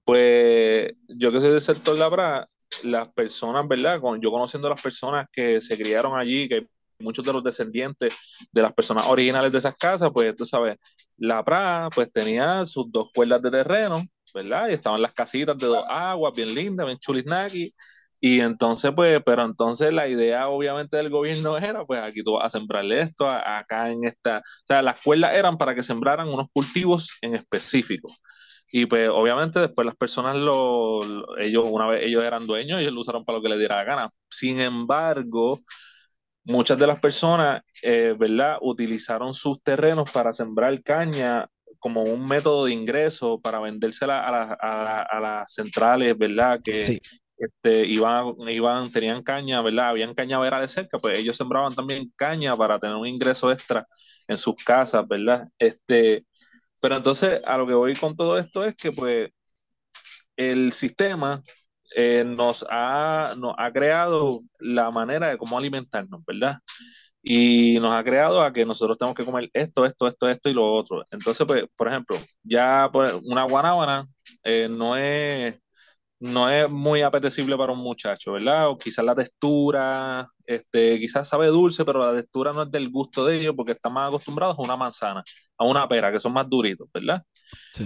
[0.04, 2.48] pues yo que soy del sector La Pra,
[2.82, 4.00] las personas, ¿verdad?
[4.20, 6.66] Yo conociendo a las personas que se criaron allí, que
[7.00, 8.14] muchos de los descendientes
[8.52, 10.76] de las personas originales de esas casas, pues tú sabes,
[11.16, 14.02] La Pra pues tenía sus dos cuerdas de terreno,
[14.34, 14.68] ¿verdad?
[14.68, 17.72] Y estaban las casitas de dos aguas, bien lindas, bien chulisnaki,
[18.22, 22.46] Y entonces, pues, pero entonces la idea obviamente del gobierno era, pues aquí tú vas
[22.46, 26.48] a sembrarle esto, acá en esta, o sea, las cuerdas eran para que sembraran unos
[26.52, 28.12] cultivos en específico.
[28.72, 31.00] Y pues obviamente después las personas, lo,
[31.38, 33.84] ellos una vez ellos eran dueños, ellos lo usaron para lo que les diera la
[33.84, 34.10] gana.
[34.28, 35.60] Sin embargo,
[36.44, 41.46] muchas de las personas, eh, ¿verdad?, utilizaron sus terrenos para sembrar caña
[41.78, 44.20] como un método de ingreso para vendérsela
[44.60, 46.60] a, las centrales, ¿verdad?
[46.62, 47.00] Que
[47.40, 49.88] este, iban, iban, tenían caña, ¿verdad?
[49.88, 53.86] Habían cañavera de cerca, pues ellos sembraban también caña para tener un ingreso extra
[54.28, 55.48] en sus casas, ¿verdad?
[55.58, 56.26] Este,
[56.80, 59.30] pero entonces, a lo que voy con todo esto es que, pues,
[60.36, 61.42] el sistema
[61.94, 66.58] eh, nos, ha, nos ha creado la manera de cómo alimentarnos, ¿verdad?
[67.22, 70.54] Y nos ha creado a que nosotros tenemos que comer esto, esto, esto, esto y
[70.54, 71.04] lo otro.
[71.10, 74.06] Entonces, pues, por ejemplo, ya pues, una guanábana
[74.42, 75.58] eh, no es
[76.20, 78.68] no es muy apetecible para un muchacho, ¿verdad?
[78.68, 83.24] O quizás la textura, este, quizás sabe dulce, pero la textura no es del gusto
[83.24, 85.24] de ellos porque están más acostumbrados a una manzana,
[85.56, 87.22] a una pera, que son más duritos, ¿verdad?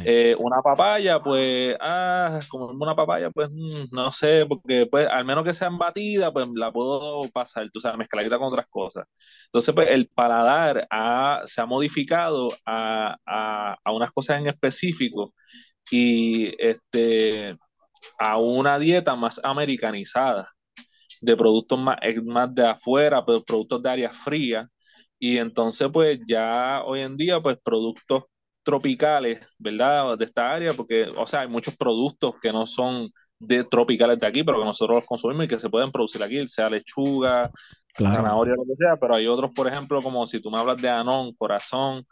[0.04, 5.24] Eh, una papaya, pues, ah, como una papaya, pues, mm, no sé, porque pues, al
[5.24, 9.06] menos que sea batida, pues la puedo pasar, tú sabes, mezcladita con otras cosas.
[9.46, 10.88] Entonces, pues, el paladar
[11.44, 15.34] se ha modificado a, a, a unas cosas en específico
[15.90, 17.56] y este
[18.18, 20.50] a una dieta más americanizada,
[21.20, 24.68] de productos más, más de afuera, pero productos de área fría.
[25.18, 28.24] Y entonces, pues ya hoy en día, pues productos
[28.62, 30.16] tropicales, ¿verdad?
[30.18, 33.06] De esta área, porque, o sea, hay muchos productos que no son
[33.38, 36.46] de tropicales de aquí, pero que nosotros los consumimos y que se pueden producir aquí,
[36.48, 37.50] sea lechuga,
[37.96, 40.88] zanahoria, lo que sea, pero hay otros, por ejemplo, como si tú me hablas de
[40.88, 42.04] anón, corazón,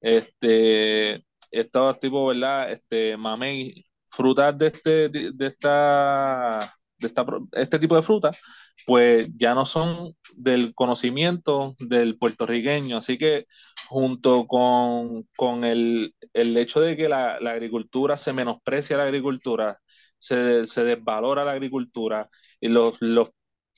[0.00, 2.72] este, estos tipos, ¿verdad?
[2.72, 8.38] Este, mamey, frutas de este, de esta, de esta, este tipo de frutas,
[8.86, 12.96] pues ya no son del conocimiento del puertorriqueño.
[12.98, 13.46] Así que
[13.88, 19.78] junto con, con el, el, hecho de que la, la, agricultura se menosprecia la agricultura,
[20.18, 22.28] se, se desvalora la agricultura
[22.60, 23.30] y los, los,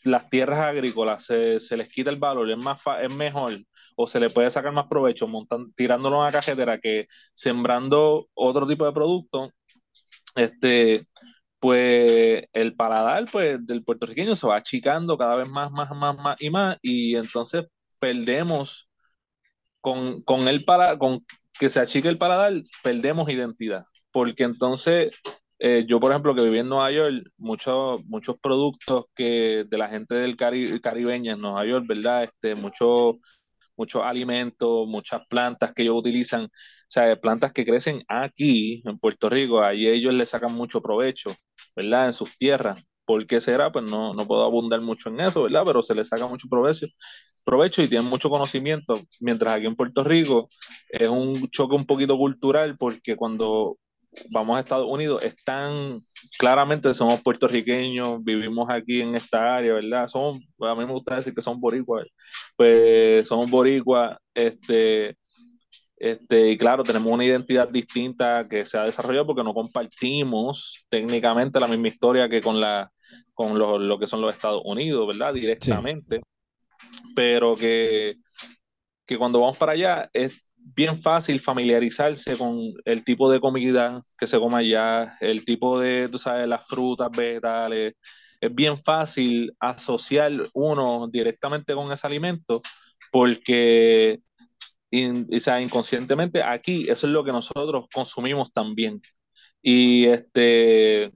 [0.04, 3.52] las tierras agrícolas se, se, les quita el valor, es, más es mejor
[3.96, 8.66] o se le puede sacar más provecho montan, tirándolo a una cajetera que sembrando otro
[8.66, 9.52] tipo de producto
[10.34, 11.06] este,
[11.58, 16.40] pues el paladar pues, del puertorriqueño se va achicando cada vez más, más, más, más
[16.40, 17.66] y más, y entonces
[17.98, 18.88] perdemos
[19.80, 21.24] con, con el para, con
[21.58, 23.84] que se achique el paladar, perdemos identidad.
[24.10, 25.12] Porque entonces,
[25.58, 29.88] eh, yo por ejemplo que viví en Nueva York, muchos, muchos productos que de la
[29.88, 32.24] gente del Cari caribeña en Nueva York, ¿verdad?
[32.24, 33.16] Este, muchos
[33.80, 36.48] muchos alimentos, muchas plantas que ellos utilizan,
[36.90, 41.34] sea, plantas que crecen aquí en Puerto Rico, ahí ellos le sacan mucho provecho,
[41.76, 42.06] ¿verdad?
[42.06, 42.84] En sus tierras.
[43.04, 43.72] ¿Por qué será?
[43.72, 45.62] Pues no, no puedo abundar mucho en eso, ¿verdad?
[45.66, 46.86] Pero se les saca mucho provecho,
[47.44, 50.48] provecho y tienen mucho conocimiento, mientras aquí en Puerto Rico
[50.88, 53.78] es un choque un poquito cultural porque cuando
[54.30, 56.00] vamos a Estados Unidos, están,
[56.38, 60.08] claramente somos puertorriqueños, vivimos aquí en esta área, ¿verdad?
[60.08, 62.06] Somos, a mí me gusta decir que son boricuas,
[62.56, 65.16] pues somos boricuas, este,
[66.00, 71.60] este, y claro, tenemos una identidad distinta que se ha desarrollado porque no compartimos técnicamente
[71.60, 72.90] la misma historia que con, la,
[73.34, 75.34] con lo, lo que son los Estados Unidos, ¿verdad?
[75.34, 76.22] Directamente,
[77.14, 78.16] pero que,
[79.04, 84.26] que cuando vamos para allá es bien fácil familiarizarse con el tipo de comida que
[84.26, 87.92] se come allá, el tipo de, tú sabes, las frutas, vegetales.
[88.40, 92.62] Es bien fácil asociar uno directamente con ese alimento
[93.12, 94.20] porque
[94.90, 99.00] inconscientemente aquí eso es lo que nosotros consumimos también.
[99.62, 101.12] Y este,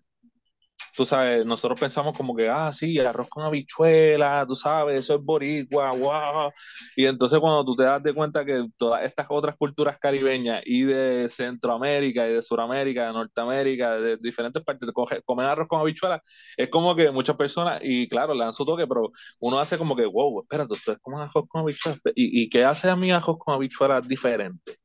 [0.95, 5.23] tú sabes, nosotros pensamos como que, ah, sí, arroz con habichuela, tú sabes, eso es
[5.23, 6.53] boricua, wow.
[6.97, 10.83] Y entonces cuando tú te das de cuenta que todas estas otras culturas caribeñas y
[10.83, 14.91] de Centroamérica y de Sudamérica, de Norteamérica, de diferentes partes,
[15.25, 16.23] comen arroz con habichuela,
[16.57, 19.11] es como que muchas personas, y claro, le dan su toque, pero
[19.41, 21.99] uno hace como que, wow, espérate, ustedes comen arroz con habichuela.
[22.15, 24.77] ¿Y, y qué hace a mí arroz con habichuela diferente?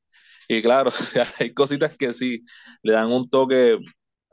[0.48, 0.91] Y claro,
[1.40, 2.44] hay cositas que sí
[2.81, 3.77] le dan un toque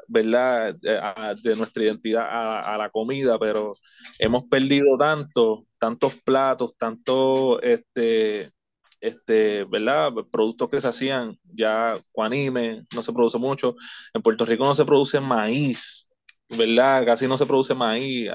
[0.08, 0.74] ¿verdad?
[0.74, 3.72] De, nuestra identidad a, la comida, pero
[4.18, 8.50] hemos perdido tanto, tantos platos, tantos, este,
[9.00, 9.66] este.
[10.30, 13.76] Productos que se hacían ya, cuanime, no se produce mucho.
[14.14, 16.08] En Puerto Rico no se produce maíz,
[16.56, 17.04] ¿verdad?
[17.04, 18.30] Casi no se produce maíz.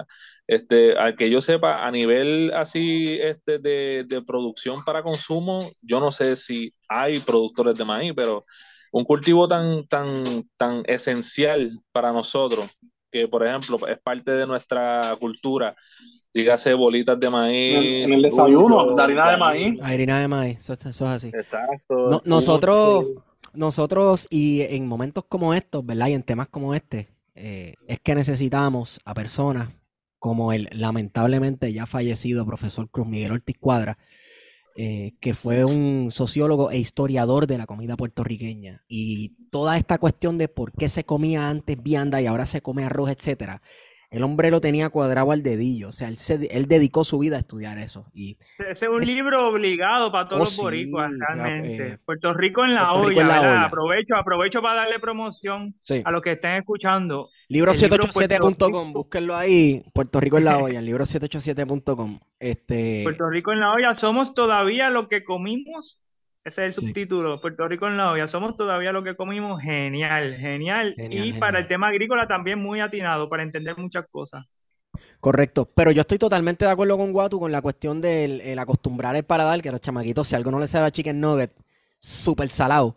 [0.47, 5.99] Este, al que yo sepa, a nivel así este, de, de producción para consumo, yo
[5.99, 8.43] no sé si hay productores de maíz, pero
[8.91, 10.23] un cultivo tan, tan,
[10.57, 12.65] tan esencial para nosotros,
[13.11, 15.75] que por ejemplo es parte de nuestra cultura,
[16.33, 18.05] dígase bolitas de maíz.
[18.05, 19.81] En, el desayuno, la harina de maíz.
[19.81, 21.27] Harina de maíz, eso, es así.
[21.27, 22.21] Exacto.
[22.25, 23.05] nosotros,
[23.53, 26.07] nosotros, y en momentos como estos, ¿verdad?
[26.07, 29.69] Y en temas como este, eh, es que necesitamos a personas
[30.19, 33.97] como el lamentablemente ya fallecido profesor Cruz Miguel Ortiz Cuadra,
[34.75, 38.83] eh, que fue un sociólogo e historiador de la comida puertorriqueña.
[38.87, 42.85] Y toda esta cuestión de por qué se comía antes vianda y ahora se come
[42.85, 43.61] arroz, etcétera,
[44.11, 46.17] el hombre lo tenía cuadrado al dedillo, o sea, él,
[46.51, 48.05] él dedicó su vida a estudiar eso.
[48.13, 51.87] Y Ese es un libro obligado para todos oh, los boricuas, realmente.
[51.93, 55.73] Eh, Puerto Rico en la, olla, Aprovecho, aprovecho para darle promoción
[56.03, 57.29] a los que estén escuchando.
[57.49, 62.19] Libro787.com, búsquenlo ahí, Puerto Rico en la olla, libro787.com.
[62.37, 63.01] Este...
[63.03, 66.01] Puerto Rico en la olla, somos todavía lo que comimos
[66.43, 68.27] ese es el subtítulo, Puerto Rico en la olla.
[68.27, 70.95] Somos todavía lo que comimos, genial, genial.
[70.97, 74.49] y para el tema agrícola también muy atinado para entender muchas cosas.
[75.19, 79.23] Correcto, pero yo estoy totalmente de acuerdo con Guatu con la cuestión del acostumbrar el
[79.23, 81.51] paladar, que a los chamaquitos, si algo no le sabe a chicken nugget
[81.99, 82.95] súper salado,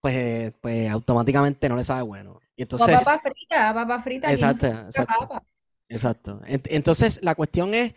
[0.00, 2.40] pues, pues automáticamente no le sabe bueno.
[2.54, 4.30] Y entonces, papa frita, papa frita.
[4.30, 5.42] Exacto, exacto.
[5.88, 6.40] Exacto.
[6.46, 7.94] Entonces, la cuestión es,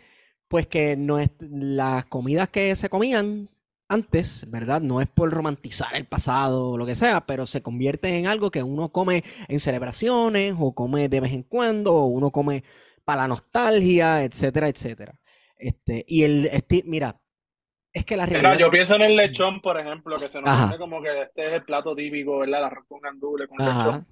[0.48, 3.48] pues que no es, las comidas que se comían
[3.88, 4.80] antes, ¿verdad?
[4.80, 8.50] No es por romantizar el pasado o lo que sea, pero se convierte en algo
[8.50, 12.64] que uno come en celebraciones o come de vez en cuando o uno come
[13.04, 15.18] para la nostalgia, etcétera, etcétera.
[15.56, 16.50] Este, y el,
[16.84, 17.20] mira,
[17.92, 18.58] es que la realidad...
[18.58, 21.52] yo pienso en el lechón, por ejemplo, que se nos dice como que este es
[21.54, 22.58] el plato típico, ¿verdad?
[22.58, 24.06] El arroz con gandules, con lechón.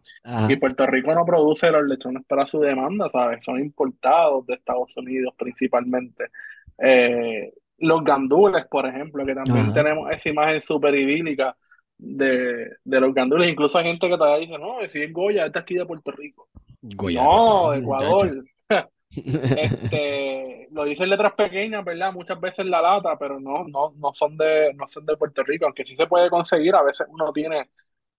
[0.48, 3.44] Y Puerto Rico no produce los lechones para su demanda, ¿sabes?
[3.44, 6.30] Son importados de Estados Unidos principalmente.
[6.78, 7.52] Eh,
[7.84, 11.54] los gandules, por ejemplo, que también tenemos esa imagen súper idílica
[11.98, 13.50] de, los gandules.
[13.50, 16.48] Incluso hay gente que todavía dice, no, si es Goya, este aquí de Puerto Rico.
[16.80, 18.44] Goya, no, Ecuador.
[19.14, 22.12] este, lo dicen letras pequeñas, ¿verdad?
[22.12, 25.66] Muchas veces la lata, pero no, no, no son de, no son de Puerto Rico,
[25.66, 27.66] aunque sí se puede conseguir, a veces uno tiene, o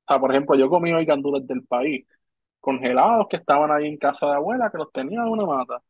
[0.07, 2.05] sea, por ejemplo, yo comí hoy gandules del país,
[2.61, 5.81] congelados que estaban ahí en casa de abuela, que los tenía en una mata.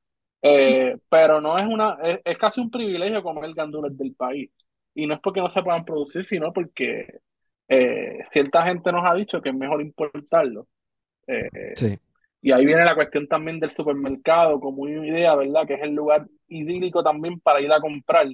[0.47, 4.51] Eh, pero no es una, es, casi un privilegio comer gandules del país.
[4.93, 7.19] Y no es porque no se puedan producir, sino porque
[7.67, 10.67] eh, cierta gente nos ha dicho que es mejor importarlo.
[11.25, 11.73] Eh,
[12.43, 15.65] y ahí viene la cuestión también del supermercado como una idea, ¿verdad?
[15.65, 18.27] Que es el lugar idílico también para ir a comprar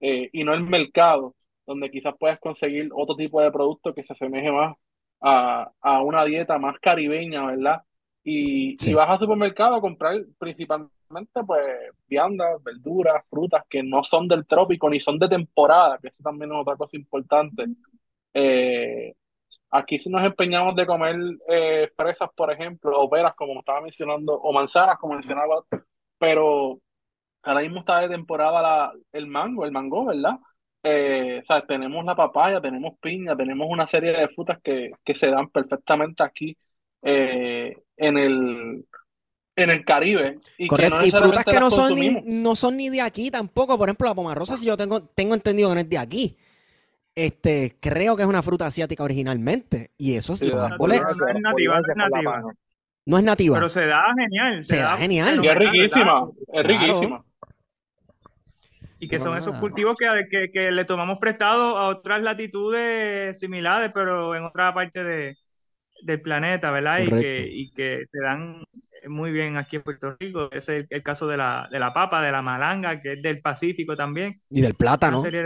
[0.00, 1.34] y no el mercado,
[1.66, 4.76] donde quizás puedes conseguir otro tipo de producto que se asemeje más
[5.20, 7.82] a, a una dieta más caribeña, ¿verdad?
[8.22, 11.66] Y, y vas al supermercado a comprar principalmente pues
[12.06, 16.52] viandas, verduras, frutas que no son del trópico ni son de temporada, que eso también
[16.52, 17.64] es otra cosa importante.
[18.34, 19.14] Eh,
[19.70, 21.16] aquí si nos empeñamos de comer
[21.48, 25.64] eh, fresas, por ejemplo, o peras, como estaba mencionando, o manzanas, como mencionaba,
[26.18, 26.80] pero
[27.42, 30.36] ahora mismo está de temporada la, el mango, el mango, ¿verdad?
[30.82, 35.14] Eh, o sea, tenemos la papaya, tenemos piña, tenemos una serie de frutas que, que
[35.14, 36.56] se dan perfectamente aquí
[37.02, 38.84] en el
[39.62, 40.38] en el Caribe.
[40.58, 43.76] Y Correcto, y frutas que no son, ni, no son ni de aquí tampoco.
[43.78, 46.36] Por ejemplo, la pomarrosa, si yo tengo, tengo entendido que no es de aquí.
[47.14, 49.90] Este, creo que es una fruta asiática originalmente.
[49.98, 52.42] Y eso es lo no, es nativa, no es nativa.
[53.06, 53.56] No es nativa.
[53.56, 54.64] Pero se da genial.
[54.64, 55.44] Se, da, genial.
[55.44, 56.30] Y es riquísima.
[56.52, 57.24] Es riquísima.
[59.02, 64.34] Y que son esos cultivos que, que, le tomamos prestado a otras latitudes similares, pero
[64.34, 65.36] en otra parte de,
[66.02, 67.00] del planeta, ¿verdad?
[67.00, 68.64] Y que, y que se dan
[69.08, 70.50] muy bien aquí en Puerto Rico.
[70.52, 73.40] Ese es el, caso de la, de la papa, de la malanga, que es del
[73.40, 74.32] Pacífico también.
[74.50, 75.20] Y del plátano.
[75.20, 75.42] Una serie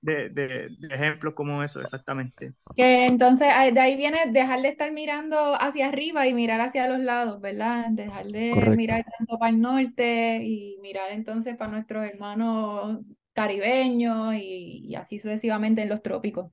[0.00, 2.52] de, de, ejemplos como eso, exactamente.
[2.76, 7.00] Que entonces de ahí viene dejar de estar mirando hacia arriba y mirar hacia los
[7.00, 7.86] lados, ¿verdad?
[7.90, 13.00] Dejar de mirar tanto para el norte y mirar entonces para nuestros hermanos
[13.32, 16.50] caribeños y, así sucesivamente en los trópicos.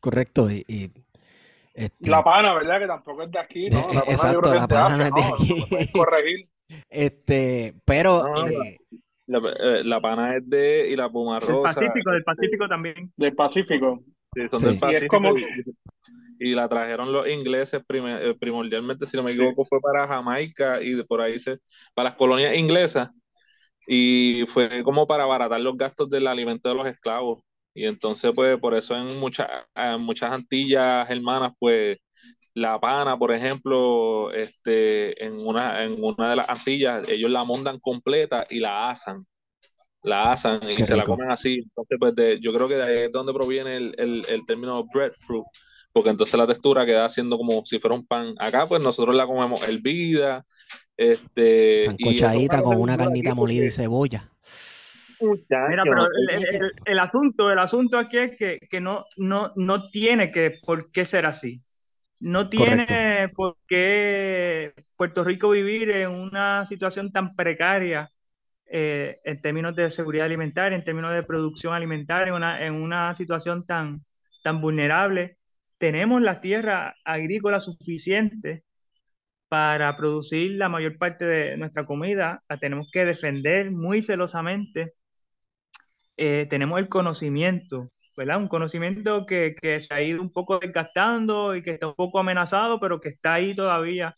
[0.00, 0.92] Correcto, y
[1.78, 2.80] este, la pana, ¿verdad?
[2.80, 3.86] Que tampoco es de aquí, ¿no?
[3.92, 5.92] La exacto, la pana no es de aquí.
[5.92, 6.48] corregir.
[6.88, 8.48] Este, pero...
[8.48, 8.78] Eh,
[9.28, 10.90] eh, la, pana es de...
[10.90, 11.72] y la pumarrosa.
[11.78, 13.12] Del Pacífico, del Pacífico también.
[13.16, 14.02] Del Pacífico.
[14.34, 15.20] Sí, son del Pacífico.
[16.40, 21.00] Y, la trajeron los ingleses eh, primordialmente, si no me equivoco, fue para Jamaica y
[21.04, 21.58] por ahí se...
[21.94, 23.10] para las colonias inglesas.
[23.86, 27.44] Y fue como para abaratar los gastos del alimento de los esclavos.
[27.74, 29.48] Y entonces, pues, por eso en muchas,
[29.98, 31.98] muchas Antillas hermanas, pues,
[32.54, 37.78] la pana, por ejemplo, este, en una, en una de las Antillas, ellos la montan
[37.78, 39.24] completa y la asan.
[40.02, 41.60] La asan y se la comen así.
[41.62, 45.44] Entonces, pues, yo creo que de ahí es donde proviene el, el, el término breadfruit,
[45.92, 48.34] porque entonces la textura queda haciendo como si fuera un pan.
[48.38, 50.44] Acá, pues nosotros la comemos hervida,
[50.96, 51.78] este.
[51.78, 54.30] Sancochadita con una carnita molida y cebolla.
[55.68, 56.08] Mira, pero
[56.84, 61.26] el, asunto, el asunto aquí es que, no, no, no tiene que por qué ser
[61.26, 61.60] así.
[62.20, 68.08] No tiene por qué Puerto Rico vivir en una situación tan precaria
[68.66, 73.64] eh, en términos de seguridad alimentaria, en términos de producción alimentaria, una, en una situación
[73.64, 73.96] tan,
[74.42, 75.38] tan vulnerable.
[75.78, 78.64] Tenemos la tierra agrícola suficiente
[79.48, 84.92] para producir la mayor parte de nuestra comida, la tenemos que defender muy celosamente.
[86.18, 87.84] Eh, tenemos el conocimiento,
[88.16, 88.38] ¿verdad?
[88.38, 92.18] Un conocimiento que, que, se ha ido un poco desgastando y que está un poco
[92.18, 94.12] amenazado, pero que está ahí todavía.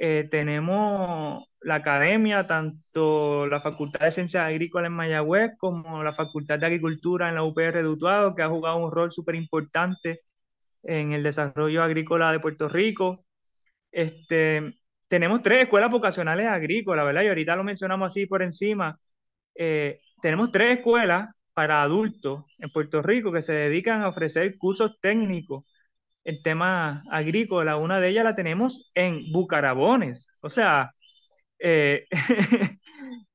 [0.00, 6.58] Eh, tenemos la academia, tanto la Facultad de Ciencias Agrícolas en Mayagüez como la Facultad
[6.58, 10.20] de Agricultura en la UPR de Utuado, que ha jugado un rol súper importante
[10.82, 13.18] en el desarrollo agrícola de Puerto Rico.
[13.92, 14.62] Este,
[15.08, 17.22] tenemos tres escuelas vocacionales agrícolas, ¿verdad?
[17.24, 18.98] Y ahorita lo mencionamos así por encima.
[19.54, 24.98] Eh, tenemos tres escuelas para adultos en Puerto Rico que se dedican a ofrecer cursos
[25.00, 25.64] técnicos
[26.24, 27.78] en temas agrícolas.
[27.80, 30.28] Una de ellas la tenemos en Bucarabones.
[30.42, 30.90] O sea,
[31.58, 32.06] eh,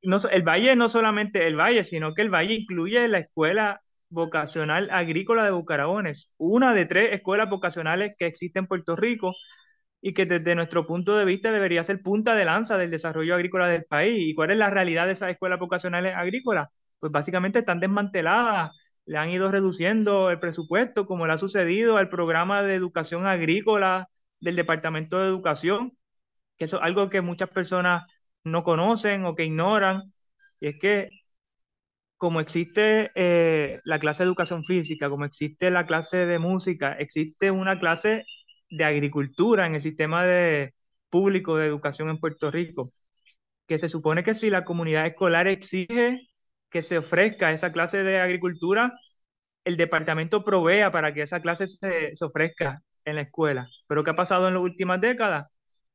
[0.02, 3.80] el valle no solamente el valle, sino que el valle incluye la escuela
[4.10, 9.34] vocacional agrícola de Bucarabones, una de tres escuelas vocacionales que existen en Puerto Rico
[10.02, 13.68] y que desde nuestro punto de vista debería ser punta de lanza del desarrollo agrícola
[13.68, 14.16] del país.
[14.20, 16.70] ¿Y cuál es la realidad de esas escuelas vocacionales agrícolas?
[17.00, 18.72] Pues básicamente están desmanteladas,
[19.06, 24.10] le han ido reduciendo el presupuesto, como le ha sucedido al programa de educación agrícola
[24.40, 25.92] del Departamento de Educación,
[26.58, 28.08] que eso es algo que muchas personas
[28.44, 30.04] no conocen o que ignoran,
[30.60, 31.10] y es que
[32.18, 37.50] como existe eh, la clase de educación física, como existe la clase de música, existe
[37.52, 38.26] una clase
[38.72, 40.74] de agricultura en el sistema de,
[41.12, 42.90] público de educación en Puerto Rico,
[43.68, 46.22] que se supone que si la comunidad escolar exige
[46.70, 48.92] que se ofrezca esa clase de agricultura,
[49.66, 53.68] el departamento provea para que esa clase se, se ofrezca en la escuela.
[53.88, 55.48] Pero ¿qué ha pasado en las últimas décadas?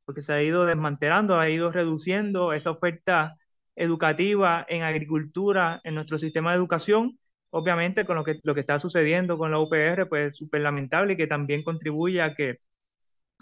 [0.05, 3.31] Porque se ha ido desmantelando, ha ido reduciendo esa oferta
[3.75, 7.17] educativa en agricultura en nuestro sistema de educación
[7.51, 11.13] obviamente con lo que, lo que está sucediendo con la UPR, pues es súper lamentable
[11.13, 12.55] y que también contribuye a que,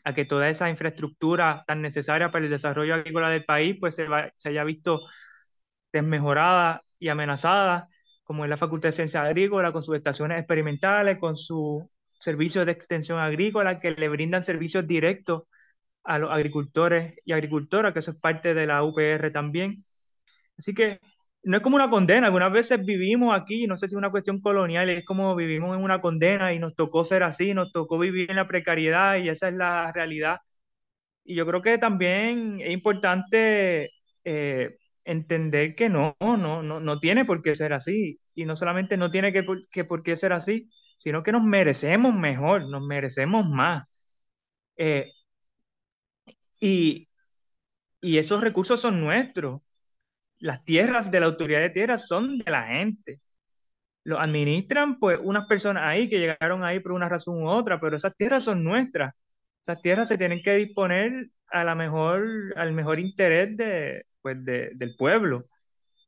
[0.05, 4.07] a que toda esa infraestructura tan necesaria para el desarrollo agrícola del país, pues se,
[4.35, 5.01] se haya visto
[5.91, 7.87] desmejorada y amenazada,
[8.23, 11.83] como es la Facultad de Ciencias Agrícolas, con sus estaciones experimentales, con sus
[12.19, 15.43] servicios de extensión agrícola que le brindan servicios directos
[16.03, 19.75] a los agricultores y agricultoras, que eso es parte de la UPR también.
[20.57, 20.99] Así que
[21.45, 24.41] no es como una condena, algunas veces vivimos aquí, no sé si es una cuestión
[24.41, 28.29] colonial, es como vivimos en una condena y nos tocó ser así, nos tocó vivir
[28.31, 30.39] en la precariedad y esa es la realidad.
[31.23, 33.89] Y yo creo que también es importante
[34.23, 38.17] eh, entender que no, no, no, no tiene por qué ser así.
[38.35, 39.43] Y no solamente no tiene que,
[39.85, 40.69] por qué ser así,
[40.99, 43.91] sino que nos merecemos mejor, nos merecemos más.
[44.77, 45.05] Eh,
[46.59, 47.07] y,
[48.01, 49.67] y esos recursos son nuestros
[50.45, 53.17] las tierras de la autoridad de tierras son de la gente.
[54.03, 57.97] Lo administran pues unas personas ahí que llegaron ahí por una razón u otra, pero
[57.97, 59.13] esas tierras son nuestras.
[59.63, 61.13] Esas tierras se tienen que disponer
[61.49, 62.23] a la mejor,
[62.57, 65.43] al mejor interés de, pues, del pueblo.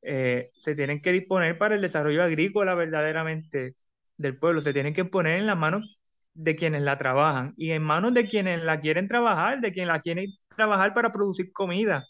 [0.03, 3.73] Eh, se tienen que disponer para el desarrollo agrícola verdaderamente
[4.18, 4.61] del pueblo.
[4.61, 5.99] Se tienen que poner en las manos
[6.35, 10.01] de quienes la trabajan y en manos de quienes la quieren trabajar, de quienes la
[10.01, 12.05] quieren trabajar para producir comida.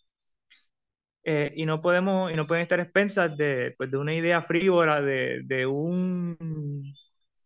[1.30, 5.02] Eh, y no podemos y no pueden estar expensas de, pues, de una idea frívola
[5.02, 6.38] de, de, un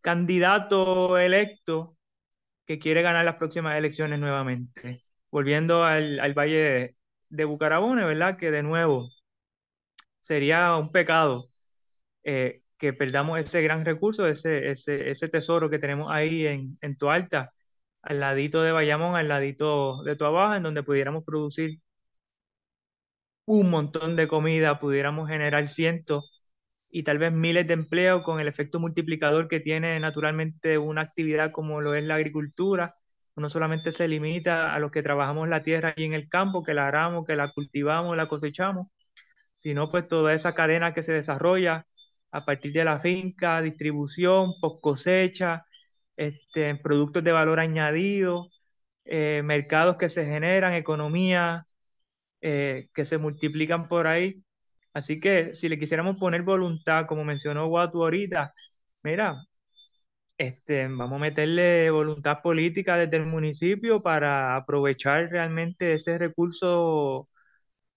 [0.01, 1.89] candidato electo
[2.65, 4.99] que quiere ganar las próximas elecciones nuevamente.
[5.31, 6.95] Volviendo al, al Valle
[7.29, 7.45] de, de
[8.05, 8.37] ¿verdad?
[8.37, 9.09] Que de nuevo
[10.19, 11.45] sería un pecado
[12.23, 16.97] eh, que perdamos ese gran recurso, ese, ese, ese tesoro que tenemos ahí en, en
[16.97, 17.49] Toalta,
[18.03, 21.79] al ladito de Bayamón, al ladito de Tuabaja, en donde pudiéramos producir
[23.51, 26.41] un montón de comida, pudiéramos generar cientos
[26.89, 31.51] y tal vez miles de empleos con el efecto multiplicador que tiene naturalmente una actividad
[31.51, 32.93] como lo es la agricultura.
[33.35, 36.73] No solamente se limita a los que trabajamos la tierra y en el campo, que
[36.73, 38.93] la aramos, que la cultivamos, la cosechamos,
[39.55, 41.85] sino pues toda esa cadena que se desarrolla
[42.31, 45.65] a partir de la finca, distribución, post cosecha,
[46.15, 48.47] este, productos de valor añadido,
[49.05, 51.65] eh, mercados que se generan, economía,
[52.41, 54.43] eh, que se multiplican por ahí.
[54.93, 58.53] Así que si le quisiéramos poner voluntad, como mencionó Watu ahorita,
[59.03, 59.35] mira,
[60.37, 67.27] este, vamos a meterle voluntad política desde el municipio para aprovechar realmente ese recurso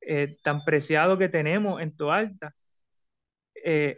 [0.01, 2.55] eh, tan preciado que tenemos en Toalta.
[3.65, 3.95] Eh,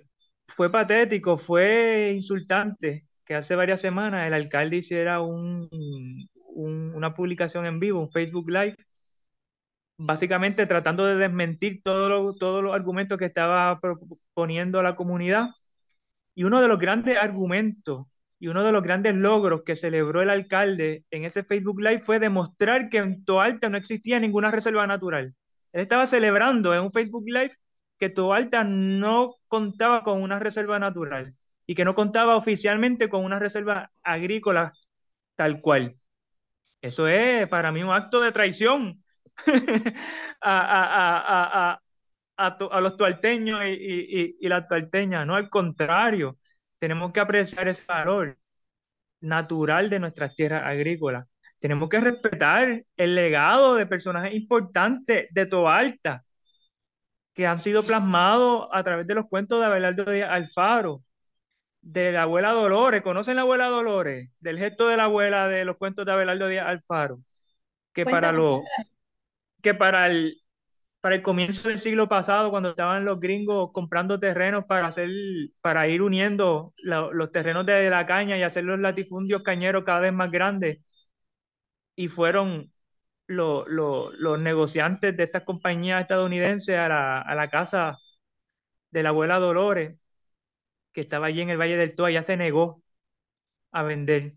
[0.47, 5.69] fue patético, fue insultante que hace varias semanas el alcalde hiciera un,
[6.57, 8.77] una publicación en vivo, un Facebook Live,
[9.99, 15.49] básicamente tratando de desmentir todos los argumentos que estaba proponiendo la comunidad.
[16.35, 20.31] Y uno de los grandes argumentos y uno de los grandes logros que celebró el
[20.31, 25.35] alcalde en ese Facebook Live fue demostrar que en Toalta no existía ninguna reserva natural.
[25.73, 27.53] Él estaba celebrando en un Facebook Live
[27.99, 31.33] que Toalta no contaba con una reserva natural
[31.67, 34.73] y que no contaba oficialmente con una reserva agrícola
[35.35, 35.93] tal cual.
[36.83, 38.95] Eso es para mí un acto de traición
[40.41, 41.81] a,
[42.81, 45.27] los tualteños y, y las tualteñas.
[45.27, 46.37] No, al contrario,
[46.79, 48.37] tenemos que apreciar ese valor
[49.21, 51.29] natural de nuestras tierras agrícolas.
[51.61, 56.21] Tenemos que respetar el legado de personajes importantes de Toalta
[57.35, 61.01] que han sido plasmados a través de los cuentos de Abelardo Díaz Alfaro,
[61.83, 63.03] de la abuela Dolores.
[63.03, 64.39] ¿Conocen la abuela Dolores?
[64.41, 67.17] Del gesto de la abuela de los cuentos de Abelardo Díaz Alfaro.
[67.93, 68.63] Que para, lo,
[69.67, 70.37] que para el,
[71.01, 75.11] para el comienzo del siglo pasado, cuando estaban los gringos comprando terrenos para hacer,
[75.63, 80.13] para ir uniendo los terrenos de la caña y hacer los latifundios cañeros cada vez
[80.13, 80.79] más grandes,
[81.97, 82.65] y fueron
[83.27, 87.99] los negociantes de estas compañías estadounidenses a la, a la casa
[88.91, 90.03] de la abuela Dolores,
[90.93, 92.83] que estaba allí en el Valle del Toa, ya se negó
[93.73, 94.33] a vender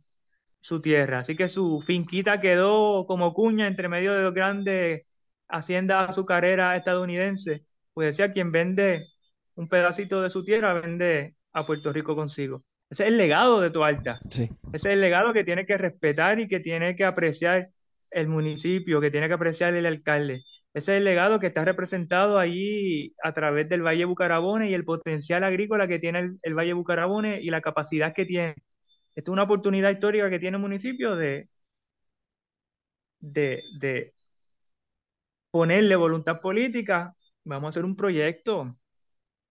[0.59, 1.19] su tierra.
[1.19, 5.18] Así que su finquita quedó como cuña entre medio de los grandes
[5.49, 7.61] hacienda azucarera estadounidense,
[7.93, 9.03] pues decía, quien vende
[9.55, 12.63] un pedacito de su tierra, vende a Puerto Rico consigo.
[12.89, 14.19] Ese es el legado de Toalta.
[14.29, 14.43] Sí.
[14.73, 17.65] Ese es el legado que tiene que respetar y que tiene que apreciar
[18.11, 20.41] el municipio, que tiene que apreciar el alcalde.
[20.73, 24.83] Ese es el legado que está representado allí a través del Valle Bucarabone y el
[24.83, 28.55] potencial agrícola que tiene el, el Valle Bucarabone y la capacidad que tiene.
[29.15, 31.43] Esta es una oportunidad histórica que tiene el municipio de,
[33.19, 34.11] de, de
[35.51, 37.13] ponerle voluntad política,
[37.45, 38.69] vamos a hacer un proyecto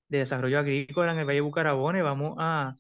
[0.08, 2.72] de desarrollo agrícola en el Valle Bucarabone, vamos a,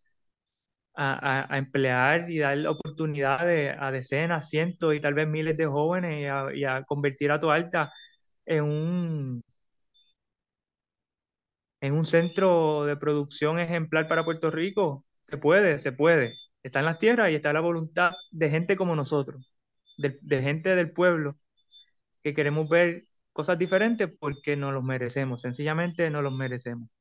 [0.98, 6.20] a, emplear y dar oportunidades a decenas, cientos y tal vez miles de jóvenes
[6.54, 7.90] y a, convertir a Toalta
[8.46, 9.42] en un,
[11.80, 15.04] en un centro de producción ejemplar para Puerto Rico.
[15.22, 16.34] Se puede, se puede.
[16.62, 19.56] Está en las tierras y está la voluntad de gente como nosotros,
[19.98, 21.34] de, de gente del pueblo,
[22.22, 23.00] que queremos ver
[23.38, 26.92] cosas diferentes porque no los merecemos, sencillamente no los merecemos.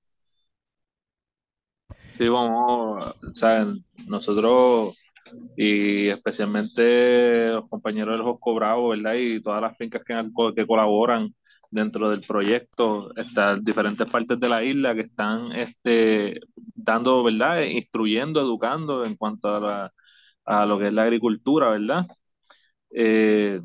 [2.18, 3.66] Sí, vamos, sea,
[4.08, 4.96] nosotros
[5.58, 9.16] y especialmente los compañeros del Josco Bravo, ¿verdad?
[9.16, 10.14] Y todas las fincas que,
[10.56, 11.34] que colaboran
[11.72, 16.40] dentro del proyecto, estas diferentes partes de la isla que están este,
[16.76, 17.64] dando, ¿verdad?
[17.64, 19.92] Instruyendo, educando en cuanto a,
[20.46, 22.06] a lo que es la agricultura, ¿verdad?
[22.92, 23.60] Eh,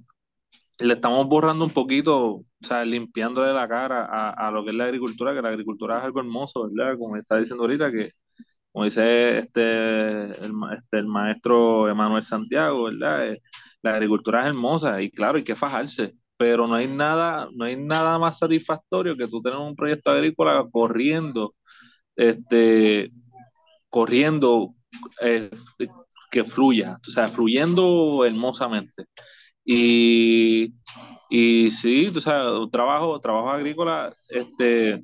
[0.79, 4.85] le estamos borrando un poquito, o sea, limpiándole la cara a, lo que es la
[4.85, 6.97] agricultura, que la agricultura es algo hermoso, ¿verdad?
[6.99, 8.11] Como está diciendo ahorita, que
[8.73, 13.29] como dice este el, este, el maestro Emanuel Santiago, ¿verdad?
[13.29, 13.43] Eh,
[13.83, 17.77] la agricultura es hermosa y claro, hay que fajarse, pero no hay nada, no hay
[17.77, 21.55] nada más satisfactorio que tú tener un proyecto agrícola corriendo,
[22.17, 23.13] este,
[23.89, 24.75] corriendo,
[25.21, 25.51] eh,
[26.31, 29.05] que fluya, o sea, fluyendo hermosamente.
[29.65, 30.75] Y,
[31.35, 35.03] y sí, tú sabes, trabajo, trabajo agrícola, este,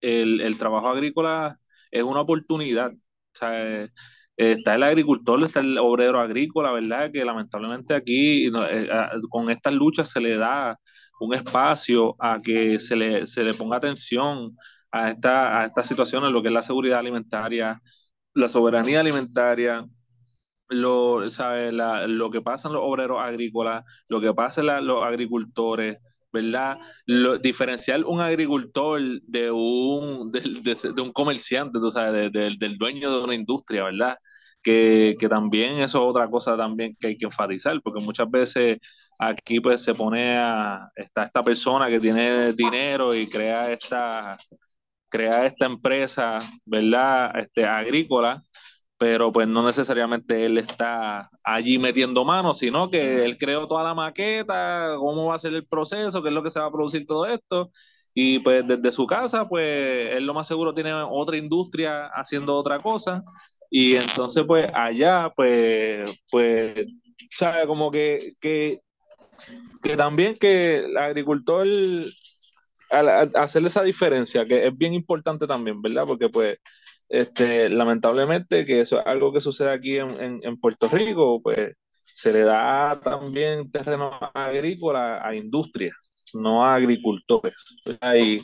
[0.00, 1.58] el, el trabajo agrícola
[1.90, 2.92] es una oportunidad.
[2.92, 3.88] O sea,
[4.36, 7.10] está el agricultor, está el obrero agrícola, ¿verdad?
[7.12, 8.88] Que lamentablemente aquí eh,
[9.30, 10.78] con estas luchas se le da
[11.20, 14.56] un espacio a que se le, se le ponga atención
[14.90, 17.80] a esta, a estas situaciones, lo que es la seguridad alimentaria,
[18.34, 19.86] la soberanía alimentaria,
[20.72, 25.98] lo, sabe, la, lo que pasa en los obreros agrícolas, lo que pasa los agricultores,
[26.32, 26.78] ¿verdad?
[27.06, 33.34] Lo, diferenciar un agricultor de un, de, un comerciante, tú sabes, del dueño de una
[33.34, 34.16] industria, ¿verdad?
[34.62, 38.78] Que, que, también eso es otra cosa también que hay que enfatizar, porque muchas veces
[39.18, 44.36] aquí pues se pone a, está esta persona que tiene dinero y crea esta,
[45.08, 47.38] crea esta empresa, ¿verdad?
[47.38, 48.42] Este, agrícola,
[49.02, 53.94] pero pues no necesariamente él está allí metiendo manos, sino que él creó toda la
[53.94, 57.04] maqueta, cómo va a ser el proceso, qué es lo que se va a producir
[57.04, 57.72] todo esto,
[58.14, 62.78] y pues desde su casa, pues él lo más seguro tiene otra industria haciendo otra
[62.78, 63.24] cosa,
[63.70, 66.86] Y entonces, pues, allá, pues, pues,
[67.30, 68.82] sabe, como que, que,
[69.82, 71.66] que también que el agricultor,
[72.90, 76.04] al, hacerle esa diferencia, que es bien importante también, ¿verdad?
[76.06, 76.58] Porque, pues,
[77.08, 82.32] este, lamentablemente, que eso es algo que sucede aquí en, en, Puerto Rico, pues, se
[82.32, 87.76] le da también terreno agrícola a industrias, no a agricultores.
[88.18, 88.40] Y,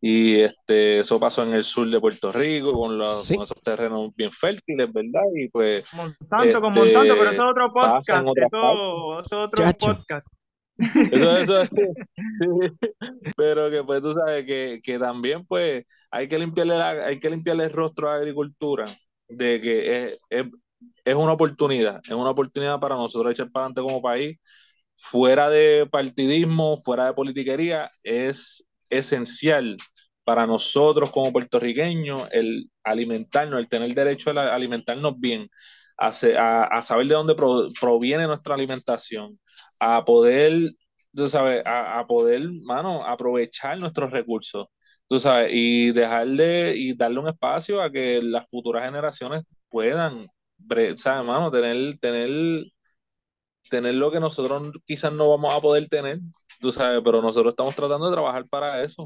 [0.00, 4.32] y este, eso pasó en el sur de Puerto Rico con, los, esos terrenos bien
[4.32, 5.22] fértiles, ¿verdad?
[5.36, 5.84] Y pues.
[5.94, 8.26] Monsanto con Monsanto, pero eso es otro podcast.
[8.36, 10.26] Eso, es otro podcast.
[10.78, 11.70] Eso, eso es,
[13.36, 17.64] pero que pues tú sabes que, que, también pues hay que limpiarle hay que limpiarle
[17.64, 18.86] el rostro a la agricultura
[19.28, 20.46] de que es, es,
[21.04, 24.38] es, una oportunidad, es una oportunidad para nosotros echar para adelante como país,
[24.96, 29.76] fuera de partidismo, fuera de politiquería, es esencial
[30.24, 35.48] para nosotros como puertorriqueños el alimentarnos, el tener derecho a alimentarnos bien,
[35.98, 37.34] a, a, saber de dónde
[37.80, 39.38] proviene nuestra alimentación,
[39.80, 40.70] a poder,
[41.14, 44.68] tú sabes, a, poder, mano, aprovechar nuestros recursos,
[45.06, 50.26] tú sabes, y dejarle y darle un espacio a que las futuras generaciones puedan,
[50.96, 52.64] sabes, mano, tener, tener,
[53.68, 56.20] tener lo que nosotros quizás no vamos a poder tener,
[56.60, 59.02] tú sabes, pero nosotros estamos tratando de trabajar para eso.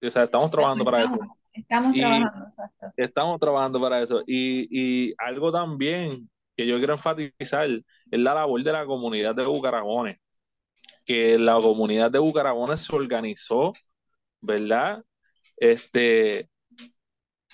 [0.00, 1.18] O sea, estamos trabajando para eso.
[1.52, 2.86] Estamos trabajando, exacto.
[2.96, 4.22] Estamos trabajando para eso.
[4.26, 6.28] Y, y, algo también
[6.58, 10.18] que yo quiero enfatizar es la labor de la comunidad de Bucaragones.
[11.06, 13.72] Que la comunidad de Bucaragones se organizó,
[14.42, 15.04] ¿verdad?
[15.56, 16.50] Este,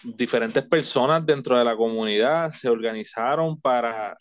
[0.04, 4.16] diferentes personas dentro de la comunidad se organizaron para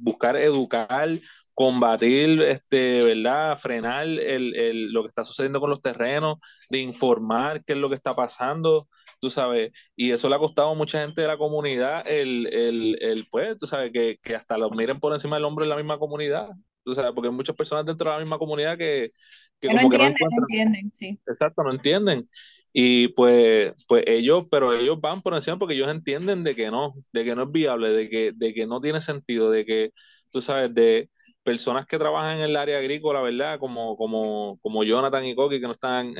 [0.00, 1.10] buscar educar
[1.54, 3.58] combatir, este, ¿verdad?
[3.58, 6.38] Frenar el, el, lo que está sucediendo con los terrenos,
[6.70, 8.88] de informar qué es lo que está pasando,
[9.20, 12.98] tú sabes, y eso le ha costado a mucha gente de la comunidad el, el,
[13.00, 15.76] el pues, tú sabes, que, que, hasta los miren por encima del hombro en la
[15.76, 16.50] misma comunidad,
[16.84, 19.12] tú sabes, porque hay muchas personas dentro de la misma comunidad que,
[19.60, 21.18] que, como no que no, entienden, sí.
[21.26, 22.28] Exacto, no entienden.
[22.72, 26.92] Y pues, pues ellos, pero ellos van por encima porque ellos entienden de que no,
[27.12, 29.92] de que no es viable, de que, de que no tiene sentido, de que,
[30.30, 31.08] tú sabes, de,
[31.46, 33.58] personas que trabajan en el área agrícola, ¿verdad?
[33.60, 36.14] Como, como, como Jonathan y Coqui, que no están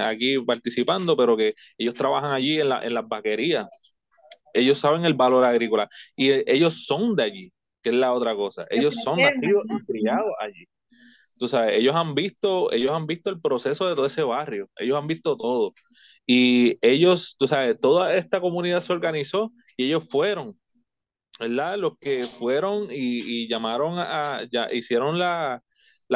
[0.00, 3.68] aquí participando, pero que ellos trabajan allí en, la, en las vaquerías.
[4.54, 7.52] Ellos saben el valor agrícola y ellos son de allí,
[7.82, 8.66] que es la otra cosa.
[8.70, 10.66] Ellos son nacidos y criados allí.
[11.38, 14.98] Tú sabes, ellos han visto, ellos han visto el proceso de todo ese barrio, ellos
[14.98, 15.72] han visto todo.
[16.26, 20.59] Y ellos, tú sabes, toda esta comunidad se organizó y ellos fueron
[21.40, 21.78] ¿verdad?
[21.78, 25.62] Los que fueron y, llamaron a, ya hicieron las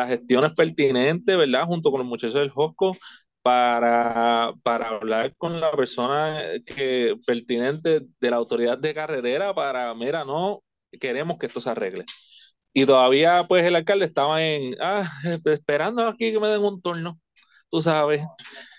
[0.08, 1.64] gestiones pertinentes, ¿verdad?
[1.66, 2.96] Junto con los muchachos del Josco
[3.42, 10.24] para, para hablar con la persona que, pertinente de la autoridad de carretera para, mira,
[10.24, 10.62] no,
[11.00, 12.04] queremos que esto se arregle.
[12.72, 15.08] Y todavía, pues, el alcalde estaba en, ah,
[15.46, 17.20] esperando aquí que me den un turno,
[17.70, 18.22] tú sabes.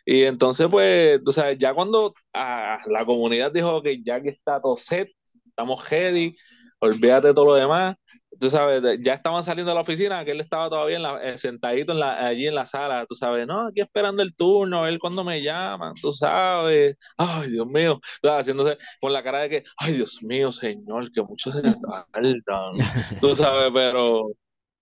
[0.05, 4.61] Y entonces, pues, tú sabes, ya cuando ah, la comunidad dijo que ya que está
[4.61, 5.09] todo set,
[5.56, 6.36] estamos ready,
[6.80, 7.95] olvídate de todo lo demás.
[8.38, 11.38] Tú sabes, ya estaban saliendo de la oficina, que él estaba todavía en la, eh,
[11.38, 14.90] sentadito en la, allí en la sala, tú sabes, no, aquí esperando el turno, a
[14.90, 19.64] ver cuándo me llaman, tú sabes, ay, Dios mío, haciéndose con la cara de que,
[19.77, 22.73] ay, Dios mío, señor, que muchos se tardan,
[23.22, 24.26] tú sabes, pero,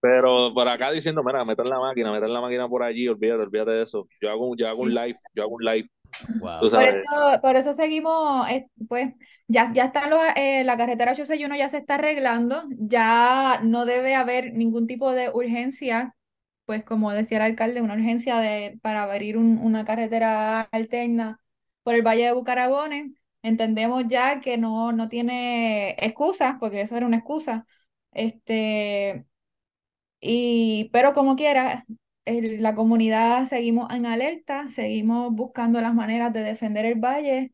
[0.02, 3.72] pero por acá diciendo, mira, meter la máquina, meter la máquina por allí, olvídate, olvídate
[3.72, 5.88] de eso, yo hago, yo hago un live, yo hago un live.
[6.40, 9.14] Por, eso, por eso seguimos, eh, pues,
[9.48, 10.04] ya, ya está
[10.36, 15.30] eh, la carretera 861 ya se está arreglando, ya no debe haber ningún tipo de
[15.34, 16.16] urgencia,
[16.66, 21.40] pues como decía el alcalde, una urgencia de, para abrir una carretera alterna
[21.84, 23.12] por el Valle de Bucarabones.
[23.42, 27.66] Entendemos ya que no, no tiene excusa, porque eso era una excusa.
[28.12, 29.26] Este,
[30.22, 31.86] y, pero como quiera,
[32.26, 37.54] la comunidad seguimos en alerta, seguimos buscando las maneras de defender el valle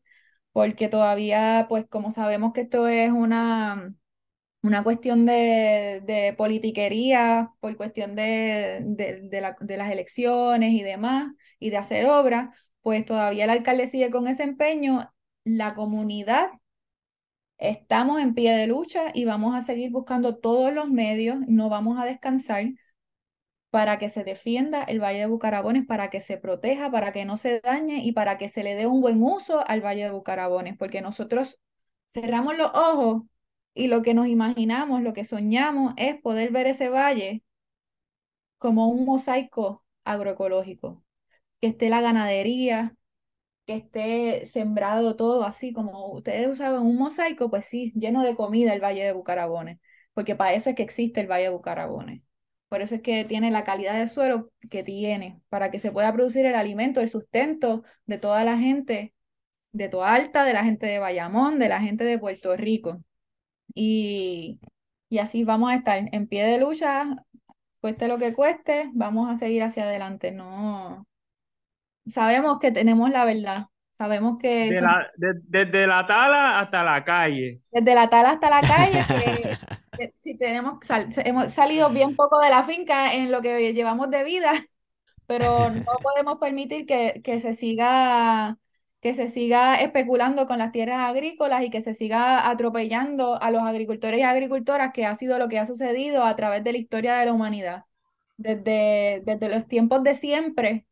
[0.52, 3.94] porque todavía, pues como sabemos que esto es una,
[4.62, 11.78] una cuestión de, de politiquería, por cuestión de, de, las elecciones y demás, y de
[11.78, 12.50] hacer obras,
[12.82, 15.12] pues todavía el alcalde sigue con ese empeño.
[15.44, 16.50] La comunidad
[17.58, 21.98] estamos en pie de lucha y vamos a seguir buscando todos los medios, no vamos
[21.98, 22.66] a descansar
[23.70, 27.36] para que se defienda el Valle de Bucarabones, para que se proteja, para que no
[27.36, 30.76] se dañe y para que se le dé un buen uso al Valle de Bucarabones,
[30.76, 31.58] porque nosotros
[32.08, 33.22] cerramos los ojos
[33.74, 37.42] y lo que nos imaginamos, lo que soñamos es poder ver ese valle
[38.58, 41.02] como un mosaico agroecológico,
[41.60, 42.96] que esté la ganadería,
[43.66, 48.74] que esté sembrado todo así, como ustedes usaban un mosaico, pues sí, lleno de comida
[48.74, 49.80] el Valle de Bucarabones,
[50.14, 52.22] porque para eso es que existe el Valle de Bucarabones.
[52.70, 56.12] Por eso es que tiene la calidad de suelo que tiene, para que se pueda
[56.12, 59.12] producir el alimento, el sustento de toda la gente
[59.72, 63.02] de Toa Alta, de la gente de Bayamón, de la gente de Puerto Rico.
[63.74, 64.60] Y,
[65.08, 67.16] y así vamos a estar en pie de lucha,
[67.80, 70.30] cueste lo que cueste, vamos a seguir hacia adelante.
[70.30, 71.08] No
[72.06, 73.66] sabemos que tenemos la verdad.
[73.92, 74.70] Sabemos que
[75.50, 77.58] desde la tala hasta la calle.
[77.70, 79.58] Desde la tala hasta la calle,
[80.22, 80.78] si tenemos
[81.24, 84.52] hemos salido bien poco de la finca en lo que llevamos de vida,
[85.26, 88.58] pero no podemos permitir que, que se siga
[89.00, 93.62] que se siga especulando con las tierras agrícolas y que se siga atropellando a los
[93.62, 97.16] agricultores y agricultoras, que ha sido lo que ha sucedido a través de la historia
[97.16, 97.84] de la humanidad.
[98.36, 100.86] Desde, desde los tiempos de siempre,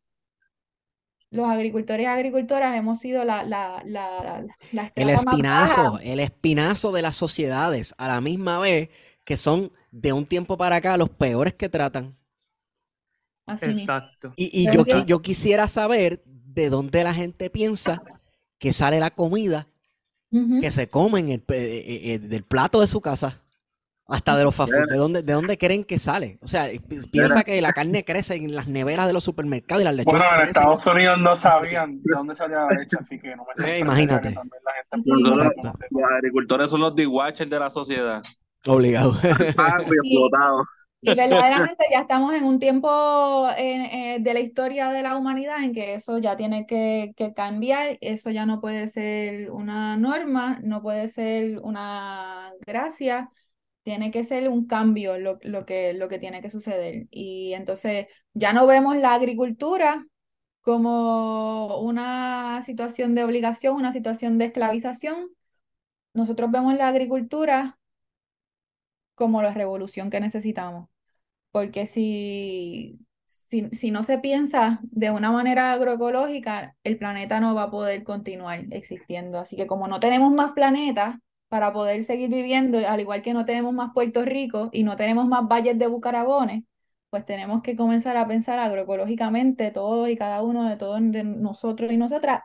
[1.30, 7.16] los agricultores y agricultoras hemos sido la, la, la, el espinazo, el espinazo de las
[7.16, 8.88] sociedades, a la misma vez
[9.24, 12.16] que son de un tiempo para acá los peores que tratan.
[13.46, 14.32] Exacto.
[14.36, 18.02] Y, y yo, yo quisiera saber de dónde la gente piensa
[18.58, 19.68] que sale la comida
[20.60, 23.42] que se come en el, eh, eh, del plato de su casa.
[24.08, 26.38] Hasta de los fast ¿De dónde, ¿De dónde creen que sale?
[26.40, 26.66] O sea,
[27.12, 30.22] piensa que la carne crece en las neveras de los supermercados y las lechugas.
[30.26, 33.78] Bueno, en Estados Unidos no sabían de dónde salía la leche, así que no me
[33.78, 34.34] Imagínate.
[35.04, 35.46] los,
[36.16, 38.22] agricultores son los dishwashers de la sociedad.
[38.66, 39.14] Obligado.
[41.00, 45.72] Y verdaderamente ya estamos en un tiempo eh, de la historia de la humanidad en
[45.72, 51.06] que eso ya tiene que, cambiar, eso ya no puede ser una norma, no puede
[51.06, 53.30] ser una gracia,
[53.88, 57.06] tiene que ser un cambio lo, lo, que, lo que tiene que suceder.
[57.10, 60.06] Y entonces ya no vemos la agricultura
[60.60, 65.30] como una situación de obligación, una situación de esclavización.
[66.12, 67.78] Nosotros vemos la agricultura
[69.14, 70.90] como la revolución que necesitamos.
[71.50, 77.64] Porque si, si, si, no se piensa de una manera agroecológica, el planeta no va
[77.64, 79.38] a poder continuar existiendo.
[79.38, 81.16] Así que como no tenemos más planetas
[81.48, 85.26] para poder seguir viviendo, al igual que no tenemos más Puerto Rico y no tenemos
[85.26, 86.64] más valles de Bucarabones,
[87.10, 91.96] pues tenemos que comenzar a pensar agroecológicamente, todos y cada uno de todos nosotros y
[91.96, 92.42] nosotras,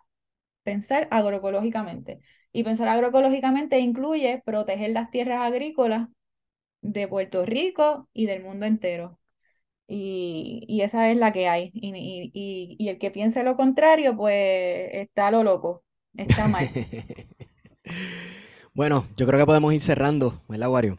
[0.63, 2.21] pensar agroecológicamente.
[2.53, 6.09] Y pensar agroecológicamente incluye proteger las tierras agrícolas
[6.81, 9.19] de Puerto Rico y del mundo entero.
[9.87, 11.71] Y, esa es la que hay.
[11.73, 15.83] Y, el que piense lo contrario, pues está lo loco,
[16.15, 16.67] está mal.
[18.73, 20.97] bueno, yo creo que podemos ir cerrando, ¿verdad, Wario?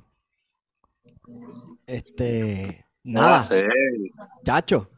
[1.87, 3.45] Este, nada.
[4.45, 4.89] Chacho,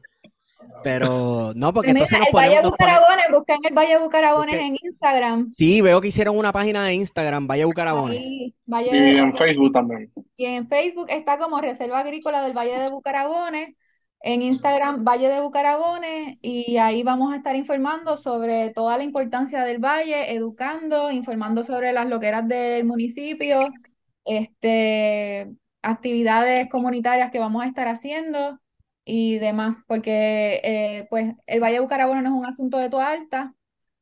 [0.82, 5.52] pero no, porque pues entonces nos el Valle Bucarabones, buscan el Valle Bucarabones en Instagram.
[5.52, 8.20] Sí, veo que hicieron una página de Instagram, Valle Bucarabones.
[8.20, 10.12] y en Facebook también.
[10.36, 13.74] Y en Facebook está como Reserva Agrícola del Valle de Bucarabones.
[14.28, 19.62] En Instagram, Valle de Bucarabones, y ahí vamos a estar informando sobre toda la importancia
[19.62, 23.68] del valle, educando, informando sobre las loqueras del municipio,
[24.24, 28.58] este, actividades comunitarias que vamos a estar haciendo
[29.04, 33.12] y demás, porque eh, pues el Valle de Bucarabones no es un asunto de toda
[33.12, 33.54] alta,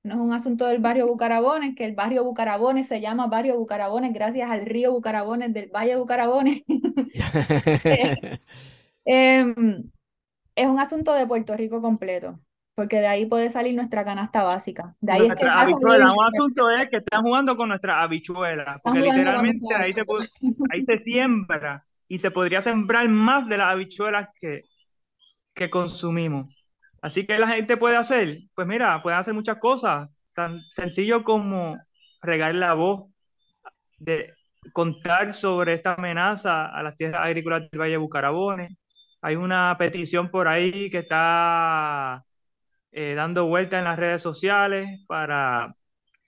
[0.05, 4.15] no es un asunto del barrio Bucarabones, que el barrio Bucarabones se llama barrio Bucarabones
[4.15, 6.63] gracias al río Bucarabones del Valle Bucarabones.
[9.07, 9.91] Em,
[10.55, 12.39] es un asunto de Puerto Rico completo,
[12.75, 14.95] porque de ahí puede salir nuestra canasta básica.
[15.01, 19.75] De ahí es que un asunto es que están jugando con nuestra habichuela, porque literalmente
[19.75, 20.03] ahí se,
[20.71, 24.61] ahí se siembra y se podría sembrar más de las habichuelas que,
[25.55, 26.79] que consumimos.
[27.03, 31.75] Así que la gente puede hacer, pues mira, puede hacer muchas cosas, tan sencillo como
[32.23, 33.11] regar la voz,
[33.99, 34.31] de
[34.73, 38.84] contar sobre esta amenaza a las tierras agrícolas del Valle de Bucarabones.
[39.25, 42.21] Hay una petición por ahí que está
[42.93, 45.69] eh, dando vuelta en las redes sociales para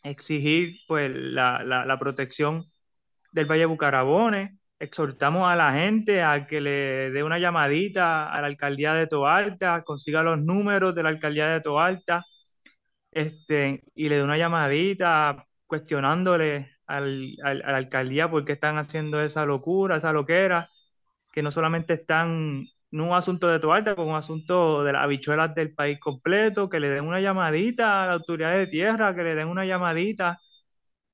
[0.03, 2.65] exigir pues, la, la protección
[3.33, 4.53] del Valle Bucarabones.
[4.79, 9.83] Exhortamos a la gente a que le dé una llamadita a la alcaldía de Toalta,
[9.85, 12.25] consiga los números de la alcaldía de Toalta,
[13.11, 19.21] este, y le dé una llamadita cuestionándole al, a la alcaldía por qué están haciendo
[19.23, 20.71] esa locura, esa loquera,
[21.33, 25.55] que no solamente están en un asunto de Toalta, como un asunto de las habichuelas
[25.55, 29.35] del país completo, que le den una llamadita a la autoridad de tierra, que le
[29.35, 30.39] den una llamadita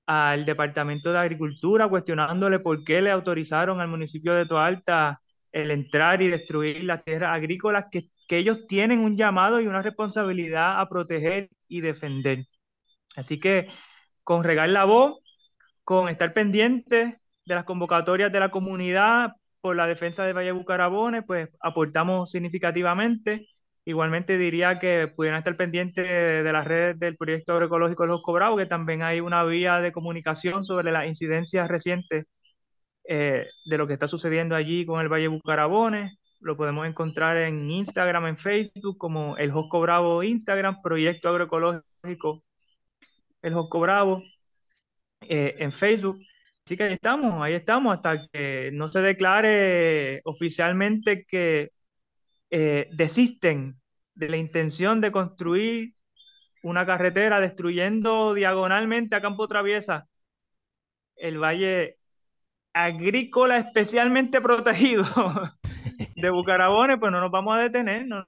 [0.07, 5.19] al Departamento de Agricultura cuestionándole por qué le autorizaron al municipio de Toalta
[5.53, 10.81] el entrar y destruir las tierras agrícolas que, ellos tienen un llamado y una responsabilidad
[10.81, 12.47] a proteger y defender.
[13.15, 13.69] Así que
[14.25, 15.19] con regar la voz,
[15.85, 19.33] con estar pendiente de las convocatorias de la comunidad
[19.63, 23.49] por la defensa de Valle Bucarabones, pues aportamos significativamente.
[23.85, 28.59] Igualmente diría que pudieran estar pendientes de las redes del proyecto agroecológico de los Cobrados,
[28.59, 32.27] que también hay una vía de comunicación sobre las incidencias recientes
[33.09, 36.13] eh, de lo que está sucediendo allí con el Valle Bucarabones.
[36.41, 42.43] Lo podemos encontrar en Instagram, en Facebook, como el Josco Bravo Instagram, Proyecto Agroecológico
[43.43, 44.23] El Josco Bravo,
[45.23, 46.17] eh, en Facebook.
[46.73, 51.69] Así que ahí estamos, ahí estamos, hasta que no se declare oficialmente que
[52.49, 53.75] eh, desisten
[54.15, 55.91] de la intención de construir
[56.63, 60.07] una carretera destruyendo diagonalmente a Campo Traviesa
[61.17, 61.95] el valle
[62.73, 65.05] agrícola especialmente protegido
[66.17, 68.25] de Bucarabones, pues no nos vamos a detener, no,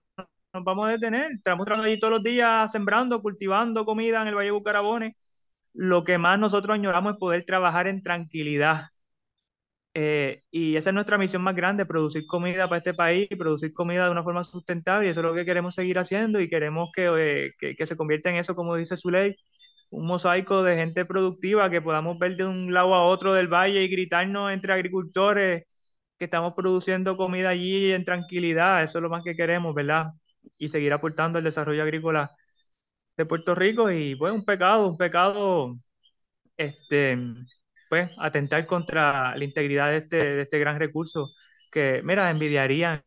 [0.52, 1.30] nos vamos a detener.
[1.32, 5.23] Estamos trabajando allí todos los días sembrando, cultivando comida en el Valle de Bucarabones.
[5.74, 8.84] Lo que más nosotros añoramos es poder trabajar en tranquilidad.
[9.96, 14.06] Eh, y esa es nuestra misión más grande, producir comida para este país, producir comida
[14.06, 17.06] de una forma sustentable, y eso es lo que queremos seguir haciendo y queremos que,
[17.60, 19.36] eh, que, se convierta en eso, como dice su ley,
[19.90, 23.82] un mosaico de gente productiva, que podamos ver de un lado a otro del valle
[23.84, 25.64] y gritarnos entre agricultores
[26.18, 30.06] que estamos produciendo comida allí en tranquilidad, eso es lo más que queremos, ¿verdad?
[30.58, 32.30] Y seguir aportando el desarrollo agrícola
[33.16, 35.72] de Puerto Rico y pues un pecado, un pecado,
[36.56, 37.18] este,
[37.88, 41.28] pues atentar contra la integridad de este, de este gran recurso
[41.72, 43.02] que, mira, envidiarían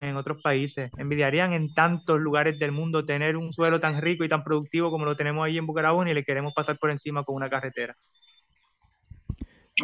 [0.00, 0.90] en otros países.
[0.98, 5.04] Envidiarían en tantos lugares del mundo tener un suelo tan rico y tan productivo como
[5.04, 7.94] lo tenemos ahí en Bucaramanga y le queremos pasar por encima con una carretera.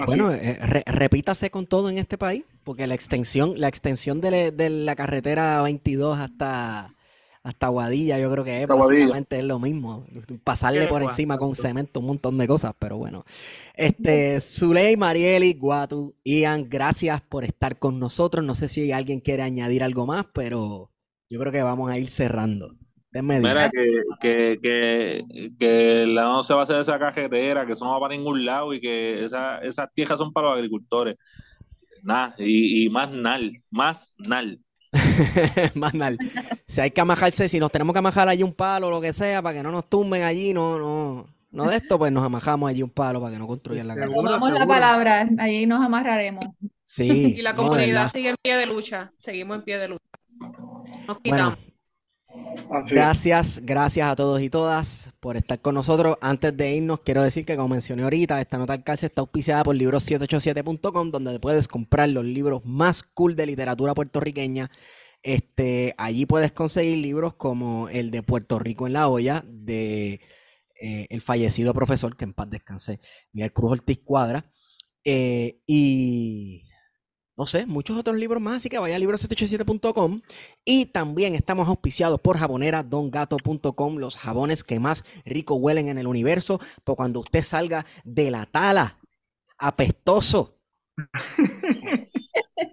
[0.07, 4.69] Bueno, eh, repítase con todo en este país, porque la extensión, la extensión de, de
[4.69, 6.94] la carretera 22 hasta,
[7.45, 10.07] hasta Guadilla, yo creo que es básicamente es lo mismo.
[10.43, 13.27] Pasarle por encima con cemento un montón de cosas, pero bueno.
[13.75, 18.43] Este, Zuley, Marieli, Guatu, Ian, gracias por estar con nosotros.
[18.43, 20.91] No sé si alguien quiere añadir algo más, pero
[21.29, 22.75] yo creo que vamos a ir cerrando.
[23.12, 25.23] Mira, que, que,
[25.57, 28.73] que, no se va a hacer esa cajetera, que eso no va para ningún lado
[28.73, 31.16] y que esa, esas tierras son para los agricultores.
[32.03, 34.59] Nada, y, y más nal, más nal.
[35.75, 36.19] Más mal.
[36.66, 39.12] Si hay que amajarse, si nos tenemos que amajar allí un palo o lo que
[39.12, 42.71] sea para que no nos tumben allí, no, no, no de esto, pues nos amajamos
[42.71, 44.12] allí un palo para que no construyan la casa.
[44.12, 46.47] Tomamos la palabra, allí nos amarraremos.
[46.85, 47.35] Sí.
[47.39, 50.05] y la comunidad sigue en pie de lucha, seguimos en pie de lucha.
[51.07, 51.59] Nos quitamos.
[52.89, 56.16] Gracias, gracias a todos y todas por estar con nosotros.
[56.20, 59.77] Antes de irnos, quiero decir que, como mencioné ahorita, esta nota alcance está auspiciada por
[59.77, 64.70] libros787.com, donde puedes comprar los libros más cool de literatura puertorriqueña.
[65.23, 70.20] Este, allí puedes conseguir libros como el de Puerto Rico en la olla, de
[70.81, 73.01] eh, el fallecido profesor, que en paz descanse,
[73.32, 74.51] Miguel Cruz Ortiz Cuadra.
[75.05, 76.64] Eh, y
[77.36, 80.20] no sé, muchos otros libros más, así que vaya a libros787.com
[80.65, 86.61] y también estamos auspiciados por jaboneradongato.com, los jabones que más rico huelen en el universo,
[86.85, 88.98] por cuando usted salga de la tala,
[89.59, 90.59] apestoso,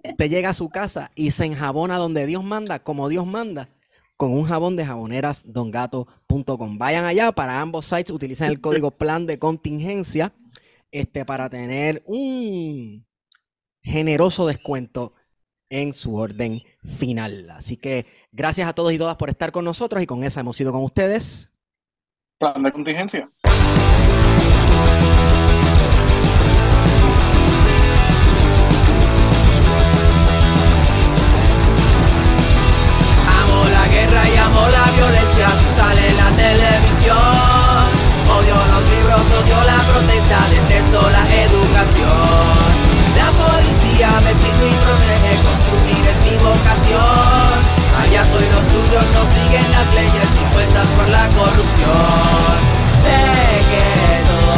[0.04, 3.68] usted llega a su casa y se enjabona donde Dios manda, como Dios manda,
[4.16, 6.78] con un jabón de jabonerasdongato.com.
[6.78, 10.32] Vayan allá, para ambos sites utilicen el código plan de contingencia
[10.92, 13.04] este, para tener un
[13.82, 15.14] generoso descuento
[15.72, 17.50] en su orden final.
[17.50, 20.60] Así que gracias a todos y todas por estar con nosotros y con esa hemos
[20.60, 21.50] ido con ustedes.
[22.38, 23.30] Plan de contingencia.
[33.26, 37.16] Amo la guerra y amo la violencia, sale en la televisión.
[38.28, 42.51] Odio los libros, odio la protesta, detesto la educación.
[43.92, 47.56] Policía me sirve y protege, consumir es mi vocación.
[48.00, 52.56] Allá estoy los tuyos no siguen las leyes impuestas por la corrupción.
[53.04, 53.20] Sé
[53.68, 53.84] que
[54.24, 54.51] todo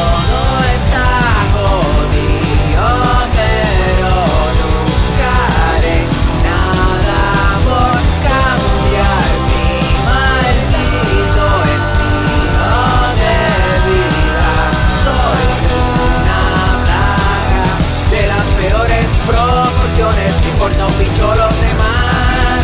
[20.54, 22.62] importa un bicho los demás.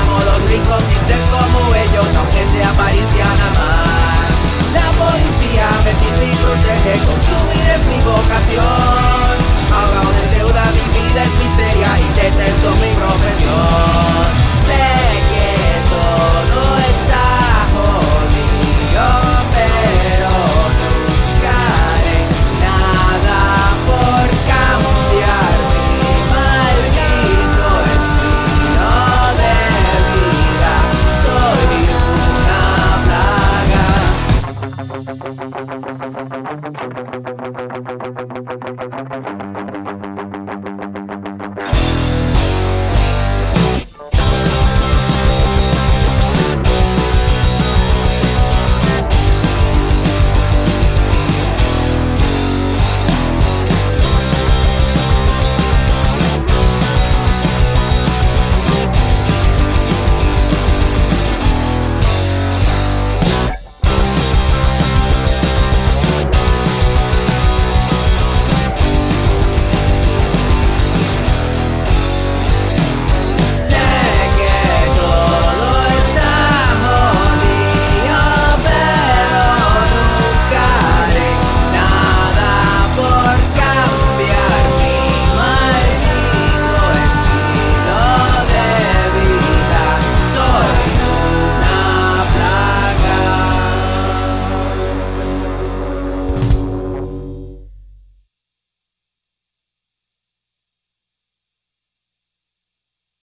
[0.00, 4.32] Amo los ricos y ser como ellos, aunque sea parisiana más.
[4.72, 9.32] La policía me sirve y protege, consumir es mi vocación.
[9.76, 14.36] Ahogado en deuda, mi vida es miseria y detesto mi profesión.